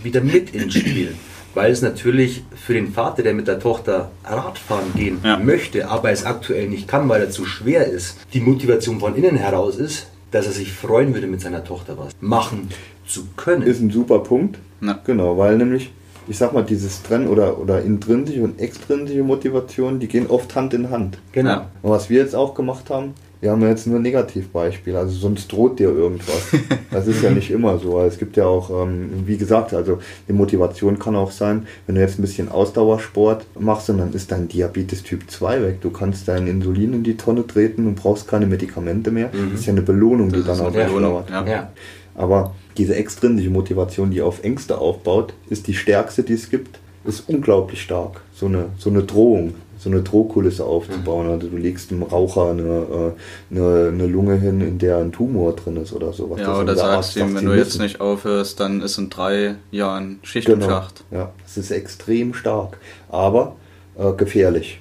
wieder 0.03 0.21
mit 0.21 0.55
ins 0.55 0.75
Spiel 0.75 1.15
weil 1.55 1.73
es 1.73 1.83
natürlich 1.83 2.43
für 2.55 2.75
den 2.75 2.93
Vater, 2.93 3.23
der 3.23 3.33
mit 3.33 3.49
der 3.49 3.59
Tochter 3.59 4.11
Radfahren 4.25 4.93
gehen 4.95 5.21
ja. 5.25 5.39
möchte, 5.39 5.89
aber 5.89 6.11
es 6.11 6.25
aktuell 6.25 6.69
nicht 6.69 6.89
kann, 6.89 7.09
weil 7.09 7.23
er 7.23 7.31
zu 7.31 7.45
schwer 7.45 7.87
ist, 7.87 8.19
die 8.33 8.41
Motivation 8.41 9.01
von 9.01 9.15
innen 9.15 9.37
heraus 9.37 9.77
ist, 9.77 10.09
dass 10.31 10.47
er 10.47 10.53
sich 10.53 10.73
freuen 10.73 11.15
würde, 11.15 11.29
mit 11.29 11.41
seiner 11.41 11.65
Tochter 11.65 11.97
was 11.97 12.13
machen 12.21 12.69
zu 13.07 13.27
können. 13.37 13.63
Ist 13.63 13.81
ein 13.81 13.91
super 13.91 14.19
Punkt. 14.19 14.59
Ja. 14.81 14.99
Genau, 15.05 15.39
weil 15.39 15.57
nämlich, 15.57 15.93
ich 16.27 16.39
sag 16.39 16.53
mal, 16.53 16.63
dieses 16.63 17.03
Trennen 17.03 17.29
oder, 17.29 17.59
oder 17.59 17.83
intrinsische 17.83 18.43
und 18.43 18.61
extrinsische 18.61 19.23
Motivation, 19.23 20.01
die 20.01 20.09
gehen 20.09 20.27
oft 20.29 20.55
Hand 20.55 20.75
in 20.75 20.91
Hand. 20.91 21.19
Genau. 21.33 21.63
Und 21.83 21.91
was 21.91 22.11
wir 22.11 22.21
jetzt 22.21 22.35
auch 22.35 22.55
gemacht 22.55 22.91
haben, 22.91 23.15
wir 23.45 23.51
haben 23.51 23.61
jetzt 23.61 23.87
nur 23.87 23.99
Negativbeispiele, 23.99 24.99
also 24.99 25.13
sonst 25.13 25.53
droht 25.53 25.79
dir 25.79 25.91
irgendwas. 25.91 26.49
Das 26.91 27.09
ist 27.09 27.23
ja 27.23 27.31
nicht 27.33 27.51
immer 27.51 27.77
so. 27.79 28.01
Es 28.01 28.19
gibt 28.19 28.37
ja 28.37 28.47
auch, 28.47 28.71
ähm, 28.71 29.11
wie 29.27 29.37
gesagt, 29.37 29.75
also 29.75 29.99
die 30.29 30.33
Motivation 30.33 30.99
kann 30.99 31.17
auch 31.17 31.33
sein, 31.33 31.67
wenn 31.87 31.97
du 31.97 32.01
jetzt 32.01 32.19
ein 32.19 32.23
bisschen 32.23 32.49
Ausdauersport 32.49 33.45
machst 33.59 33.91
und 33.91 33.99
dann 33.99 34.13
ist 34.13 34.31
dein 34.31 34.47
Diabetes 34.47 35.03
Typ 35.03 35.29
2 35.29 35.63
weg. 35.63 35.81
Du 35.81 35.91
kannst 35.91 36.29
dein 36.29 36.47
Insulin 36.47 36.95
in 36.95 37.03
die 37.03 37.17
Tonne 37.17 37.47
treten 37.47 37.89
und 37.89 37.97
brauchst 37.97 38.29
keine 38.29 38.47
Medikamente 38.47 39.11
mehr. 39.11 39.29
Mhm. 39.33 39.51
Das 39.51 39.61
ist 39.61 39.67
ja 39.67 39.73
eine 39.73 39.83
Belohnung, 39.83 40.31
die 40.31 40.45
das 40.45 40.59
dann 40.59 40.69
auch. 40.69 41.29
Ja. 41.29 41.45
Ja. 41.45 41.73
Aber 42.15 42.55
diese 42.77 42.95
extrinsische 42.97 43.51
Motivation, 43.51 44.11
die 44.11 44.23
auf 44.23 44.43
Ängste 44.43 44.79
aufbaut, 44.79 45.35
ist 45.49 45.67
die 45.67 45.75
stärkste, 45.75 46.23
die 46.23 46.35
es 46.35 46.51
gibt, 46.51 46.79
ist 47.05 47.29
unglaublich 47.29 47.83
stark. 47.83 48.23
So 48.35 48.47
eine, 48.47 48.67
so 48.79 48.91
eine 48.91 49.03
Drohung 49.03 49.55
so 49.85 49.91
eine 49.91 50.03
Drohkulisse 50.03 50.65
aufzubauen. 50.65 51.29
Also 51.29 51.49
du 51.49 51.57
legst 51.59 51.93
einem 51.93 52.03
Raucher 52.05 52.51
eine, 52.51 52.63
äh, 52.63 53.55
eine, 53.55 53.89
eine 53.89 54.07
Lunge 54.07 54.37
hin, 54.37 54.63
in 54.63 54.79
der 54.79 54.97
ein 54.97 55.13
Tumor 55.13 55.55
drin 55.55 55.77
ist 55.77 55.93
oder 55.93 56.13
sowas. 56.13 56.41
Ja, 56.41 56.59
oder 56.59 56.75
sagst 56.75 57.17
ihm, 57.17 57.35
wenn 57.35 57.45
du 57.45 57.53
jetzt 57.53 57.79
nicht 57.79 58.01
aufhörst, 58.01 58.59
dann 58.61 58.81
ist 58.81 58.97
in 58.97 59.11
drei 59.11 59.57
Jahren 59.71 60.21
Schicht 60.23 60.47
genau. 60.47 60.65
im 60.65 60.71
Schacht. 60.71 61.05
Ja, 61.11 61.33
das 61.43 61.59
ist 61.59 61.71
extrem 61.71 62.33
stark, 62.33 62.79
aber 63.11 63.57
äh, 63.99 64.13
gefährlich 64.13 64.81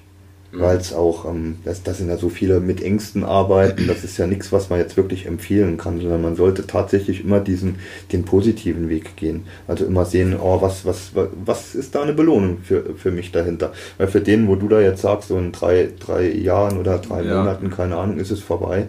weil 0.59 0.77
es 0.77 0.93
auch, 0.93 1.25
ähm, 1.25 1.57
das, 1.65 1.83
das 1.83 1.97
sind 1.97 2.09
ja 2.09 2.17
so 2.17 2.29
viele 2.29 2.59
mit 2.59 2.81
Ängsten 2.81 3.23
arbeiten, 3.23 3.87
das 3.87 4.03
ist 4.03 4.17
ja 4.17 4.27
nichts, 4.27 4.51
was 4.51 4.69
man 4.69 4.79
jetzt 4.79 4.97
wirklich 4.97 5.25
empfehlen 5.25 5.77
kann, 5.77 5.99
sondern 5.99 6.21
man 6.21 6.35
sollte 6.35 6.67
tatsächlich 6.67 7.23
immer 7.23 7.39
diesen, 7.39 7.75
den 8.11 8.23
positiven 8.23 8.89
Weg 8.89 9.15
gehen. 9.15 9.45
Also 9.67 9.85
immer 9.85 10.05
sehen, 10.05 10.35
oh, 10.39 10.61
was, 10.61 10.85
was, 10.85 11.11
was 11.45 11.75
ist 11.75 11.95
da 11.95 12.03
eine 12.03 12.13
Belohnung 12.13 12.59
für, 12.63 12.93
für 12.95 13.11
mich 13.11 13.31
dahinter? 13.31 13.73
Weil 13.97 14.07
für 14.07 14.21
den, 14.21 14.47
wo 14.47 14.55
du 14.55 14.67
da 14.67 14.79
jetzt 14.79 15.01
sagst, 15.01 15.29
so 15.29 15.37
in 15.37 15.51
drei, 15.51 15.89
drei 15.99 16.29
Jahren 16.31 16.77
oder 16.77 16.99
drei 16.99 17.23
ja. 17.23 17.39
Monaten, 17.39 17.69
keine 17.71 17.97
Ahnung, 17.97 18.17
ist 18.17 18.31
es 18.31 18.39
vorbei. 18.39 18.87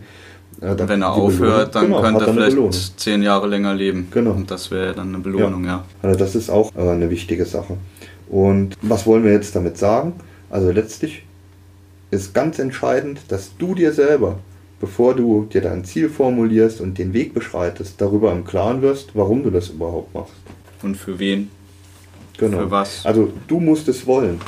Ja, 0.60 0.76
Wenn 0.88 1.02
er 1.02 1.12
aufhört, 1.12 1.74
dann 1.74 1.86
genau, 1.86 2.00
könnte 2.00 2.26
er 2.26 2.32
vielleicht 2.32 3.00
zehn 3.00 3.22
Jahre 3.22 3.48
länger 3.48 3.74
leben. 3.74 4.08
Genau. 4.10 4.32
Und 4.32 4.50
das 4.50 4.70
wäre 4.70 4.94
dann 4.94 5.08
eine 5.08 5.18
Belohnung, 5.18 5.64
ja. 5.64 5.70
ja. 5.70 5.84
Also 6.02 6.18
das 6.18 6.34
ist 6.34 6.50
auch 6.50 6.70
äh, 6.76 6.90
eine 6.90 7.10
wichtige 7.10 7.44
Sache. 7.44 7.76
Und 8.28 8.76
was 8.80 9.06
wollen 9.06 9.24
wir 9.24 9.32
jetzt 9.32 9.56
damit 9.56 9.78
sagen? 9.78 10.14
Also 10.50 10.70
letztlich 10.70 11.24
ist 12.14 12.34
ganz 12.34 12.58
entscheidend, 12.58 13.20
dass 13.28 13.56
du 13.56 13.74
dir 13.74 13.92
selber, 13.92 14.38
bevor 14.80 15.14
du 15.14 15.44
dir 15.44 15.60
dein 15.60 15.84
Ziel 15.84 16.08
formulierst 16.08 16.80
und 16.80 16.98
den 16.98 17.12
Weg 17.12 17.34
beschreitest, 17.34 18.00
darüber 18.00 18.32
im 18.32 18.44
Klaren 18.44 18.82
wirst, 18.82 19.10
warum 19.14 19.42
du 19.42 19.50
das 19.50 19.68
überhaupt 19.68 20.14
machst. 20.14 20.34
Und 20.82 20.96
für 20.96 21.18
wen? 21.18 21.50
Genau. 22.38 22.58
Für 22.58 22.70
was? 22.70 23.04
Also 23.06 23.32
du 23.48 23.60
musst 23.60 23.88
es 23.88 24.06
wollen. 24.06 24.40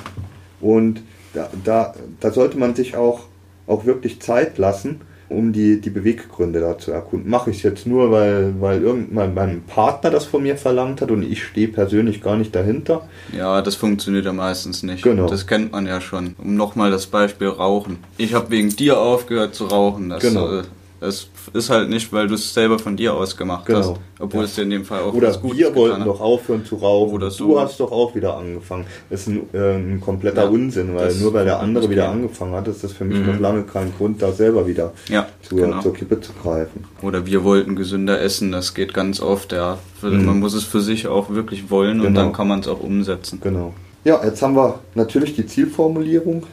Und 0.61 1.02
da, 1.33 1.50
da, 1.64 1.94
da 2.20 2.31
sollte 2.31 2.59
man 2.59 2.74
sich 2.74 2.96
auch, 2.96 3.26
auch 3.66 3.85
wirklich 3.85 4.20
Zeit 4.20 4.59
lassen, 4.59 5.00
um 5.28 5.52
die, 5.52 5.80
die 5.80 5.90
Beweggründe 5.90 6.60
da 6.60 6.78
zu 6.78 6.92
erkunden. 6.92 7.30
Mache 7.30 7.50
ich 7.50 7.58
es 7.58 7.62
jetzt 7.62 7.86
nur, 7.86 8.10
weil, 8.10 8.54
weil 8.60 8.82
irgendwann 8.82 9.34
mein 9.34 9.62
Partner 9.62 10.10
das 10.10 10.24
von 10.24 10.42
mir 10.42 10.56
verlangt 10.56 11.00
hat 11.00 11.10
und 11.10 11.22
ich 11.22 11.44
stehe 11.44 11.68
persönlich 11.68 12.22
gar 12.22 12.36
nicht 12.36 12.54
dahinter? 12.54 13.08
Ja, 13.36 13.60
das 13.62 13.74
funktioniert 13.74 14.24
ja 14.24 14.32
meistens 14.32 14.82
nicht. 14.82 15.02
Genau. 15.02 15.26
Das 15.26 15.46
kennt 15.46 15.72
man 15.72 15.86
ja 15.86 16.00
schon. 16.00 16.36
Um 16.38 16.54
nochmal 16.54 16.90
das 16.90 17.06
Beispiel 17.06 17.48
Rauchen. 17.48 17.98
Ich 18.18 18.34
habe 18.34 18.50
wegen 18.50 18.70
dir 18.70 18.98
aufgehört 18.98 19.54
zu 19.54 19.66
rauchen. 19.66 20.10
Das, 20.10 20.22
genau. 20.22 20.62
Es 20.98 21.28
ist 21.52 21.68
halt 21.68 21.90
nicht, 21.90 22.11
weil 22.12 22.26
du 22.26 22.35
es 22.35 22.54
selber 22.54 22.78
von 22.78 22.96
dir 22.96 23.14
aus 23.14 23.37
gemacht 23.37 23.66
genau. 23.66 23.78
hast, 23.78 23.94
obwohl 24.18 24.40
ja. 24.40 24.44
es 24.46 24.54
dir 24.54 24.62
in 24.62 24.70
dem 24.70 24.85
Fall 24.85 25.02
auch 25.02 25.12
Oder 25.12 25.37
gut 25.37 25.56
wir 25.56 25.74
wollten 25.74 26.04
doch 26.04 26.20
aufhören 26.20 26.64
zu 26.64 26.76
rauchen. 26.76 27.12
Oder 27.12 27.30
so. 27.30 27.48
Du 27.48 27.61
hast 27.61 27.78
doch 27.80 27.92
auch 27.92 28.14
wieder 28.14 28.37
angefangen. 28.37 28.87
Das 29.11 29.20
ist 29.20 29.28
ein, 29.28 29.42
äh, 29.52 29.76
ein 29.76 30.00
kompletter 30.00 30.44
ja, 30.44 30.48
Unsinn, 30.48 30.94
weil 30.94 31.14
nur 31.16 31.35
weil 31.35 31.44
der 31.44 31.61
andere 31.61 31.90
wieder 31.90 32.09
angefangen 32.09 32.54
hat, 32.54 32.66
ist 32.68 32.82
das 32.82 32.92
für 32.92 33.04
mich 33.04 33.18
mhm. 33.18 33.26
noch 33.26 33.40
lange 33.40 33.64
kein 33.64 33.92
Grund, 33.96 34.22
da 34.22 34.32
selber 34.32 34.66
wieder 34.66 34.92
ja, 35.09 35.26
zur, 35.42 35.59
genau. 35.59 35.82
zur 35.82 35.92
Kippe 35.92 36.20
zu 36.20 36.32
greifen. 36.32 36.85
Oder 37.02 37.26
wir 37.26 37.44
wollten 37.44 37.76
gesünder 37.76 38.20
essen, 38.20 38.52
das 38.52 38.72
geht 38.72 38.94
ganz 38.94 39.20
oft, 39.20 39.52
ja. 39.52 39.78
Mhm. 40.00 40.24
Man 40.24 40.40
muss 40.40 40.54
es 40.54 40.64
für 40.64 40.80
sich 40.80 41.09
auch 41.09 41.30
wirklich 41.30 41.70
wollen 41.70 41.98
genau. 41.98 42.09
und 42.09 42.14
dann 42.14 42.32
kann 42.32 42.48
man 42.48 42.61
es 42.61 42.68
auch 42.68 42.80
umsetzen. 42.80 43.40
Genau. 43.42 43.74
Ja, 44.04 44.24
jetzt 44.24 44.40
haben 44.40 44.54
wir 44.54 44.78
natürlich 44.94 45.35
die 45.35 45.46
Zielformulierung. 45.46 46.44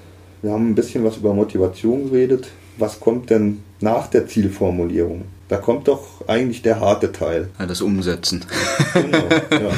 Wir 0.41 0.51
haben 0.51 0.71
ein 0.71 0.75
bisschen 0.75 1.05
was 1.05 1.17
über 1.17 1.33
Motivation 1.33 2.09
geredet. 2.09 2.49
Was 2.77 2.99
kommt 2.99 3.29
denn 3.29 3.63
nach 3.83 4.07
der 4.07 4.27
Zielformulierung? 4.27 5.25
Da 5.49 5.57
kommt 5.57 5.87
doch 5.87 6.27
eigentlich 6.27 6.61
der 6.61 6.79
harte 6.79 7.11
Teil. 7.11 7.49
Ja, 7.59 7.65
das 7.65 7.81
Umsetzen. 7.81 8.43
Genau, 8.93 9.17
ja. 9.51 9.71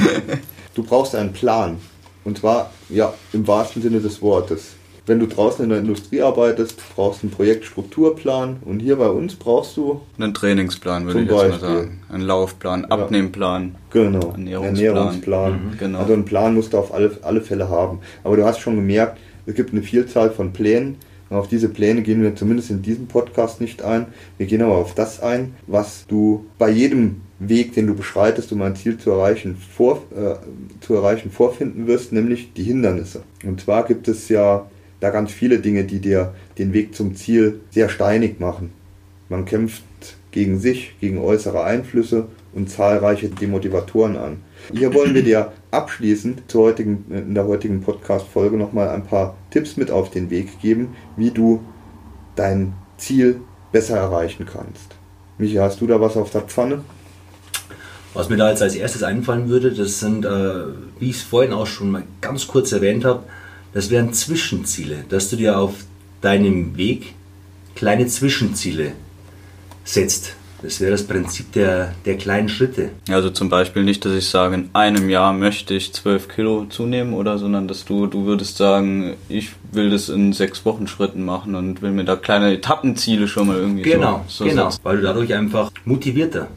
Du 0.74 0.82
brauchst 0.82 1.14
einen 1.14 1.32
Plan. 1.32 1.78
Und 2.24 2.38
zwar, 2.38 2.70
ja, 2.88 3.14
im 3.32 3.46
wahrsten 3.46 3.82
Sinne 3.82 4.00
des 4.00 4.22
Wortes. 4.22 4.74
Wenn 5.06 5.20
du 5.20 5.26
draußen 5.26 5.62
in 5.62 5.70
der 5.70 5.78
Industrie 5.78 6.20
arbeitest, 6.20 6.76
brauchst 6.94 7.22
du 7.22 7.28
einen 7.28 7.36
Projektstrukturplan. 7.36 8.56
Und 8.64 8.80
hier 8.80 8.96
bei 8.96 9.08
uns 9.08 9.36
brauchst 9.36 9.76
du 9.76 10.00
Einen 10.18 10.34
Trainingsplan 10.34 11.06
würde 11.06 11.22
ich 11.22 11.30
jetzt 11.30 11.48
mal 11.48 11.60
sagen. 11.60 12.00
Einen 12.08 12.24
Laufplan, 12.24 12.84
Abnehmplan. 12.86 13.76
Genau, 13.90 14.32
Ernährungsplan. 14.32 14.86
Ernährungsplan. 14.86 15.52
Mhm, 15.52 15.78
genau. 15.78 15.98
Also 16.00 16.12
einen 16.12 16.24
Plan 16.24 16.54
musst 16.54 16.72
du 16.72 16.78
auf 16.78 16.92
alle, 16.92 17.16
alle 17.22 17.40
Fälle 17.40 17.68
haben. 17.68 18.00
Aber 18.24 18.36
du 18.36 18.44
hast 18.44 18.58
schon 18.58 18.74
gemerkt, 18.74 19.18
es 19.46 19.54
gibt 19.54 19.72
eine 19.72 19.82
Vielzahl 19.82 20.30
von 20.30 20.52
Plänen. 20.52 20.96
Und 21.28 21.36
auf 21.36 21.48
diese 21.48 21.68
Pläne 21.68 22.02
gehen 22.02 22.22
wir 22.22 22.36
zumindest 22.36 22.70
in 22.70 22.82
diesem 22.82 23.06
Podcast 23.06 23.60
nicht 23.60 23.82
ein. 23.82 24.06
Wir 24.38 24.46
gehen 24.46 24.62
aber 24.62 24.76
auf 24.76 24.94
das 24.94 25.20
ein, 25.20 25.54
was 25.66 26.06
du 26.06 26.46
bei 26.58 26.70
jedem 26.70 27.22
Weg, 27.38 27.74
den 27.74 27.86
du 27.86 27.94
beschreitest, 27.94 28.52
um 28.52 28.62
ein 28.62 28.76
Ziel 28.76 28.96
zu 28.96 29.10
erreichen, 29.10 29.56
vor, 29.56 30.02
äh, 30.16 30.36
zu 30.80 30.94
erreichen, 30.94 31.30
vorfinden 31.30 31.86
wirst, 31.86 32.12
nämlich 32.12 32.52
die 32.54 32.62
Hindernisse. 32.62 33.22
Und 33.44 33.60
zwar 33.60 33.84
gibt 33.84 34.08
es 34.08 34.28
ja 34.28 34.70
da 35.00 35.10
ganz 35.10 35.32
viele 35.32 35.58
Dinge, 35.58 35.84
die 35.84 36.00
dir 36.00 36.34
den 36.58 36.72
Weg 36.72 36.94
zum 36.94 37.14
Ziel 37.14 37.60
sehr 37.70 37.88
steinig 37.88 38.40
machen. 38.40 38.72
Man 39.28 39.44
kämpft 39.44 39.82
gegen 40.30 40.58
sich, 40.58 40.94
gegen 41.00 41.18
äußere 41.18 41.64
Einflüsse 41.64 42.28
und 42.54 42.70
zahlreiche 42.70 43.28
Demotivatoren 43.28 44.16
an. 44.16 44.38
Hier 44.72 44.92
wollen 44.94 45.14
wir 45.14 45.22
dir 45.22 45.52
abschließend 45.70 46.50
zur 46.50 46.64
heutigen, 46.64 47.04
in 47.10 47.34
der 47.34 47.46
heutigen 47.46 47.82
Podcast-Folge 47.82 48.56
nochmal 48.56 48.88
ein 48.88 49.06
paar 49.06 49.36
Tipps 49.50 49.76
mit 49.76 49.90
auf 49.90 50.10
den 50.10 50.30
Weg 50.30 50.60
geben, 50.60 50.96
wie 51.16 51.30
du 51.30 51.62
dein 52.34 52.74
Ziel 52.98 53.40
besser 53.72 53.96
erreichen 53.96 54.46
kannst. 54.46 54.96
Micha, 55.38 55.62
hast 55.62 55.80
du 55.80 55.86
da 55.86 56.00
was 56.00 56.16
auf 56.16 56.30
der 56.30 56.42
Pfanne? 56.42 56.82
Was 58.14 58.28
mir 58.28 58.36
da 58.36 58.50
jetzt 58.50 58.62
als 58.62 58.74
erstes 58.74 59.02
einfallen 59.02 59.48
würde, 59.48 59.72
das 59.72 60.00
sind, 60.00 60.24
äh, 60.24 60.64
wie 60.98 61.10
ich 61.10 61.16
es 61.16 61.22
vorhin 61.22 61.52
auch 61.52 61.66
schon 61.66 61.90
mal 61.90 62.02
ganz 62.20 62.46
kurz 62.46 62.72
erwähnt 62.72 63.04
habe, 63.04 63.24
das 63.74 63.90
wären 63.90 64.14
Zwischenziele, 64.14 65.04
dass 65.08 65.28
du 65.28 65.36
dir 65.36 65.58
auf 65.58 65.74
deinem 66.22 66.76
Weg 66.76 67.14
kleine 67.74 68.06
Zwischenziele 68.06 68.92
setzt. 69.84 70.34
Das 70.62 70.80
wäre 70.80 70.90
das 70.92 71.04
Prinzip 71.04 71.52
der, 71.52 71.92
der 72.06 72.16
kleinen 72.16 72.48
Schritte. 72.48 72.90
Also 73.10 73.30
zum 73.30 73.48
Beispiel 73.48 73.84
nicht, 73.84 74.04
dass 74.04 74.14
ich 74.14 74.26
sage, 74.26 74.54
in 74.54 74.70
einem 74.72 75.10
Jahr 75.10 75.32
möchte 75.32 75.74
ich 75.74 75.92
12 75.92 76.28
Kilo 76.28 76.64
zunehmen 76.66 77.12
oder, 77.12 77.36
sondern 77.38 77.68
dass 77.68 77.84
du, 77.84 78.06
du 78.06 78.24
würdest 78.24 78.56
sagen, 78.56 79.14
ich 79.28 79.50
will 79.72 79.90
das 79.90 80.08
in 80.08 80.32
sechs 80.32 80.64
Wochen 80.64 80.86
Schritten 80.86 81.24
machen 81.24 81.54
und 81.54 81.82
will 81.82 81.90
mir 81.90 82.04
da 82.04 82.16
kleine 82.16 82.52
Etappenziele 82.54 83.28
schon 83.28 83.48
mal 83.48 83.58
irgendwie 83.58 83.82
Genau, 83.82 84.24
so, 84.28 84.44
so 84.44 84.50
genau. 84.50 84.70
setzen. 84.70 84.80
Weil 84.84 84.96
du 84.96 85.02
dadurch 85.02 85.34
einfach 85.34 85.70
motivierter 85.84 86.48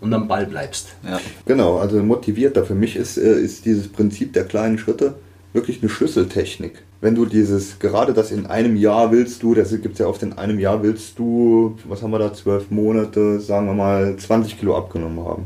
und 0.00 0.12
am 0.12 0.26
Ball 0.28 0.46
bleibst. 0.46 0.88
Ja. 1.08 1.20
Genau, 1.46 1.78
also 1.78 2.02
motivierter. 2.02 2.64
Für 2.64 2.74
mich 2.74 2.96
ist, 2.96 3.16
äh, 3.16 3.40
ist 3.40 3.64
dieses 3.64 3.88
Prinzip 3.88 4.32
der 4.32 4.44
kleinen 4.44 4.78
Schritte 4.78 5.14
wirklich 5.52 5.80
eine 5.80 5.88
Schlüsseltechnik. 5.88 6.82
Wenn 7.04 7.14
du 7.14 7.26
dieses, 7.26 7.78
gerade 7.78 8.14
das 8.14 8.30
in 8.30 8.46
einem 8.46 8.76
Jahr 8.76 9.12
willst 9.12 9.42
du, 9.42 9.52
das 9.54 9.70
gibt 9.82 9.92
es 9.92 9.98
ja 9.98 10.06
oft 10.06 10.22
in 10.22 10.32
einem 10.32 10.58
Jahr 10.58 10.82
willst 10.82 11.18
du, 11.18 11.76
was 11.86 12.02
haben 12.02 12.12
wir 12.12 12.18
da, 12.18 12.32
zwölf 12.32 12.70
Monate, 12.70 13.40
sagen 13.40 13.66
wir 13.66 13.74
mal 13.74 14.16
20 14.16 14.58
Kilo 14.58 14.74
abgenommen 14.74 15.22
haben. 15.22 15.42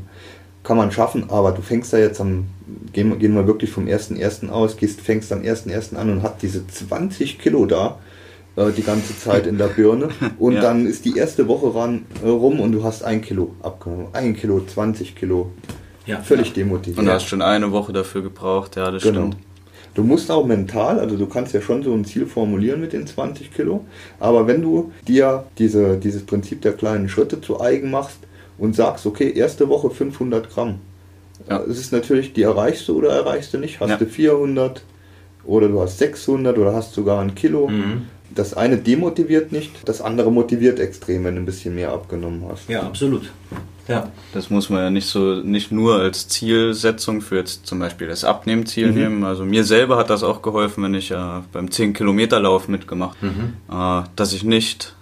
Kann 0.63 0.77
man 0.77 0.93
schaffen, 0.93 1.25
aber 1.31 1.51
du 1.51 1.61
fängst 1.61 1.93
da 1.93 1.99
jetzt 1.99 2.21
am, 2.21 2.45
gehen, 2.93 3.09
wir- 3.11 3.17
gehen 3.17 3.35
wir 3.35 3.49
wirklich 3.49 3.71
vom 3.73 3.87
1.1. 3.89 4.51
aus, 4.51 4.77
gehst, 4.77 5.01
fängst 5.01 5.33
am 5.33 5.43
1.1. 5.43 5.97
an 5.97 6.11
und 6.11 6.23
hast 6.23 6.41
diese 6.43 6.65
20 6.65 7.41
Kilo 7.41 7.67
da 7.67 7.99
äh, 8.55 8.71
die 8.71 8.83
ganze 8.85 9.19
Zeit 9.19 9.49
in 9.49 9.59
der 9.59 9.67
Birne 9.67 10.11
und 10.39 10.53
Ja. 10.53 10.61
dann 10.61 10.87
ist 10.87 11.05
die 11.07 11.17
erste 11.17 11.49
Woche 11.49 11.75
ran, 11.75 12.05
äh, 12.25 12.29
rum 12.29 12.61
und 12.61 12.71
du 12.71 12.85
hast 12.85 13.03
ein 13.03 13.21
Kilo 13.21 13.57
abgenommen. 13.65 14.07
Ein 14.13 14.37
Kilo, 14.37 14.61
20 14.65 15.17
Kilo. 15.17 15.51
Ja. 16.07 16.21
Völlig 16.21 16.53
demotiviert. 16.53 16.99
Und 17.01 17.07
du 17.07 17.13
hast 17.13 17.25
schon 17.27 17.43
eine 17.43 17.73
Woche 17.73 17.93
dafür 17.93 18.23
gebraucht, 18.23 18.77
ja, 18.77 18.93
das 18.93 19.03
Genau. 19.03 19.27
stimmt. 19.33 19.37
Du 19.95 20.03
musst 20.05 20.31
auch 20.31 20.47
mental, 20.47 21.01
also 21.01 21.17
du 21.17 21.27
kannst 21.27 21.55
ja 21.55 21.61
schon 21.61 21.83
so 21.83 21.93
ein 21.93 22.05
Ziel 22.05 22.27
formulieren 22.27 22.81
mit 22.81 22.93
den 22.93 23.07
20 23.07 23.53
Kilo, 23.53 23.85
aber 24.21 24.47
wenn 24.47 24.63
du 24.63 24.93
dir 25.09 25.45
diese, 25.59 25.97
dieses 25.97 26.25
Prinzip 26.25 26.63
der 26.63 26.73
kleinen 26.75 27.09
Schritte 27.09 27.41
zu 27.41 27.61
eigen 27.61 27.91
machst 27.91 28.19
und 28.59 28.77
sagst, 28.77 29.07
okay, 29.07 29.33
erste 29.33 29.69
Woche 29.69 29.91
500 29.91 30.51
Gramm, 30.51 30.77
Ja. 31.49 31.61
es 31.69 31.79
ist 31.79 31.93
natürlich, 31.93 32.33
die 32.33 32.43
erreichst 32.43 32.87
du 32.89 32.97
oder 32.99 33.11
erreichst 33.11 33.55
du 33.55 33.59
nicht, 33.59 33.81
hast 33.81 33.91
Ja. 33.91 33.97
du 33.97 34.07
400 34.07 34.83
oder 35.45 35.69
du 35.69 35.81
hast 35.81 35.99
600 35.99 36.57
oder 36.59 36.75
hast 36.75 36.93
sogar 36.95 37.21
ein 37.21 37.35
Kilo. 37.35 37.69
Mhm. 37.69 38.03
Das 38.35 38.55
eine 38.55 38.77
demotiviert 38.77 39.51
nicht, 39.53 39.89
das 39.89 40.01
andere 40.03 40.31
motiviert 40.31 40.79
extrem, 40.79 41.25
wenn 41.25 41.35
du 41.37 41.41
ein 41.43 41.47
bisschen 41.47 41.75
mehr 41.75 41.91
abgenommen 41.93 42.45
hast. 42.49 42.69
Ja, 42.69 42.83
absolut. 42.83 43.33
Ja. 43.89 44.11
Das 44.35 44.51
muss 44.51 44.69
man 44.71 44.81
ja 44.83 44.91
nicht 44.91 45.07
so, 45.07 45.37
nicht 45.37 45.73
nur 45.73 45.97
als 45.97 46.29
Zielsetzung 46.29 47.21
für 47.23 47.37
jetzt 47.37 47.67
zum 47.67 47.79
Beispiel 47.79 48.07
das 48.07 48.23
Abnehmziel 48.25 48.91
nehmen. 48.93 49.25
Also 49.25 49.45
mir 49.45 49.65
selber 49.65 49.97
hat 49.97 50.11
das 50.11 50.23
auch 50.23 50.43
geholfen, 50.43 50.85
wenn 50.85 50.95
ich 50.95 51.09
ja 51.09 51.45
beim 51.53 51.71
10 51.71 51.95
Kilometer 51.95 52.39
Lauf 52.39 52.69
mitgemacht, 52.69 53.17
äh, 53.23 54.03
dass 54.15 54.33
ich 54.33 54.45
nicht, 54.45 54.95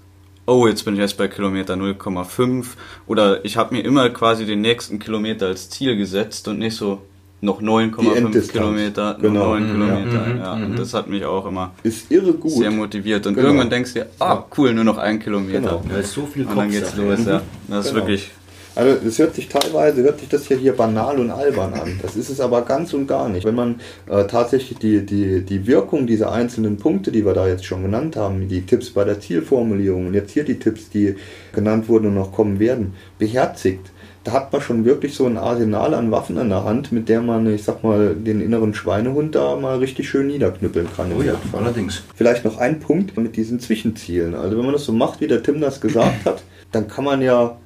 oh, 0.46 0.66
jetzt 0.68 0.85
bin 0.85 0.94
ich 0.94 1.01
erst 1.01 1.18
bei 1.18 1.27
Kilometer 1.29 1.75
0,5 1.75 2.64
oder 3.07 3.44
ich 3.44 3.57
habe 3.57 3.75
mir 3.75 3.83
immer 3.85 4.09
quasi 4.11 4.46
den 4.46 4.61
nächsten 4.61 4.99
Kilometer 4.99 5.46
als 5.46 5.68
Ziel 5.70 5.96
gesetzt 5.96 6.46
und 6.49 6.59
nicht 6.61 6.77
so 6.77 7.03
noch 7.42 7.59
Die 7.59 7.66
9,5 7.66 8.14
Enddistanz. 8.16 8.53
Kilometer, 8.53 9.18
Genau. 9.20 9.40
noch 9.40 9.59
9 9.59 9.62
Mhm. 9.62 9.72
Kilometer. 9.72 10.27
Mhm. 10.27 10.38
Ja, 10.38 10.55
Mhm. 10.57 10.64
und 10.64 10.79
das 10.79 10.94
hat 10.94 11.09
mich 11.09 11.25
auch 11.25 11.44
immer 11.46 11.72
Ist 11.83 12.11
irre 12.11 12.33
gut. 12.33 12.51
sehr 12.53 12.70
motiviert. 12.70 13.27
Und 13.27 13.35
Genau. 13.35 13.49
irgendwann 13.49 13.68
denkst 13.70 13.92
du 13.92 14.01
dir, 14.01 14.07
ah, 14.20 14.42
cool, 14.57 14.72
nur 14.72 14.85
noch 14.85 14.96
ein 14.96 15.18
Kilometer. 15.18 15.61
Genau. 15.61 15.85
Da 15.88 15.99
ist 15.99 16.12
so 16.12 16.25
viel 16.25 16.46
Und 16.46 16.57
dann 16.57 16.70
geht's 16.70 16.96
los, 16.96 17.27
ja. 17.27 17.42
Das 17.68 17.87
ist 17.87 17.92
Genau. 17.92 18.07
wirklich 18.07 18.31
Also 18.76 19.06
es 19.06 19.18
hört 19.18 19.34
sich 19.34 19.48
teilweise, 19.48 20.02
hört 20.02 20.20
sich 20.20 20.28
das 20.28 20.48
ja 20.50 20.56
hier 20.56 20.74
banal 20.74 21.18
und 21.18 21.30
albern 21.30 21.72
an. 21.72 21.98
Das 22.02 22.14
ist 22.14 22.28
es 22.28 22.40
aber 22.40 22.62
ganz 22.62 22.92
und 22.92 23.06
gar 23.06 23.30
nicht. 23.30 23.46
Wenn 23.46 23.54
man 23.54 23.80
äh, 24.06 24.24
tatsächlich 24.26 24.78
die, 24.78 25.04
die, 25.04 25.40
die 25.40 25.66
Wirkung 25.66 26.06
dieser 26.06 26.30
einzelnen 26.30 26.76
Punkte, 26.76 27.10
die 27.10 27.24
wir 27.24 27.32
da 27.32 27.48
jetzt 27.48 27.64
schon 27.64 27.82
genannt 27.82 28.16
haben, 28.16 28.48
die 28.48 28.66
Tipps 28.66 28.90
bei 28.90 29.04
der 29.04 29.18
Zielformulierung 29.18 30.08
und 30.08 30.14
jetzt 30.14 30.32
hier 30.32 30.44
die 30.44 30.58
Tipps, 30.58 30.90
die 30.90 31.16
genannt 31.54 31.88
wurden 31.88 32.08
und 32.08 32.14
noch 32.14 32.32
kommen 32.32 32.58
werden, 32.58 32.92
beherzigt, 33.18 33.90
da 34.24 34.32
hat 34.32 34.52
man 34.52 34.60
schon 34.60 34.84
wirklich 34.84 35.14
so 35.14 35.24
ein 35.24 35.38
Arsenal 35.38 35.94
an 35.94 36.10
Waffen 36.10 36.36
an 36.36 36.48
der 36.50 36.64
Hand, 36.64 36.92
mit 36.92 37.08
der 37.08 37.22
man, 37.22 37.46
ich 37.46 37.62
sag 37.62 37.82
mal, 37.82 38.14
den 38.14 38.42
inneren 38.42 38.74
Schweinehund 38.74 39.36
da 39.36 39.56
mal 39.56 39.78
richtig 39.78 40.08
schön 40.08 40.26
niederknüppeln 40.26 40.88
kann. 40.94 41.12
Oh 41.16 41.22
ja, 41.22 41.34
allerdings. 41.52 42.02
Vielleicht 42.14 42.44
noch 42.44 42.58
ein 42.58 42.80
Punkt 42.80 43.16
mit 43.16 43.36
diesen 43.36 43.58
Zwischenzielen. 43.60 44.34
Also 44.34 44.58
wenn 44.58 44.64
man 44.64 44.74
das 44.74 44.84
so 44.84 44.92
macht, 44.92 45.20
wie 45.20 45.28
der 45.28 45.42
Tim 45.42 45.60
das 45.60 45.80
gesagt 45.80 46.26
hat, 46.26 46.42
dann 46.72 46.88
kann 46.88 47.04
man 47.04 47.22
ja 47.22 47.56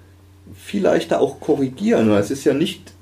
viel 0.55 0.83
leichter 0.83 1.21
auch 1.21 1.41
korrigieren. 1.41 2.11
Es 2.13 2.31
ist 2.31 2.45
ja 2.45 2.55
nicht, 2.55 2.93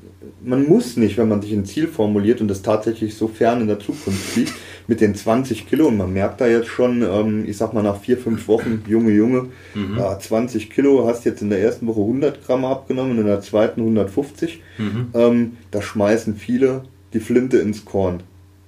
man 0.44 0.66
muss 0.66 0.96
nicht, 0.96 1.16
wenn 1.18 1.28
man 1.28 1.42
sich 1.42 1.52
ein 1.52 1.64
Ziel 1.64 1.86
formuliert 1.88 2.40
und 2.40 2.48
das 2.48 2.62
tatsächlich 2.62 3.14
so 3.16 3.28
fern 3.28 3.60
in 3.60 3.66
der 3.68 3.78
Zukunft 3.78 4.36
liegt, 4.36 4.52
mit 4.86 5.00
den 5.02 5.14
20 5.14 5.68
Kilo 5.68 5.88
und 5.88 5.98
man 5.98 6.12
merkt 6.14 6.40
da 6.40 6.46
jetzt 6.46 6.68
schon, 6.68 7.02
ähm, 7.02 7.44
ich 7.46 7.56
sag 7.58 7.74
mal 7.74 7.82
nach 7.82 8.00
vier, 8.00 8.16
fünf 8.16 8.48
Wochen, 8.48 8.82
Junge, 8.88 9.12
Junge, 9.12 9.46
ja, 9.98 10.18
20 10.18 10.70
Kilo, 10.70 11.06
hast 11.06 11.24
jetzt 11.26 11.42
in 11.42 11.50
der 11.50 11.60
ersten 11.60 11.86
Woche 11.86 12.00
100 12.00 12.46
Gramm 12.46 12.64
abgenommen 12.64 13.12
und 13.12 13.18
in 13.18 13.26
der 13.26 13.42
zweiten 13.42 13.80
150. 13.82 14.62
Ähm, 15.14 15.56
da 15.70 15.82
schmeißen 15.82 16.36
viele 16.36 16.82
die 17.12 17.20
Flinte 17.20 17.58
ins 17.58 17.84
Korn. 17.84 18.22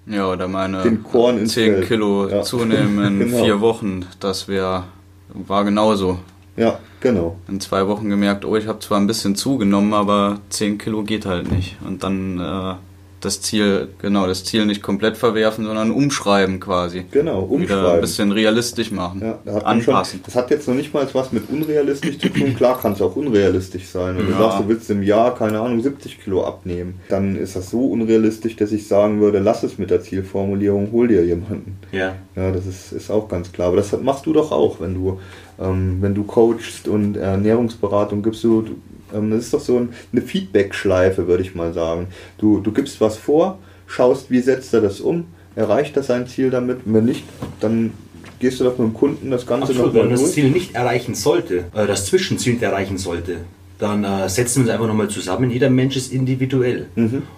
Ja, 0.07 0.31
oder 0.33 0.47
meine 0.49 0.83
Den 0.83 1.03
Korn 1.03 1.39
ins 1.39 1.53
10 1.55 1.73
Feld. 1.75 1.89
Kilo 1.89 2.29
Ja. 2.29 2.43
zunehmen 2.43 3.03
in 3.05 3.19
Genau. 3.31 3.43
vier 3.45 3.61
Wochen. 3.61 4.05
Das 4.19 4.47
wär, 4.49 4.85
war 5.33 5.65
genauso. 5.65 6.19
Ja, 6.57 6.79
genau. 7.01 7.37
In 7.49 7.61
zwei 7.61 7.87
Wochen 7.87 8.09
gemerkt, 8.11 8.45
oh, 8.45 8.57
ich 8.57 8.67
habe 8.67 8.81
zwar 8.81 8.99
ein 8.99 9.07
bisschen 9.07 9.35
zugenommen, 9.37 9.95
aber 9.95 10.41
10 10.51 10.79
Kilo 10.79 11.03
geht 11.03 11.27
halt 11.27 11.51
nicht. 11.51 11.77
Und 11.87 12.03
dann 12.03 12.39
äh, 12.39 12.75
das 13.21 13.43
Ziel, 13.43 13.89
genau, 14.01 14.27
das 14.27 14.45
Ziel 14.45 14.65
nicht 14.65 14.83
komplett 14.83 15.17
verwerfen, 15.17 15.67
sondern 15.67 15.91
umschreiben 15.91 16.59
quasi. 16.59 17.05
Genau, 17.11 17.43
Wieder 17.43 17.45
ein 17.45 17.61
umschreiben. 17.79 18.01
bisschen 18.01 18.33
realistisch 18.33 18.91
machen. 18.93 19.21
Ja, 19.23 19.39
da 19.45 19.55
hat 19.57 19.65
man 19.65 19.83
schon, 19.83 19.95
anpassen. 19.95 20.21
das 20.25 20.35
hat 20.35 20.51
jetzt 20.51 20.67
noch 20.67 20.75
nicht 20.75 20.93
mal 20.95 21.07
was 21.13 21.31
mit 21.31 21.49
unrealistisch 21.51 22.19
zu 22.19 22.31
tun. 22.31 22.55
Klar 22.57 22.81
kann 22.81 22.93
es 22.95 23.03
auch 23.03 23.15
unrealistisch 23.17 23.89
sein. 23.89 24.17
Wenn 24.17 24.27
du 24.27 24.33
Ja. 24.33 24.39
sagst, 24.39 24.61
du 24.61 24.69
willst 24.69 24.91
im 24.91 25.03
Jahr, 25.03 25.35
keine 25.35 25.61
Ahnung, 25.61 25.83
70 25.83 26.19
Kilo 26.25 26.45
abnehmen, 26.47 26.95
dann 27.11 27.37
ist 27.37 27.57
das 27.57 27.71
so 27.71 27.87
unrealistisch, 27.91 28.57
dass 28.57 28.73
ich 28.73 28.89
sagen 28.89 29.21
würde, 29.21 29.39
lass 29.39 29.63
es 29.65 29.77
mit 29.77 29.91
der 29.91 30.01
Zielformulierung, 30.03 30.91
hol 30.91 31.09
dir 31.09 31.23
jemanden. 31.25 31.77
Ja. 31.93 32.15
Ja, 32.37 32.51
das 32.53 32.65
ist, 32.67 32.93
ist 32.93 33.11
auch 33.11 33.29
ganz 33.29 33.53
klar. 33.53 33.69
Aber 33.69 33.77
das 33.77 33.93
machst 34.01 34.25
du 34.25 34.33
doch 34.33 34.51
auch, 34.51 34.81
wenn 34.81 34.95
du, 34.95 35.21
ähm, 35.61 35.99
wenn 36.01 36.15
du 36.15 36.25
coachst 36.25 36.89
und 36.89 37.17
Ernährungsberatung 37.17 38.23
gibst. 38.23 38.43
Du, 38.45 38.63
du, 38.63 38.73
ähm, 39.17 39.31
das 39.31 39.45
ist 39.45 39.55
doch 39.55 39.61
so 39.61 39.77
ein, 39.77 39.91
eine 40.13 40.23
Feedback-Schleife, 40.23 41.27
würde 41.27 41.43
ich 41.43 41.55
mal 41.55 41.73
sagen. 41.73 42.09
Du, 42.39 42.61
du 42.61 42.73
gibst 42.73 43.01
was 43.01 43.17
vor, 43.17 43.59
schaust, 43.87 44.31
wie 44.31 44.41
setzt 44.41 44.73
er 44.75 44.81
das 44.81 45.01
um, 45.01 45.27
erreicht 45.55 45.97
er 45.97 46.03
sein 46.03 46.27
Ziel 46.27 46.51
damit. 46.51 46.81
Wenn 46.85 47.05
nicht, 47.05 47.25
dann 47.61 47.93
gehst 48.39 48.61
du 48.61 48.65
doch 48.65 48.79
mit 48.79 48.89
dem 48.89 48.95
Kunden 48.95 49.31
das 49.31 49.47
Ganze 49.47 49.73
Absolut, 49.73 49.95
noch 49.95 50.03
wenn 50.03 50.11
das. 50.11 50.33
Ziel 50.33 50.51
nicht 50.51 50.75
erreichen 50.75 51.15
sollte, 51.15 51.65
äh, 51.75 51.87
das 51.87 52.07
Zwischenziel 52.07 52.55
nicht 52.55 52.63
erreichen 52.63 52.99
sollte, 52.99 53.39
dann 53.79 54.05
äh, 54.05 54.29
setzen 54.29 54.57
wir 54.57 54.63
uns 54.63 54.71
einfach 54.71 54.87
nochmal 54.87 55.09
zusammen. 55.09 55.51
Jeder 55.51 55.71
Mensch 55.71 55.97
ist 55.97 56.13
individuell. 56.13 56.87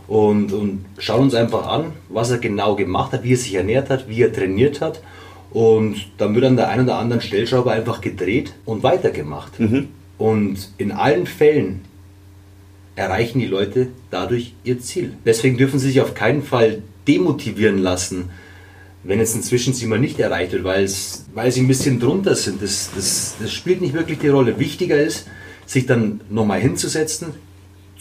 Und, 0.09 0.53
und 0.53 0.85
schauen 0.99 1.23
uns 1.23 1.35
einfach 1.35 1.67
an, 1.67 1.93
was 2.09 2.31
er 2.31 2.39
genau 2.39 2.77
gemacht 2.77 3.13
hat, 3.13 3.25
wie 3.25 3.33
er 3.33 3.37
sich 3.37 3.55
ernährt 3.55 3.91
hat, 3.91 4.09
wie 4.09 4.23
er 4.23 4.33
trainiert 4.33 4.81
hat. 4.81 5.01
Und 5.53 5.97
dann 6.17 6.35
wird 6.35 6.45
an 6.47 6.57
der 6.57 6.69
einen 6.69 6.85
oder 6.85 6.99
anderen 6.99 7.21
Stellschraube 7.21 7.71
einfach 7.71 8.01
gedreht 8.01 8.55
und 8.65 8.83
weitergemacht. 8.83 9.53
Und 10.19 10.71
in 10.79 10.93
allen 10.93 11.27
Fällen 11.27 11.83
erreichen 12.97 13.39
die 13.39 13.47
Leute 13.47 13.89
dadurch 14.11 14.55
ihr 14.65 14.81
Ziel. 14.81 15.15
Deswegen 15.25 15.57
dürfen 15.57 15.79
sie 15.79 15.89
sich 15.89 16.01
auf 16.01 16.15
keinen 16.15 16.43
Fall 16.43 16.83
demotivieren 17.09 17.79
lassen, 17.79 18.31
wenn 19.05 19.19
jetzt 19.19 19.35
ein 19.35 19.43
Zwischenziel 19.43 19.89
mal 19.89 19.99
nicht 19.99 20.21
erreicht 20.21 20.53
wird, 20.53 20.65
weil, 20.65 20.85
es, 20.85 21.27
weil 21.35 21.51
sie 21.51 21.61
ein 21.61 21.69
bisschen 21.69 21.99
drunter 21.99 22.35
sind. 22.35 22.63
Das, 22.63 22.91
das, 22.95 23.35
das 23.41 23.53
spielt 23.53 23.81
nicht 23.81 23.95
wirklich 23.95 24.21
die 24.21 24.29
Rolle. 24.29 24.59
Wichtiger 24.59 25.03
ist, 25.03 25.27
sich 25.67 25.87
dann 25.87 26.21
nochmal 26.31 26.61
hinzusetzen, 26.61 27.35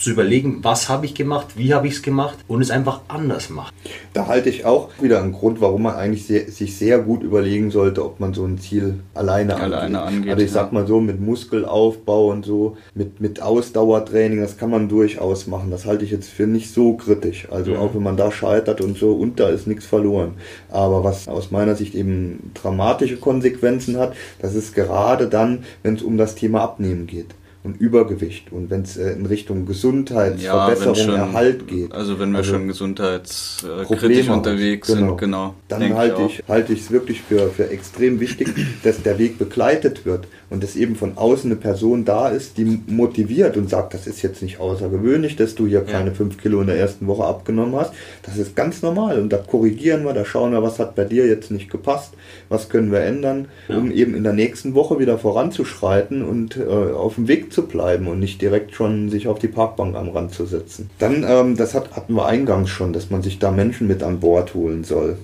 zu 0.02 0.10
überlegen, 0.10 0.64
was 0.64 0.90
habe 0.90 1.06
ich 1.06 1.14
gemacht, 1.14 1.48
wie 1.56 1.74
habe 1.74 1.88
ich 1.88 1.94
es 1.94 2.02
gemacht 2.02 2.38
und 2.48 2.62
es 2.62 2.72
einfach 2.72 3.02
anders 3.08 3.50
machen. 3.50 3.72
Da 4.14 4.28
halte 4.28 4.50
ich 4.50 4.66
auch 4.66 4.90
wieder 5.00 5.22
einen 5.22 5.32
Grund, 5.32 5.62
warum 5.62 5.84
man 5.84 5.96
eigentlich 5.96 6.26
sehr, 6.26 6.50
sich 6.52 6.78
sehr 6.78 7.00
gut 7.00 7.22
überlegen 7.22 7.70
sollte, 7.70 8.04
ob 8.04 8.20
man 8.20 8.34
so 8.34 8.44
ein 8.44 8.58
Ziel 8.58 8.96
alleine, 9.14 9.56
Alleine 9.56 10.02
angeht, 10.02 10.32
Also 10.32 10.44
ich 10.44 10.52
ja. 10.52 10.54
sag 10.56 10.74
mal 10.74 10.88
so, 10.88 11.00
mit 11.00 11.22
Muskelaufbau 11.22 12.28
und 12.32 12.46
so, 12.46 12.78
mit, 12.96 13.22
mit 13.22 13.42
Ausdauertraining, 13.42 14.42
das 14.42 14.58
kann 14.58 14.72
man 14.72 14.90
durchaus 14.90 15.46
machen. 15.46 15.70
Das 15.70 15.86
halte 15.86 16.04
ich 16.04 16.12
jetzt 16.12 16.30
für 16.30 16.48
nicht 16.48 16.74
so 16.74 16.94
kritisch. 16.94 17.48
Also 17.52 17.76
auch 17.76 17.94
wenn 17.94 18.04
man 18.04 18.18
da 18.18 18.32
scheitert 18.32 18.82
und 18.82 18.98
so, 18.98 19.12
und 19.12 19.40
da 19.40 19.50
ist 19.50 19.68
nichts 19.68 19.86
verloren. 19.86 20.34
Aber 20.70 21.04
was 21.04 21.28
aus 21.28 21.52
meiner 21.52 21.76
Sicht 21.76 21.94
eben 21.94 22.52
dramatische 22.56 23.18
Konsequenzen 23.18 23.98
hat, 23.98 24.16
das 24.42 24.56
ist 24.56 24.74
gerade 24.74 25.28
dann, 25.28 25.64
wenn 25.84 25.96
es 25.96 26.02
um 26.02 26.18
das 26.18 26.36
Thema 26.36 26.62
Abnehmen 26.62 27.06
geht. 27.06 27.28
Und 27.64 27.80
Übergewicht 27.80 28.52
und 28.52 28.72
wenn 28.72 28.82
es 28.82 28.98
äh, 28.98 29.12
in 29.12 29.28
Richtung 29.28 29.68
Gesundheitsverbesserung, 29.68 31.16
Erhalt 31.16 31.68
geht. 31.68 31.92
Also 31.92 32.20
wenn 32.20 32.32
wir 32.32 32.40
Also 32.40 32.54
schon 32.54 32.68
gesundheitskritisch 32.68 33.88
Probleme 33.88 34.34
unterwegs 34.34 34.90
hat. 34.90 34.98
sind, 34.98 35.18
genau. 35.18 35.54
Dann 35.68 35.82
denke 35.82 35.98
halte 35.98 36.16
auch. 36.18 36.30
ich 36.30 36.44
halte 36.48 36.74
ich 36.74 36.80
es 36.80 36.92
wirklich 36.92 37.22
für, 37.22 37.50
für 37.50 37.70
extrem 37.70 38.20
wichtig, 38.20 38.50
dass 38.84 39.04
der 39.04 39.20
Weg 39.20 39.38
begleitet 39.38 40.06
wird 40.06 40.28
und 40.50 40.64
dass 40.64 40.76
eben 40.76 40.96
von 40.96 41.18
außen 41.18 41.52
eine 41.52 41.60
Person 41.60 42.04
da 42.04 42.30
ist, 42.30 42.58
die 42.58 42.82
motiviert 42.88 43.58
und 43.58 43.70
sagt, 43.70 43.94
das 43.94 44.08
ist 44.08 44.22
jetzt 44.22 44.42
nicht 44.42 44.60
außergewöhnlich, 44.60 45.36
dass 45.36 45.56
du 45.56 45.68
hier 45.68 45.82
keine 45.82 46.14
fünf 46.14 46.38
Kilo 46.38 46.62
in 46.62 46.68
der 46.68 46.78
ersten 46.78 47.08
Woche 47.08 47.24
abgenommen 47.24 47.76
hast. 47.76 47.94
Das 48.24 48.38
ist 48.38 48.56
ganz 48.56 48.82
normal 48.82 49.20
und 49.20 49.30
da 49.32 49.38
korrigieren 49.38 50.04
wir, 50.04 50.14
da 50.14 50.26
schauen 50.26 50.52
wir, 50.52 50.64
was 50.64 50.80
hat 50.80 50.96
bei 50.96 51.06
dir 51.06 51.28
jetzt 51.28 51.52
nicht 51.52 51.70
gepasst, 51.70 52.14
was 52.50 52.70
können 52.70 52.92
wir 52.92 53.02
ändern, 53.02 53.48
um 53.70 53.92
eben 53.92 54.16
in 54.16 54.24
der 54.24 54.34
nächsten 54.34 54.74
Woche 54.74 55.00
wieder 55.00 55.18
voranzuschreiten 55.18 56.24
und 56.24 56.58
äh, 56.58 56.64
auf 56.64 57.16
dem 57.16 57.28
Weg 57.28 57.51
zu 57.52 57.68
bleiben 57.68 58.08
und 58.08 58.20
nicht 58.20 58.42
direkt 58.42 58.74
schon 58.74 59.10
sich 59.10 59.28
auf 59.28 59.40
die 59.40 59.48
Parkbank 59.48 59.96
am 59.96 60.10
Rand 60.10 60.34
zu 60.34 60.46
setzen. 60.46 60.90
Dann, 61.00 61.26
ähm, 61.28 61.58
das 61.58 61.74
hat, 61.74 61.96
hatten 61.96 62.14
wir 62.16 62.26
eingangs 62.26 62.70
schon, 62.70 62.94
dass 62.94 63.10
man 63.10 63.22
sich 63.22 63.40
da 63.40 63.52
Menschen 63.52 63.88
mit 63.88 64.04
an 64.04 64.20
Bord 64.20 64.54
holen 64.54 64.84
soll. 64.84 65.18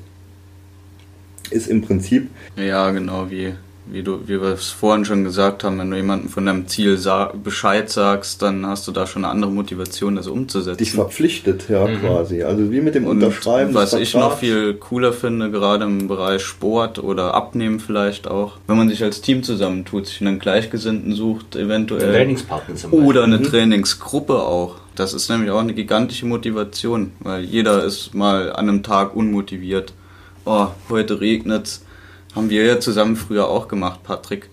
Ist 1.49 1.67
im 1.67 1.81
Prinzip 1.81 2.29
Ja, 2.55 2.91
genau, 2.91 3.29
wie, 3.29 3.53
wie, 3.91 4.03
du, 4.03 4.19
wie 4.27 4.41
wir 4.41 4.53
es 4.53 4.69
vorhin 4.69 5.05
schon 5.05 5.23
gesagt 5.23 5.63
haben, 5.63 5.79
wenn 5.79 5.89
du 5.89 5.97
jemandem 5.97 6.29
von 6.29 6.45
deinem 6.45 6.67
Ziel 6.67 6.97
sa 6.97 7.31
Bescheid 7.43 7.89
sagst, 7.89 8.41
dann 8.41 8.65
hast 8.65 8.87
du 8.87 8.91
da 8.91 9.07
schon 9.07 9.23
eine 9.25 9.31
andere 9.31 9.51
Motivation, 9.51 10.15
das 10.15 10.27
umzusetzen. 10.27 10.77
dich 10.77 10.91
verpflichtet, 10.91 11.69
ja, 11.69 11.87
quasi. 11.87 12.43
Also 12.43 12.71
wie 12.71 12.81
mit 12.81 12.95
dem 12.95 13.05
Und 13.05 13.23
Unterschreiben. 13.23 13.73
was 13.73 13.93
ich 13.93 14.13
noch 14.13 14.37
viel 14.39 14.73
cooler 14.75 15.13
finde, 15.13 15.51
gerade 15.51 15.85
im 15.85 16.07
Bereich 16.07 16.43
Sport 16.43 16.99
oder 16.99 17.33
Abnehmen 17.33 17.79
vielleicht 17.79 18.27
auch, 18.27 18.57
wenn 18.67 18.77
man 18.77 18.89
sich 18.89 19.03
als 19.03 19.21
Team 19.21 19.43
zusammentut, 19.43 20.07
sich 20.07 20.21
einen 20.21 20.39
Gleichgesinnten 20.39 21.13
sucht, 21.13 21.55
eventuell. 21.55 22.11
Trainingspartner 22.11 22.75
zum 22.75 22.91
Beispiel. 22.91 23.07
Oder 23.07 23.23
eine 23.23 23.41
Trainingsgruppe 23.41 24.41
auch. 24.41 24.75
Das 24.95 25.13
ist 25.13 25.29
nämlich 25.29 25.51
auch 25.51 25.59
eine 25.59 25.73
gigantische 25.73 26.25
Motivation, 26.25 27.11
weil 27.19 27.43
jeder 27.43 27.83
ist 27.83 28.15
mal 28.15 28.51
an 28.51 28.67
einem 28.67 28.83
Tag 28.83 29.15
unmotiviert. 29.15 29.93
Oh, 30.45 30.67
heute 30.89 31.21
regnet's. 31.21 31.83
Haben 32.37 32.51
wir 32.51 32.65
ja 32.65 32.79
zusammen 32.79 33.15
früher 33.15 33.47
auch 33.47 33.67
gemacht, 33.67 34.03
Patrick, 34.03 34.51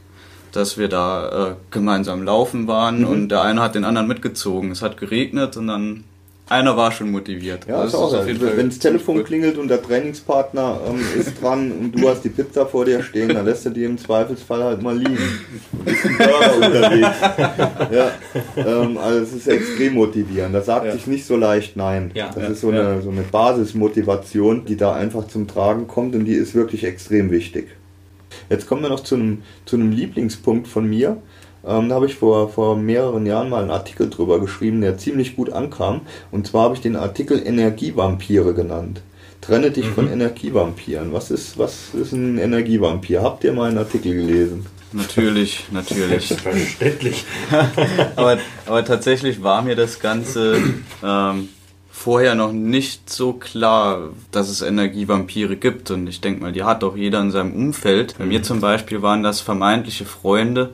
dass 0.53 0.79
wir 0.79 0.89
da 0.89 1.51
äh, 1.51 1.55
gemeinsam 1.71 2.23
laufen 2.23 2.67
waren 2.67 3.05
und 3.05 3.29
der 3.29 3.43
eine 3.43 3.61
hat 3.61 3.75
den 3.75 3.85
anderen 3.85 4.09
mitgezogen. 4.09 4.71
Es 4.71 4.81
hat 4.81 4.97
geregnet 4.97 5.59
und 5.59 5.67
dann 5.67 6.05
einer 6.49 6.77
war 6.77 6.93
schon 6.93 7.11
motiviert. 7.11 7.67
Ja, 7.67 7.79
Das 7.83 7.89
ist 7.89 7.95
auch 7.95 8.13
auf 8.13 8.27
jeden 8.27 8.39
Fall 8.39 8.57
Wenn 8.57 8.69
das 8.69 8.79
Telefon 8.79 9.17
gut. 9.17 9.27
klingelt 9.27 9.57
und 9.57 9.69
der 9.69 9.81
Trainingspartner 9.83 10.79
ähm, 10.89 11.01
ist 11.19 11.41
dran 11.41 11.73
und 11.73 11.93
du 11.93 12.09
hast 12.09 12.23
die 12.23 12.29
Pizza 12.29 12.67
vor 12.67 12.85
dir 12.85 13.03
stehen, 13.03 13.31
dann 13.31 13.47
lässt 13.47 13.65
du 13.65 13.71
die 13.71 13.85
im 13.85 13.97
Zweifelsfall 13.97 14.63
halt 14.63 14.83
mal 14.83 14.97
liegen. 14.97 15.17
Du 15.73 15.79
bist 15.85 16.05
ein 16.05 16.17
Burger 16.19 16.57
unterwegs. 16.67 17.09
Ja, 17.91 18.11
ähm, 18.57 18.99
also 18.99 19.21
es 19.21 19.33
ist 19.33 19.49
extrem 19.49 19.95
motivierend. 19.95 20.55
Da 20.55 20.61
sagt 20.61 20.93
sich 20.93 21.07
nicht 21.07 21.25
so 21.25 21.37
leicht 21.37 21.77
nein. 21.77 22.11
Ja. 22.15 22.27
das 22.35 22.43
Ja. 22.43 22.49
ist 22.51 22.61
so 22.61 22.69
eine, 22.69 23.01
so 23.01 23.11
eine 23.11 23.23
Basismotivation, 23.23 24.65
die 24.67 24.77
da 24.77 24.93
einfach 24.95 25.27
zum 25.29 25.47
Tragen 25.49 25.87
kommt 25.87 26.15
und 26.15 26.25
die 26.25 26.35
ist 26.35 26.55
wirklich 26.55 26.85
extrem 26.85 27.31
wichtig. 27.31 27.69
Jetzt 28.51 28.67
kommen 28.67 28.83
wir 28.83 28.89
noch 28.91 29.01
zu 29.01 29.15
einem, 29.15 29.43
zu 29.65 29.77
einem 29.77 29.93
Lieblingspunkt 29.93 30.69
von 30.69 30.87
mir. 30.89 31.17
Ähm, 31.67 31.89
da 31.89 31.95
habe 31.97 32.07
ich 32.07 32.15
vor, 32.15 32.49
vor 32.49 32.77
mehreren 32.77 33.27
Jahren 33.27 33.49
mal 33.49 33.63
einen 33.63 33.71
Artikel 33.71 34.11
drüber 34.11 34.41
geschrieben, 34.41 34.81
der 34.81 34.99
ziemlich 34.99 35.37
gut 35.37 35.51
ankam. 35.51 36.03
Und 36.31 36.47
zwar 36.47 36.65
habe 36.65 36.75
ich 36.75 36.81
den 36.81 36.97
Artikel 36.97 37.41
Energievampire 37.45 38.55
genannt. 38.55 39.03
Trenne 39.41 39.71
dich 39.71 39.87
von 39.87 40.11
Energievampiren. 40.11 41.13
Was 41.13 41.31
ist, 41.31 41.59
was 41.59 41.95
ist 41.95 42.13
ein 42.13 42.39
Energievampir? 42.39 43.23
Habt 43.23 43.45
ihr 43.45 43.53
meinen 43.53 43.77
Artikel 43.77 44.15
gelesen? 44.15 44.65
Natürlich, 44.93 45.67
natürlich. 45.71 46.29
Selbstverständlich. 46.29 47.25
aber, 48.17 48.39
aber 48.65 48.85
tatsächlich 48.85 49.43
war 49.43 49.63
mir 49.63 49.77
das 49.77 50.01
Ganze 50.01 50.57
ähm, 51.03 51.49
vorher 51.91 52.35
noch 52.35 52.53
nicht 52.53 53.11
so 53.11 53.33
klar, 53.33 54.11
dass 54.31 54.49
es 54.49 54.63
Energievampire 54.63 55.57
gibt. 55.57 55.91
Und 55.91 56.07
ich 56.07 56.21
denke 56.21 56.43
mal, 56.43 56.53
die 56.53 56.63
hat 56.63 56.85
auch 56.85 56.97
jeder 56.97 57.21
in 57.21 57.31
seinem 57.31 57.55
Umfeld. 57.55 58.17
Bei 58.19 58.25
mir 58.25 58.43
zum 58.43 58.61
Beispiel 58.61 59.03
waren 59.03 59.23
das 59.23 59.41
vermeintliche 59.41 60.05
Freunde, 60.05 60.71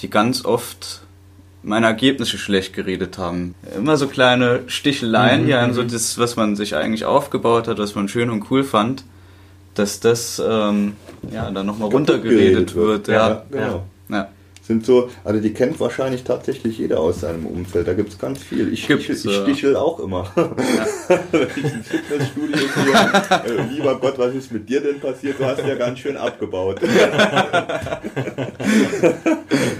die 0.00 0.10
ganz 0.10 0.44
oft 0.44 1.02
meine 1.62 1.86
Ergebnisse 1.86 2.38
schlecht 2.38 2.74
geredet 2.74 3.18
haben. 3.18 3.54
Immer 3.76 3.96
so 3.96 4.06
kleine 4.06 4.60
Sticheleien, 4.68 5.46
die 5.46 5.54
einem 5.54 5.72
so 5.72 5.82
das, 5.82 6.16
was 6.18 6.36
man 6.36 6.54
sich 6.54 6.76
eigentlich 6.76 7.04
aufgebaut 7.04 7.66
hat, 7.66 7.78
was 7.78 7.94
man 7.94 8.08
schön 8.08 8.30
und 8.30 8.50
cool 8.50 8.62
fand, 8.62 9.04
dass 9.74 9.98
das 10.00 10.40
ähm, 10.44 10.94
ja 11.30 11.50
dann 11.50 11.66
nochmal 11.66 11.88
runtergeredet 11.88 12.74
wird. 12.74 13.08
Ja, 13.08 13.44
genau. 13.50 13.84
ja. 14.08 14.28
Sind 14.66 14.84
so, 14.84 15.08
also 15.22 15.40
die 15.40 15.52
kennt 15.52 15.78
wahrscheinlich 15.78 16.24
tatsächlich 16.24 16.78
jeder 16.78 16.98
aus 16.98 17.20
seinem 17.20 17.46
Umfeld. 17.46 17.86
Da 17.86 17.92
gibt 17.94 18.08
es 18.10 18.18
ganz 18.18 18.42
viel. 18.42 18.72
Ich 18.72 18.82
stichel, 18.84 19.14
ich 19.14 19.22
ja. 19.24 19.42
stichel 19.42 19.76
auch 19.76 20.00
immer. 20.00 20.28
Wenn 20.34 21.46
ich 21.56 21.72
ins 21.72 21.86
Fitnessstudio 21.86 22.56
gehe, 22.56 23.58
äh, 23.58 23.62
lieber 23.72 23.96
Gott, 24.00 24.18
was 24.18 24.34
ist 24.34 24.50
mit 24.50 24.68
dir 24.68 24.80
denn 24.80 24.98
passiert? 24.98 25.38
Du 25.38 25.44
hast 25.44 25.60
ja 25.64 25.76
ganz 25.76 26.00
schön 26.00 26.16
abgebaut. 26.16 26.80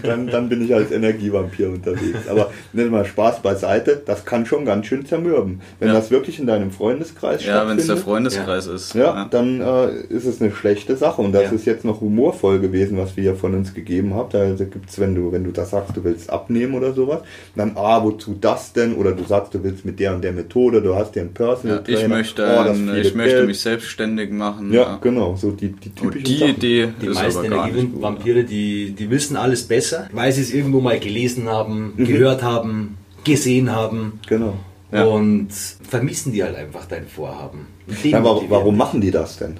dann, 0.02 0.26
dann 0.28 0.48
bin 0.48 0.64
ich 0.64 0.74
als 0.74 0.90
Energievampir 0.92 1.68
unterwegs. 1.70 2.28
Aber 2.28 2.50
nimm 2.72 2.90
mal 2.90 3.04
Spaß 3.04 3.42
beiseite, 3.42 4.00
das 4.04 4.24
kann 4.24 4.46
schon 4.46 4.64
ganz 4.64 4.86
schön 4.86 5.04
zermürben. 5.04 5.60
Wenn 5.80 5.88
Ja. 5.88 5.94
das 5.94 6.10
wirklich 6.12 6.38
in 6.38 6.46
deinem 6.46 6.70
Freundeskreis 6.70 7.44
Ja, 7.44 7.66
wenn 7.68 7.78
es 7.78 7.86
der 7.86 7.96
stattfindet, 7.96 8.32
Freundeskreis 8.34 8.66
ist. 8.66 8.94
ja, 8.94 9.26
dann 9.30 9.60
äh, 9.60 9.88
ist 10.08 10.26
es 10.26 10.40
eine 10.40 10.52
schlechte 10.52 10.96
Sache. 10.96 11.22
Und 11.22 11.32
das 11.32 11.44
Ja. 11.44 11.50
ist 11.50 11.64
jetzt 11.66 11.84
noch 11.84 12.00
humorvoll 12.00 12.60
gewesen, 12.60 12.96
was 12.98 13.16
wir 13.16 13.22
hier 13.22 13.34
von 13.36 13.54
uns 13.54 13.74
gegeben 13.74 14.14
habt. 14.14 14.34
Also 14.76 14.80
gibt's, 14.80 14.98
wenn 14.98 15.14
du, 15.14 15.32
wenn 15.32 15.44
du 15.44 15.50
das 15.52 15.70
sagst, 15.70 15.96
du 15.96 16.04
willst 16.04 16.28
abnehmen 16.30 16.74
oder 16.74 16.92
sowas, 16.92 17.20
dann, 17.54 17.72
ah, 17.76 18.02
wozu 18.04 18.36
das 18.40 18.72
denn? 18.72 18.94
Oder 18.94 19.12
du 19.12 19.24
sagst, 19.24 19.54
du 19.54 19.62
willst 19.64 19.84
mit 19.84 19.98
der 20.00 20.14
und 20.14 20.22
der 20.22 20.32
Methode, 20.32 20.82
du 20.82 20.94
hast 20.94 21.14
dir 21.14 21.20
einen 21.20 21.32
Personal 21.34 21.78
Ja, 21.78 21.82
ich 21.86 21.94
Trainer. 22.00 22.14
möchte, 22.16 22.42
oh, 22.42 22.64
das 22.64 22.76
ähm, 22.78 22.88
viele 22.88 23.00
ich 23.00 23.14
möchte 23.14 23.34
Geld. 23.36 23.46
mich 23.46 23.60
selbstständig 23.60 24.30
machen. 24.30 24.72
Ja, 24.72 24.98
genau, 25.02 25.36
so 25.36 25.50
die, 25.52 25.68
die 25.68 25.88
Und 25.88 25.96
typischen 25.96 26.24
die 26.24 26.38
Sachen. 26.38 26.50
Idee 26.56 26.88
Die 27.00 27.06
ist 27.06 27.14
meisten 27.14 27.38
aber 27.38 27.48
gar 27.48 27.64
nicht 27.66 27.74
gut. 27.74 27.84
Energievampire, 27.84 28.44
die, 28.44 28.90
die 28.92 29.10
wissen 29.10 29.36
alles 29.36 29.62
besser, 29.64 30.08
weil 30.12 30.32
sie 30.32 30.42
es 30.42 30.52
irgendwo 30.52 30.80
mal 30.80 30.98
gelesen 30.98 31.48
haben, 31.48 31.94
gehört 31.96 32.42
haben, 32.42 32.98
gesehen 33.24 33.70
haben 33.74 34.20
Genau. 34.28 34.54
Ja. 34.92 35.04
und 35.04 35.48
vermissen 35.88 36.32
die 36.32 36.42
halt 36.44 36.54
einfach 36.56 36.86
dein 36.86 37.06
Vorhaben. 37.06 37.66
Ja, 38.04 38.22
warum, 38.22 38.44
warum 38.48 38.76
machen 38.76 39.00
die 39.00 39.10
das 39.10 39.36
denn? 39.38 39.56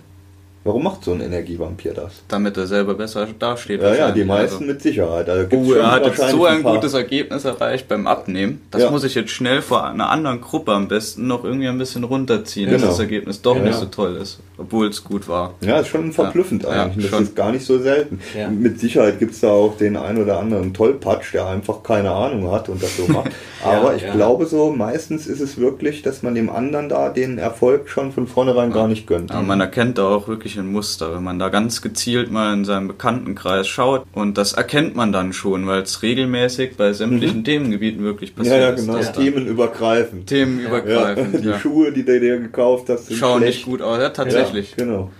Warum 0.66 0.82
macht 0.84 1.04
so 1.04 1.12
ein 1.12 1.20
Energievampir 1.20 1.94
das? 1.94 2.12
Damit 2.28 2.56
er 2.56 2.66
selber 2.66 2.94
besser 2.94 3.26
dasteht. 3.38 3.80
Ja, 3.80 3.88
ja, 3.88 3.94
die 3.94 4.00
wahrscheinlich. 4.00 4.26
meisten 4.26 4.54
Also, 4.56 4.64
mit 4.66 4.82
Sicherheit. 4.82 5.28
Also 5.28 5.48
gibt's 5.48 5.66
Oh, 5.68 5.72
schon 5.72 5.80
er 5.80 5.90
hat 5.92 6.06
jetzt 6.06 6.30
so 6.30 6.44
ein 6.44 6.62
paar- 6.62 6.74
gutes 6.74 6.94
Ergebnis 6.94 7.44
erreicht 7.44 7.88
beim 7.88 8.06
Abnehmen. 8.06 8.60
Das 8.70 8.82
Ja. 8.82 8.90
muss 8.90 9.04
ich 9.04 9.14
jetzt 9.14 9.30
schnell 9.30 9.62
vor 9.62 9.86
einer 9.86 10.10
anderen 10.10 10.40
Gruppe 10.40 10.72
am 10.72 10.88
besten 10.88 11.26
noch 11.26 11.44
irgendwie 11.44 11.68
ein 11.68 11.78
bisschen 11.78 12.04
runterziehen, 12.04 12.66
Genau. 12.70 12.80
dass 12.80 12.90
das 12.90 12.98
Ergebnis 13.00 13.40
doch 13.42 13.56
Ja. 13.56 13.62
nicht 13.62 13.78
so 13.78 13.86
toll 13.86 14.16
ist, 14.16 14.40
obwohl 14.58 14.88
es 14.88 15.02
gut 15.04 15.28
war. 15.28 15.54
Ja, 15.60 15.78
ist 15.80 15.88
schon 15.88 16.12
verblüffend 16.12 16.64
Ja, 16.64 16.70
eigentlich. 16.70 17.04
ja, 17.06 17.10
das 17.10 17.10
schon. 17.10 17.22
ist 17.24 17.36
gar 17.36 17.52
nicht 17.52 17.64
so 17.64 17.78
selten. 17.78 18.20
Ja. 18.36 18.48
Mit 18.48 18.80
Sicherheit 18.80 19.18
gibt 19.18 19.32
es 19.34 19.40
da 19.40 19.48
auch 19.50 19.76
den 19.76 19.96
ein 19.96 20.20
oder 20.20 20.38
anderen 20.38 20.74
Tollpatsch, 20.74 21.32
der 21.34 21.46
einfach 21.46 21.82
keine 21.82 22.10
Ahnung 22.10 22.50
hat 22.50 22.68
und 22.68 22.82
das 22.82 22.96
so 22.96 23.06
macht. 23.06 23.30
Aber 23.64 23.94
ich 23.96 24.02
ja. 24.02 24.12
glaube 24.12 24.46
so, 24.46 24.70
meistens 24.70 25.26
ist 25.26 25.40
es 25.40 25.58
wirklich, 25.58 26.02
dass 26.02 26.22
man 26.22 26.34
dem 26.34 26.50
anderen 26.50 26.88
da 26.88 27.08
den 27.08 27.38
Erfolg 27.38 27.88
schon 27.88 28.12
von 28.12 28.26
vornherein 28.26 28.72
gar 28.72 28.88
nicht 28.88 29.06
gönnt. 29.06 29.30
Aber 29.32 29.42
man 29.42 29.60
erkennt 29.60 29.98
da 29.98 30.08
auch 30.08 30.28
wirklich 30.28 30.55
wirklich 30.56 30.58
ein 30.58 30.72
Muster, 30.72 31.14
wenn 31.14 31.22
man 31.22 31.38
da 31.38 31.48
ganz 31.48 31.82
gezielt 31.82 32.30
mal 32.30 32.52
in 32.52 32.64
seinem 32.64 32.88
Bekanntenkreis 32.88 33.68
schaut. 33.68 34.04
Und 34.12 34.38
das 34.38 34.52
erkennt 34.54 34.96
man 34.96 35.12
dann 35.12 35.32
schon, 35.32 35.66
weil 35.66 35.82
es 35.82 36.02
regelmäßig 36.02 36.76
bei 36.76 36.92
sämtlichen 36.92 37.38
mhm. 37.38 37.44
Themengebieten 37.44 38.02
wirklich 38.02 38.34
passiert 38.34 38.56
ja, 38.56 38.70
ja, 38.70 38.70
genau. 38.72 38.96
ist. 38.96 39.12
Themenübergreifend. 39.12 40.26
Themenübergreifend. 40.26 41.34
Ja, 41.34 41.40
die 41.40 41.48
ja. 41.48 41.58
Schuhe, 41.58 41.92
die 41.92 42.04
du 42.04 42.20
dir 42.20 42.38
gekauft 42.38 42.88
hast, 42.88 43.06
sind 43.06 43.16
schauen 43.16 43.38
schlecht. 43.38 43.58
nicht 43.58 43.66
gut 43.66 43.82
aus. 43.82 43.98
Ja, 43.98 44.10
tatsächlich. 44.10 44.70
Ja, 44.76 44.84
genau. 44.84 45.10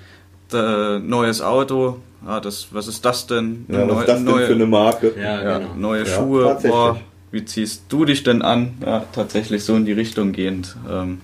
Da, 0.49 0.99
neues 0.99 1.43
Auto. 1.43 1.99
Ah, 2.25 2.41
das, 2.41 2.69
was 2.73 2.89
ist 2.89 3.05
das 3.05 3.27
denn? 3.27 3.67
Ja, 3.69 3.89
was 3.89 4.01
ist 4.01 4.09
das 4.09 4.25
denn 4.25 4.35
für 4.35 4.53
eine 4.53 4.67
Marke? 4.67 5.13
Ja, 5.21 5.59
genau. 5.59 5.75
Neue 5.77 6.07
Schuhe. 6.07 6.59
Boah, 6.63 7.01
wie 7.31 7.45
ziehst 7.45 7.85
du 7.89 8.05
dich 8.05 8.23
denn 8.23 8.43
an? 8.43 8.75
Ja, 8.85 9.05
tatsächlich 9.13 9.65
so 9.65 9.77
in 9.77 9.85
die 9.85 9.93
Richtung 9.93 10.33
gehend. 10.33 10.77
Ähm, 10.91 11.21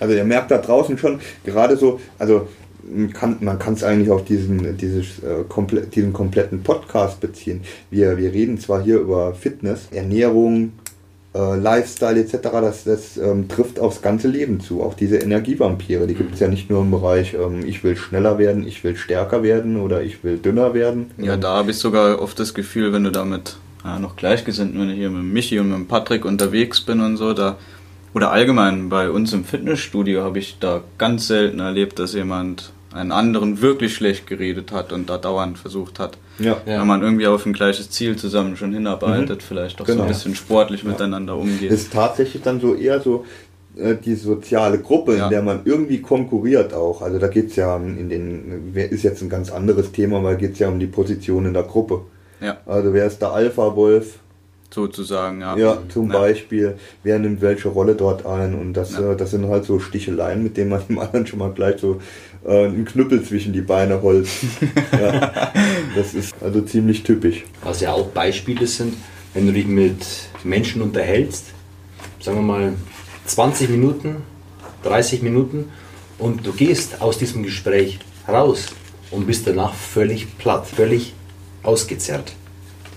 also 0.00 0.14
ihr 0.14 0.24
merkt 0.24 0.50
da 0.50 0.58
draußen 0.58 0.98
schon, 0.98 1.20
gerade 1.44 1.76
so, 1.76 2.00
also 2.18 2.48
man 2.88 3.58
kann 3.58 3.74
es 3.74 3.84
eigentlich 3.84 4.10
auf 4.10 4.24
diesen, 4.24 4.76
dieses, 4.76 5.18
äh, 5.20 5.44
komple 5.48 5.82
diesen 5.82 6.12
kompletten 6.12 6.62
Podcast 6.62 7.20
beziehen. 7.20 7.62
Wir, 7.90 8.16
wir 8.16 8.32
reden 8.32 8.58
zwar 8.58 8.82
hier 8.82 8.98
über 8.98 9.34
Fitness, 9.34 9.88
Ernährung, 9.90 10.72
äh, 11.34 11.56
Lifestyle 11.56 12.18
etc., 12.18 12.38
das, 12.42 12.84
das 12.84 13.16
ähm, 13.16 13.48
trifft 13.48 13.78
aufs 13.78 14.02
ganze 14.02 14.28
Leben 14.28 14.60
zu. 14.60 14.82
Auch 14.82 14.94
diese 14.94 15.16
Energievampire, 15.16 16.06
die 16.06 16.14
gibt 16.14 16.34
es 16.34 16.40
ja 16.40 16.48
nicht 16.48 16.70
nur 16.70 16.80
im 16.82 16.90
Bereich, 16.90 17.34
ähm, 17.34 17.64
ich 17.66 17.84
will 17.84 17.96
schneller 17.96 18.38
werden, 18.38 18.66
ich 18.66 18.82
will 18.84 18.96
stärker 18.96 19.42
werden 19.42 19.76
oder 19.76 20.02
ich 20.02 20.24
will 20.24 20.38
dünner 20.38 20.72
werden. 20.74 21.10
Ja, 21.18 21.36
da 21.36 21.56
habe 21.56 21.72
ich 21.72 21.78
sogar 21.78 22.20
oft 22.22 22.38
das 22.38 22.54
Gefühl, 22.54 22.92
wenn 22.92 23.04
du 23.04 23.10
damit 23.10 23.56
ja, 23.84 23.98
noch 23.98 24.16
gleichgesinnt, 24.16 24.78
wenn 24.78 24.90
ich 24.90 24.96
hier 24.96 25.10
mit 25.10 25.24
Michi 25.24 25.58
und 25.58 25.70
mit 25.70 25.88
Patrick 25.88 26.24
unterwegs 26.24 26.80
bin 26.80 27.00
und 27.00 27.16
so, 27.16 27.32
da 27.32 27.56
oder 28.14 28.32
allgemein 28.32 28.88
bei 28.88 29.10
uns 29.10 29.34
im 29.34 29.44
Fitnessstudio 29.44 30.22
habe 30.22 30.38
ich 30.38 30.56
da 30.58 30.80
ganz 30.96 31.26
selten 31.26 31.60
erlebt, 31.60 31.98
dass 31.98 32.14
jemand 32.14 32.72
einen 32.96 33.12
anderen 33.12 33.60
wirklich 33.60 33.94
schlecht 33.94 34.26
geredet 34.26 34.72
hat 34.72 34.92
und 34.92 35.08
da 35.08 35.18
dauernd 35.18 35.58
versucht 35.58 35.98
hat, 35.98 36.18
ja. 36.38 36.56
wenn 36.64 36.86
man 36.86 37.02
irgendwie 37.02 37.26
auf 37.26 37.46
ein 37.46 37.52
gleiches 37.52 37.90
Ziel 37.90 38.16
zusammen 38.16 38.56
schon 38.56 38.72
hinarbeitet, 38.72 39.38
mhm. 39.38 39.44
vielleicht 39.46 39.80
auch 39.80 39.86
genau. 39.86 39.98
so 39.98 40.02
ein 40.04 40.08
bisschen 40.08 40.34
sportlich 40.34 40.82
ja. 40.82 40.90
miteinander 40.90 41.36
umgeht. 41.36 41.70
Es 41.70 41.82
ist 41.82 41.92
tatsächlich 41.92 42.42
dann 42.42 42.60
so 42.60 42.74
eher 42.74 43.00
so 43.00 43.24
äh, 43.76 43.94
die 43.96 44.14
soziale 44.14 44.78
Gruppe, 44.78 45.16
ja. 45.16 45.24
in 45.24 45.30
der 45.30 45.42
man 45.42 45.60
irgendwie 45.64 46.00
konkurriert 46.00 46.74
auch. 46.74 47.02
Also 47.02 47.18
da 47.18 47.28
geht 47.28 47.50
es 47.50 47.56
ja 47.56 47.76
in 47.76 48.08
den, 48.08 48.74
ist 48.74 49.02
jetzt 49.02 49.22
ein 49.22 49.28
ganz 49.28 49.50
anderes 49.50 49.92
Thema, 49.92 50.22
weil 50.22 50.36
geht 50.36 50.54
es 50.54 50.58
ja 50.58 50.68
um 50.68 50.78
die 50.78 50.86
Position 50.86 51.46
in 51.46 51.54
der 51.54 51.64
Gruppe. 51.64 52.02
Ja. 52.40 52.58
Also 52.66 52.92
wer 52.92 53.06
ist 53.06 53.20
der 53.20 53.32
Alpha-Wolf? 53.32 54.18
sozusagen, 54.76 55.40
ja. 55.40 55.56
Ja, 55.56 55.78
zum 55.88 56.10
ja. 56.10 56.18
Beispiel, 56.18 56.76
wer 57.02 57.18
nimmt 57.18 57.40
welche 57.40 57.68
Rolle 57.68 57.94
dort 57.94 58.26
ein 58.26 58.54
und 58.54 58.74
das, 58.74 58.92
ja. 58.92 59.12
äh, 59.12 59.16
das 59.16 59.30
sind 59.30 59.48
halt 59.48 59.64
so 59.64 59.78
Sticheleien, 59.78 60.42
mit 60.42 60.56
denen 60.56 60.70
man 60.70 60.82
dem 60.88 60.98
anderen 60.98 61.26
schon 61.26 61.38
mal 61.38 61.52
gleich 61.52 61.80
so 61.80 62.00
äh, 62.46 62.66
einen 62.66 62.84
Knüppel 62.84 63.22
zwischen 63.22 63.52
die 63.52 63.60
Beine 63.60 64.00
holt. 64.02 64.28
ja, 64.92 65.52
das 65.94 66.14
ist 66.14 66.34
also 66.40 66.60
ziemlich 66.62 67.02
typisch. 67.02 67.44
Was 67.62 67.80
ja 67.80 67.92
auch 67.92 68.06
Beispiele 68.08 68.66
sind, 68.66 68.94
wenn 69.34 69.46
du 69.46 69.52
dich 69.52 69.66
mit 69.66 70.06
Menschen 70.44 70.82
unterhältst, 70.82 71.46
sagen 72.20 72.38
wir 72.38 72.42
mal 72.42 72.72
20 73.26 73.70
Minuten, 73.70 74.16
30 74.84 75.22
Minuten 75.22 75.66
und 76.18 76.46
du 76.46 76.52
gehst 76.52 77.00
aus 77.00 77.18
diesem 77.18 77.42
Gespräch 77.42 77.98
raus 78.28 78.66
und 79.10 79.26
bist 79.26 79.46
danach 79.46 79.74
völlig 79.74 80.38
platt, 80.38 80.66
völlig 80.66 81.14
ausgezerrt 81.62 82.32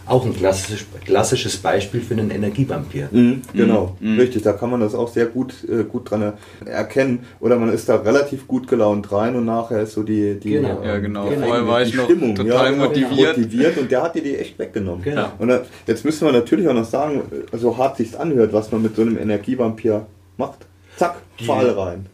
auch 0.10 0.26
ein 0.26 0.36
klassisches, 0.36 0.86
klassisches 1.06 1.58
Beispiel 1.58 2.02
für 2.02 2.14
einen 2.14 2.32
Energievampir. 2.32 3.10
Mhm, 3.12 3.42
genau, 3.54 3.96
mhm. 4.00 4.20
richtig. 4.20 4.44
Da 4.44 4.54
kann 4.54 4.70
man 4.70 4.80
das 4.80 4.96
auch 4.96 5.08
sehr 5.08 5.26
gut, 5.26 5.54
äh, 5.70 5.84
gut 5.84 6.10
dran 6.10 6.34
erkennen. 6.66 7.20
Oder 7.40 7.58
man 7.58 7.72
ist 7.72 7.90
da 7.90 7.96
relativ 7.96 8.48
gut 8.48 8.68
gelaunt 8.68 9.12
rein 9.12 9.36
und 9.36 9.46
nachher 9.46 9.82
ist 9.82 9.94
so 9.94 10.04
die, 10.04 10.40
die, 10.40 10.52
genau. 10.52 10.82
ja, 10.84 10.98
genau. 11.00 11.30
Die, 11.30 11.36
Vorher 11.38 11.68
war 11.68 11.82
ich 11.82 11.94
noch 11.94 12.06
Stimmung. 12.06 12.36
total 12.36 12.72
ja, 12.72 12.78
motiviert. 12.78 13.38
motiviert. 13.38 13.78
Und 13.78 13.92
der 13.92 14.04
hat 14.04 14.16
dir 14.16 14.24
die 14.24 14.36
echt 14.36 14.58
weggenommen. 14.60 15.04
Genau. 15.04 15.32
Und 15.38 15.50
da, 15.50 15.62
jetzt 15.88 16.06
müssen 16.06 16.26
wir 16.26 16.32
natürlich 16.32 16.68
auch 16.68 16.74
noch 16.74 16.86
sagen, 16.86 17.24
so 17.54 17.78
hart 17.78 17.98
sich's 17.98 18.16
anhört, 18.16 18.54
was 18.54 18.72
man 18.72 18.82
mit 18.82 18.96
so 18.96 19.02
einem 19.04 19.18
Energievampir 19.18 20.06
macht. 20.38 20.66
Zack, 20.98 21.16
Pfahl 21.38 21.70
rein 21.70 22.06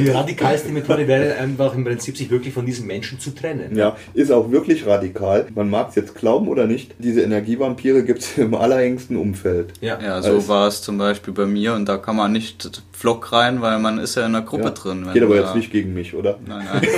die 0.00 0.10
radikalste 0.10 0.70
Methode 0.70 1.06
wäre 1.08 1.36
einfach 1.36 1.74
im 1.74 1.84
Prinzip, 1.84 2.16
sich 2.16 2.30
wirklich 2.30 2.54
von 2.54 2.64
diesen 2.66 2.86
Menschen 2.86 3.18
zu 3.20 3.34
trennen. 3.34 3.76
Ja, 3.76 3.96
ist 4.14 4.30
auch 4.32 4.50
wirklich 4.50 4.86
radikal. 4.86 5.46
Man 5.54 5.70
mag 5.70 5.90
es 5.90 5.94
jetzt 5.96 6.14
glauben 6.14 6.48
oder 6.48 6.66
nicht, 6.66 6.94
diese 6.98 7.22
Energievampire 7.22 8.02
gibt 8.04 8.20
es 8.20 8.38
im 8.44 8.54
allerengsten 8.54 9.16
Umfeld. 9.16 9.72
Ja, 9.80 9.98
ja 10.00 10.22
so 10.22 10.34
also, 10.34 10.48
war 10.48 10.68
es 10.68 10.82
zum 10.82 10.98
Beispiel 10.98 11.34
bei 11.34 11.46
mir 11.46 11.74
und 11.74 11.88
da 11.88 11.96
kann 11.96 12.16
man 12.16 12.32
nicht 12.32 12.82
Flock 12.92 13.32
rein, 13.32 13.62
weil 13.62 13.78
man 13.78 13.98
ist 13.98 14.16
ja 14.16 14.26
in 14.26 14.34
einer 14.34 14.44
Gruppe 14.44 14.64
ja, 14.64 14.70
drin. 14.70 15.06
Geht 15.12 15.22
aber 15.22 15.36
jetzt 15.36 15.54
nicht 15.54 15.70
gegen 15.70 15.94
mich, 15.94 16.14
oder? 16.14 16.38
Nein, 16.46 16.66
nein. 16.72 16.88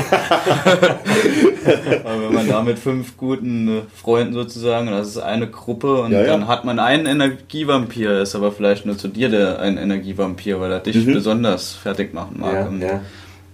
aber 2.04 2.22
wenn 2.22 2.34
man 2.34 2.48
da 2.48 2.62
mit 2.62 2.78
fünf 2.78 3.16
guten 3.16 3.82
Freunden 3.94 4.32
sozusagen, 4.32 4.90
das 4.90 5.08
ist 5.08 5.18
eine 5.18 5.48
Gruppe 5.48 6.02
und 6.02 6.12
ja, 6.12 6.24
dann 6.24 6.48
hat 6.48 6.64
man 6.64 6.78
einen 6.78 7.06
Energievampir, 7.06 8.20
ist 8.20 8.34
aber 8.34 8.52
vielleicht 8.52 8.86
nur 8.86 8.96
zu 8.96 9.08
dir 9.08 9.28
der 9.28 9.60
ein 9.60 9.76
Energievampir, 9.76 10.60
weil 10.60 10.72
er 10.72 10.80
dich 10.80 10.89
mhm. 10.96 11.14
besonders 11.14 11.72
fertig 11.72 12.14
machen 12.14 12.40
mag. 12.40 12.52
Ja, 12.52 12.86
ja. 12.86 13.00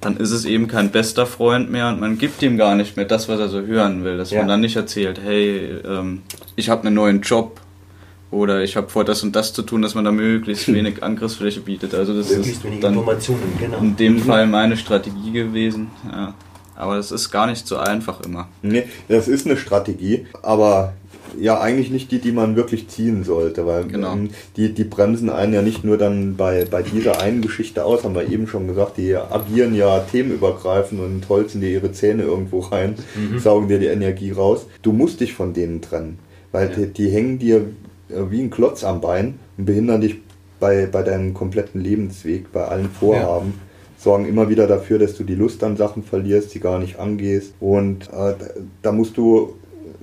Dann 0.01 0.16
ist 0.18 0.30
es 0.30 0.45
eben 0.45 0.68
kein 0.68 0.91
bester 0.91 1.26
Freund 1.26 1.70
mehr 1.70 1.89
und 1.89 2.01
man 2.01 2.18
gibt 2.18 2.43
ihm 2.43 2.57
gar 2.57 2.74
nicht 2.74 2.97
mehr 2.97 3.07
das, 3.07 3.28
was 3.28 3.41
er 3.41 3.49
so 3.49 3.62
hören 3.62 4.05
will. 4.05 4.18
Dass 4.18 4.30
ja. 4.30 4.39
man 4.39 4.49
dann 4.49 4.61
nicht 4.61 4.76
erzählt, 4.76 5.20
hey, 5.22 5.80
ähm, 5.84 6.22
ich 6.55 6.68
habe 6.68 6.87
einen 6.87 6.95
neuen 6.95 7.22
Job 7.22 7.61
oder 8.30 8.62
ich 8.62 8.76
habe 8.76 8.89
vor, 8.89 9.05
das 9.05 9.22
und 9.22 9.34
das 9.34 9.53
zu 9.53 9.62
tun, 9.62 9.82
dass 9.82 9.95
man 9.95 10.05
da 10.05 10.12
möglichst 10.12 10.68
wenig 10.72 11.03
Angriffsfläche 11.03 11.61
bietet. 11.61 11.95
Also 11.95 12.14
das 12.14 12.28
möglichst 12.30 12.64
ist 12.64 12.82
dann 12.82 12.95
genau. 13.59 13.78
in 13.78 13.97
dem 13.97 14.14
mhm. 14.14 14.20
Fall 14.20 14.47
meine 14.47 14.76
Strategie 14.76 15.32
gewesen. 15.32 15.89
Aber 16.76 16.97
das 16.97 17.11
ist 17.11 17.30
gar 17.30 17.47
nicht 17.47 17.66
so 17.66 17.78
einfach 17.78 18.20
immer. 18.20 18.49
Nee, 18.62 18.84
das 19.09 19.28
ist 19.28 19.47
eine 19.47 19.57
Strategie, 19.57 20.26
aber 20.43 20.93
ja 21.41 21.61
eigentlich 21.61 21.91
nicht 21.91 22.11
die, 22.11 22.18
die 22.18 22.32
man 22.32 22.57
wirklich 22.57 22.89
ziehen 22.89 23.24
sollte, 23.24 23.66
weil 23.66 23.84
genau. 23.84 24.14
Ähm, 24.14 24.30
die, 24.57 24.72
die 24.72 24.84
bremsen 24.84 25.30
einen 25.30 25.53
ja 25.53 25.62
nicht 25.62 25.84
nur 25.84 25.99
dann 25.99 26.37
bei, 26.37 26.64
bei 26.64 26.82
dieser 26.82 27.20
einen 27.20 27.43
Geschichte 27.43 27.84
aus, 27.84 28.05
haben 28.05 28.14
wir 28.14 28.28
eben 28.28 28.47
schon 28.47 28.66
gesagt, 28.66 28.97
die 28.97 29.14
agieren 29.14 29.74
ja 29.74 30.01
themenübergreifend 30.01 31.01
und 31.01 31.28
holzen 31.28 31.61
dir 31.61 31.70
ihre 31.70 31.93
Zähne 31.93 32.22
irgendwo 32.22 32.61
rein, 32.61 32.97
mhm. 33.14 33.39
saugen 33.39 33.68
dir 33.68 33.78
die 33.78 33.87
Energie 33.87 34.32
raus. 34.32 34.66
Du 34.82 34.93
musst 34.93 35.20
dich 35.20 35.34
von 35.34 35.53
denen 35.53 35.80
trennen, 35.82 36.18
weil 36.53 36.70
ja. 36.70 36.76
die, 36.76 36.87
die 36.87 37.09
hängen 37.09 37.39
dir 37.39 37.66
äh, 38.09 38.30
wie 38.30 38.41
ein 38.41 38.51
Klotz 38.51 38.84
am 38.84 39.01
Bein 39.01 39.39
und 39.57 39.66
behindern 39.66 40.01
dich 40.01 40.16
bei, 40.61 40.87
bei 40.87 41.03
deinem 41.03 41.34
kompletten 41.34 41.80
Lebensweg, 41.80 42.53
bei 42.53 42.64
allen 42.64 42.91
Vorhaben. 42.91 43.55
Ja 43.57 43.66
sorgen 43.99 44.26
immer 44.26 44.49
wieder 44.49 44.66
dafür, 44.66 44.99
dass 44.99 45.16
du 45.16 45.24
die 45.24 45.34
Lust 45.34 45.64
an 45.64 45.76
Sachen 45.76 46.03
verlierst, 46.03 46.55
die 46.55 46.61
gar 46.61 46.78
nicht 46.78 46.99
angehst. 46.99 47.55
Und 47.61 48.09
äh, 48.12 48.34
da 48.82 48.93
musst 48.93 49.16
du 49.16 49.55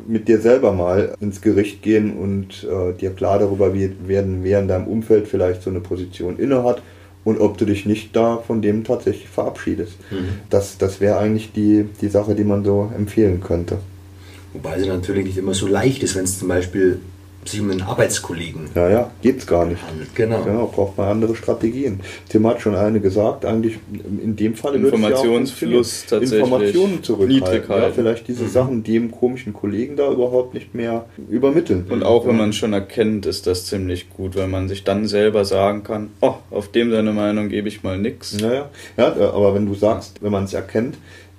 mit 0.07 0.27
dir 0.27 0.39
selber 0.39 0.71
mal 0.73 1.15
ins 1.19 1.41
Gericht 1.41 1.81
gehen 1.81 2.15
und 2.17 2.63
äh, 2.63 2.93
dir 2.93 3.11
klar 3.11 3.39
darüber 3.39 3.73
werden, 3.73 4.39
wer 4.43 4.59
in 4.59 4.67
deinem 4.67 4.87
Umfeld 4.87 5.27
vielleicht 5.27 5.63
so 5.63 5.69
eine 5.69 5.79
Position 5.79 6.37
inne 6.37 6.63
hat 6.63 6.81
und 7.23 7.39
ob 7.39 7.57
du 7.57 7.65
dich 7.65 7.85
nicht 7.85 8.15
da 8.15 8.37
von 8.37 8.61
dem 8.61 8.83
tatsächlich 8.83 9.29
verabschiedest. 9.29 9.95
Mhm. 10.11 10.41
Das, 10.49 10.77
das 10.77 10.99
wäre 10.99 11.17
eigentlich 11.17 11.51
die, 11.53 11.85
die 12.01 12.09
Sache, 12.09 12.35
die 12.35 12.43
man 12.43 12.63
so 12.63 12.91
empfehlen 12.95 13.41
könnte. 13.41 13.77
Wobei 14.53 14.75
es 14.75 14.87
natürlich 14.87 15.25
nicht 15.25 15.37
immer 15.37 15.53
so 15.53 15.67
leicht 15.67 16.03
ist, 16.03 16.15
wenn 16.15 16.25
es 16.25 16.37
zum 16.37 16.47
Beispiel 16.47 16.99
sich 17.49 17.61
um 17.61 17.71
einen 17.71 17.81
Arbeitskollegen. 17.81 18.69
Ja, 18.75 18.89
ja, 18.89 19.11
geht's 19.21 19.45
gar 19.47 19.65
nicht. 19.65 19.81
Handelt. 19.85 20.15
Genau. 20.15 20.43
Genau, 20.43 20.67
braucht 20.67 20.97
man 20.97 21.07
andere 21.07 21.35
Strategien. 21.35 21.99
Tim 22.29 22.45
hat 22.47 22.61
schon 22.61 22.75
eine 22.75 22.99
gesagt, 22.99 23.45
eigentlich 23.45 23.79
in 24.21 24.35
dem 24.35 24.55
Fall 24.55 24.75
Informationsfluss 24.75 26.03
ja 26.03 26.09
tatsächlich. 26.09 26.39
Informationen 26.39 27.03
zurückhalten. 27.03 27.69
Ja, 27.69 27.91
vielleicht 27.91 28.27
diese 28.27 28.43
mhm. 28.43 28.49
Sachen 28.49 28.83
dem 28.83 29.11
komischen 29.11 29.53
Kollegen 29.53 29.95
da 29.95 30.11
überhaupt 30.11 30.53
nicht 30.53 30.73
mehr 30.75 31.05
übermitteln. 31.29 31.85
Und 31.89 32.03
auch 32.03 32.25
wenn 32.27 32.37
man 32.37 32.49
es 32.49 32.55
schon 32.55 32.73
erkennt, 32.73 33.25
ist 33.25 33.47
das 33.47 33.65
ziemlich 33.65 34.09
gut, 34.09 34.35
weil 34.35 34.47
man 34.47 34.67
sich 34.67 34.83
dann 34.83 35.07
selber 35.07 35.45
sagen 35.45 35.83
kann, 35.83 36.09
oh, 36.21 36.35
auf 36.51 36.71
dem 36.71 36.91
seine 36.91 37.11
Meinung 37.11 37.49
gebe 37.49 37.67
ich 37.67 37.83
mal 37.83 37.97
nichts. 37.97 38.39
Naja, 38.39 38.69
ja, 38.97 39.07
aber 39.07 39.55
wenn 39.55 39.65
du 39.65 39.75
sagst, 39.75 40.21
wenn 40.21 40.31
man 40.31 40.45
es 40.45 40.53
erkennt, 40.53 40.97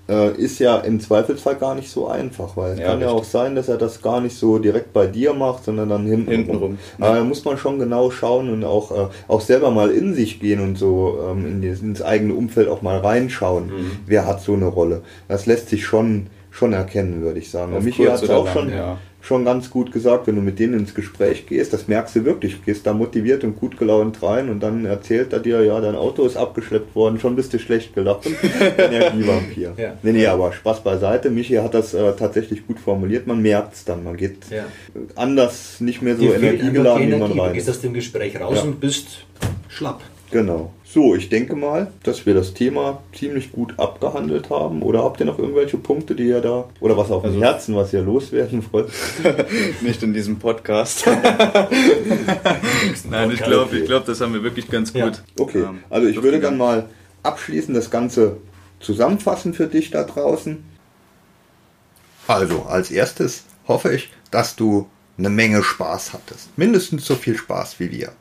äh, 0.08 0.32
ist 0.36 0.58
ja 0.58 0.78
im 0.78 1.00
Zweifelsfall 1.00 1.56
gar 1.56 1.74
nicht 1.74 1.90
so 1.90 2.08
einfach, 2.08 2.56
weil 2.56 2.72
es 2.72 2.78
ja, 2.78 2.86
kann 2.86 2.98
richtig. 2.98 3.10
ja 3.10 3.18
auch 3.18 3.24
sein, 3.24 3.54
dass 3.54 3.68
er 3.68 3.78
das 3.78 4.02
gar 4.02 4.20
nicht 4.20 4.36
so 4.36 4.58
direkt 4.58 4.92
bei 4.92 5.06
dir 5.06 5.32
macht, 5.32 5.64
sondern 5.64 5.88
dann 5.88 6.06
hinten, 6.06 6.30
hinten 6.30 6.56
rum. 6.56 6.78
Ja. 6.98 7.06
Aber 7.06 7.16
da 7.16 7.24
muss 7.24 7.44
man 7.44 7.56
schon 7.56 7.78
genau 7.78 8.10
schauen 8.10 8.50
und 8.50 8.64
auch, 8.64 8.90
äh, 8.90 9.08
auch 9.28 9.40
selber 9.40 9.70
mal 9.70 9.90
in 9.90 10.14
sich 10.14 10.40
gehen 10.40 10.60
und 10.60 10.76
so 10.76 11.18
ähm, 11.30 11.46
in 11.46 11.68
das, 11.68 11.80
ins 11.80 12.02
eigene 12.02 12.34
Umfeld 12.34 12.68
auch 12.68 12.82
mal 12.82 12.98
reinschauen. 12.98 13.66
Mhm. 13.66 13.90
Wer 14.06 14.26
hat 14.26 14.40
so 14.40 14.54
eine 14.54 14.66
Rolle? 14.66 15.02
Das 15.28 15.46
lässt 15.46 15.70
sich 15.70 15.84
schon, 15.84 16.26
schon 16.50 16.72
erkennen, 16.72 17.22
würde 17.22 17.38
ich 17.38 17.50
sagen. 17.50 17.74
Auf 17.74 17.82
Michi 17.82 18.04
hat 18.04 18.22
es 18.22 18.30
auch 18.30 18.44
lang, 18.44 18.54
schon, 18.54 18.70
ja 18.70 18.98
schon 19.24 19.46
ganz 19.46 19.70
gut 19.70 19.90
gesagt, 19.90 20.26
wenn 20.26 20.36
du 20.36 20.42
mit 20.42 20.58
denen 20.58 20.74
ins 20.80 20.94
Gespräch 20.94 21.46
gehst, 21.46 21.72
das 21.72 21.88
merkst 21.88 22.14
du 22.16 22.24
wirklich, 22.26 22.56
du 22.56 22.62
gehst 22.66 22.86
da 22.86 22.92
motiviert 22.92 23.42
und 23.42 23.58
gut 23.58 23.78
gelaunt 23.78 24.22
rein 24.22 24.50
und 24.50 24.60
dann 24.60 24.84
erzählt 24.84 25.32
er 25.32 25.40
dir, 25.40 25.64
ja, 25.64 25.80
dein 25.80 25.94
Auto 25.94 26.26
ist 26.26 26.36
abgeschleppt 26.36 26.94
worden, 26.94 27.18
schon 27.18 27.34
bist 27.34 27.54
du 27.54 27.58
schlecht 27.58 27.94
gelaufen. 27.94 28.36
Energievampir. 28.76 29.72
ja. 29.78 29.94
Nee, 30.02 30.12
nee, 30.12 30.26
aber 30.26 30.52
Spaß 30.52 30.84
beiseite. 30.84 31.30
Michi 31.30 31.54
hat 31.54 31.72
das 31.72 31.94
äh, 31.94 32.12
tatsächlich 32.12 32.66
gut 32.66 32.78
formuliert, 32.78 33.26
man 33.26 33.40
merkt 33.40 33.74
es 33.74 33.84
dann, 33.86 34.04
man 34.04 34.18
geht 34.18 34.50
ja. 34.50 34.66
anders, 35.14 35.80
nicht 35.80 36.02
mehr 36.02 36.16
so 36.16 36.24
energiegeladen, 36.24 37.06
wie 37.08 37.16
man 37.16 37.32
rein. 37.32 37.48
Du 37.48 37.54
gehst 37.54 37.70
aus 37.70 37.80
dem 37.80 37.94
Gespräch 37.94 38.38
raus 38.38 38.58
ja. 38.58 38.62
und 38.64 38.78
bist 38.78 39.24
schlapp. 39.68 40.02
Genau. 40.30 40.72
So, 40.84 41.14
ich 41.14 41.28
denke 41.28 41.54
mal, 41.56 41.92
dass 42.02 42.26
wir 42.26 42.34
das 42.34 42.54
Thema 42.54 43.02
ziemlich 43.16 43.52
gut 43.52 43.78
abgehandelt 43.78 44.50
haben. 44.50 44.82
Oder 44.82 45.02
habt 45.04 45.20
ihr 45.20 45.26
noch 45.26 45.38
irgendwelche 45.38 45.76
Punkte, 45.76 46.14
die 46.14 46.28
ihr 46.28 46.40
da, 46.40 46.68
oder 46.80 46.96
was 46.96 47.10
auf 47.10 47.22
dem 47.22 47.32
Also- 47.32 47.42
Herzen, 47.42 47.76
was 47.76 47.92
ihr 47.92 48.02
loswerden 48.02 48.64
wollt? 48.72 48.90
Nicht 49.80 50.02
in 50.02 50.14
diesem 50.14 50.38
Podcast. 50.38 51.06
Nein, 53.10 53.30
ich 53.32 53.42
glaube, 53.42 53.78
ich 53.78 53.84
glaube, 53.86 54.06
das 54.06 54.20
haben 54.20 54.32
wir 54.34 54.42
wirklich 54.42 54.68
ganz 54.70 54.92
Ja. 54.92 55.08
gut. 55.08 55.22
Okay, 55.38 55.60
ähm, 55.62 55.80
also 55.90 56.08
ich 56.08 56.22
würde 56.22 56.40
dann 56.40 56.56
mal 56.56 56.88
abschließend 57.22 57.76
das 57.76 57.90
Ganze 57.90 58.38
zusammenfassen 58.80 59.54
für 59.54 59.66
dich 59.66 59.90
da 59.90 60.04
draußen. 60.04 60.64
Also, 62.26 62.62
als 62.62 62.90
erstes 62.90 63.44
hoffe 63.68 63.94
ich, 63.94 64.10
dass 64.30 64.56
du 64.56 64.88
eine 65.18 65.30
Menge 65.30 65.62
Spaß 65.62 66.12
hattest. 66.12 66.56
Mindestens 66.56 67.06
so 67.06 67.14
viel 67.14 67.36
Spaß 67.36 67.78
wie 67.80 67.90
wir. 67.92 68.12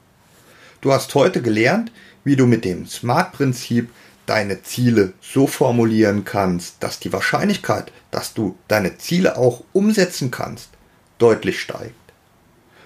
Du 0.84 0.92
hast 0.92 1.16
heute 1.16 1.42
gelernt, 1.42 1.94
wie 2.26 2.36
du 2.36 2.46
mit 2.46 2.66
dem 2.66 2.86
SMART-Prinzip 2.86 3.90
deine 4.26 4.64
Ziele 4.64 5.14
so 5.22 5.48
formulieren 5.48 6.26
kannst, 6.26 6.84
dass 6.84 7.00
die 7.00 7.14
Wahrscheinlichkeit, 7.14 7.94
dass 8.12 8.34
du 8.34 8.58
deine 8.68 8.98
Ziele 8.98 9.38
auch 9.38 9.64
umsetzen 9.72 10.30
kannst, 10.30 10.72
deutlich 11.20 11.62
steigt. 11.62 11.96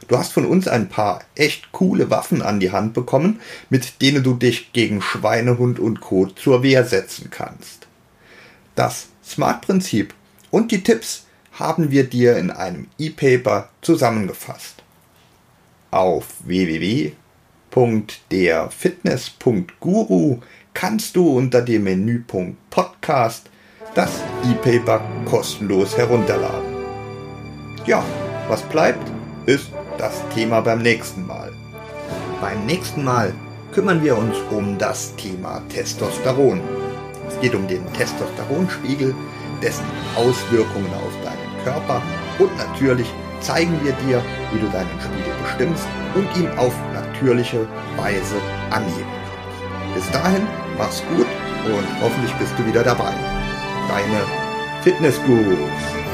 Du 0.07 0.15
hast 0.15 0.31
von 0.31 0.45
uns 0.45 0.67
ein 0.67 0.89
paar 0.89 1.23
echt 1.33 1.71
coole 1.71 2.11
Waffen 2.11 2.43
an 2.43 2.59
die 2.59 2.71
Hand 2.71 2.93
bekommen, 2.93 3.41
mit 3.71 3.99
denen 3.99 4.21
du 4.21 4.35
dich 4.35 4.73
gegen 4.73 5.01
Schweinehund 5.01 5.79
und 5.79 5.99
Co. 5.99 6.27
zur 6.27 6.61
Wehr 6.61 6.85
setzen 6.85 7.31
kannst. 7.31 7.87
Das 8.75 9.07
Smart-Prinzip 9.25 10.13
und 10.51 10.71
die 10.71 10.83
Tipps 10.83 11.25
haben 11.53 11.89
wir 11.89 12.03
dir 12.03 12.37
in 12.37 12.51
einem 12.51 12.89
E-Paper 12.99 13.69
zusammengefasst. 13.81 14.83
Auf 15.89 16.27
www.derfitness.guru 17.71 20.39
kannst 20.73 21.15
du 21.15 21.37
unter 21.37 21.61
dem 21.61 21.83
Menüpunkt 21.83 22.57
Podcast 22.69 23.49
das 23.95 24.21
E-Paper 24.43 24.99
kostenlos 25.25 25.97
herunterladen. 25.97 26.75
Ja, 27.85 28.03
was 28.47 28.61
bleibt, 28.63 29.11
ist 29.45 29.71
das 29.97 30.21
Thema 30.33 30.61
beim 30.61 30.81
nächsten 30.81 31.25
Mal. 31.25 31.51
Beim 32.41 32.65
nächsten 32.65 33.03
Mal 33.03 33.33
kümmern 33.73 34.01
wir 34.03 34.17
uns 34.17 34.37
um 34.51 34.77
das 34.77 35.13
Thema 35.15 35.61
Testosteron. 35.69 36.61
Es 37.27 37.39
geht 37.39 37.55
um 37.55 37.67
den 37.67 37.81
Testosteronspiegel, 37.93 39.15
dessen 39.61 39.85
Auswirkungen 40.15 40.93
auf 40.93 41.13
deinen 41.23 41.63
Körper 41.63 42.01
und 42.39 42.55
natürlich 42.57 43.07
zeigen 43.41 43.79
wir 43.83 43.93
dir, 44.05 44.23
wie 44.51 44.59
du 44.59 44.67
deinen 44.67 44.99
Spiegel 44.99 45.33
bestimmst 45.43 45.87
und 46.15 46.27
ihn 46.37 46.49
auf 46.57 46.73
natürliche 47.17 47.67
Weise 47.97 48.35
kannst. 48.69 48.97
Bis 49.95 50.11
dahin, 50.11 50.47
mach's 50.77 51.01
gut 51.09 51.25
und 51.65 52.01
hoffentlich 52.01 52.33
bist 52.33 52.53
du 52.57 52.65
wieder 52.65 52.83
dabei. 52.83 53.13
Deine 53.87 54.23
Fitnessgurus. 54.83 56.06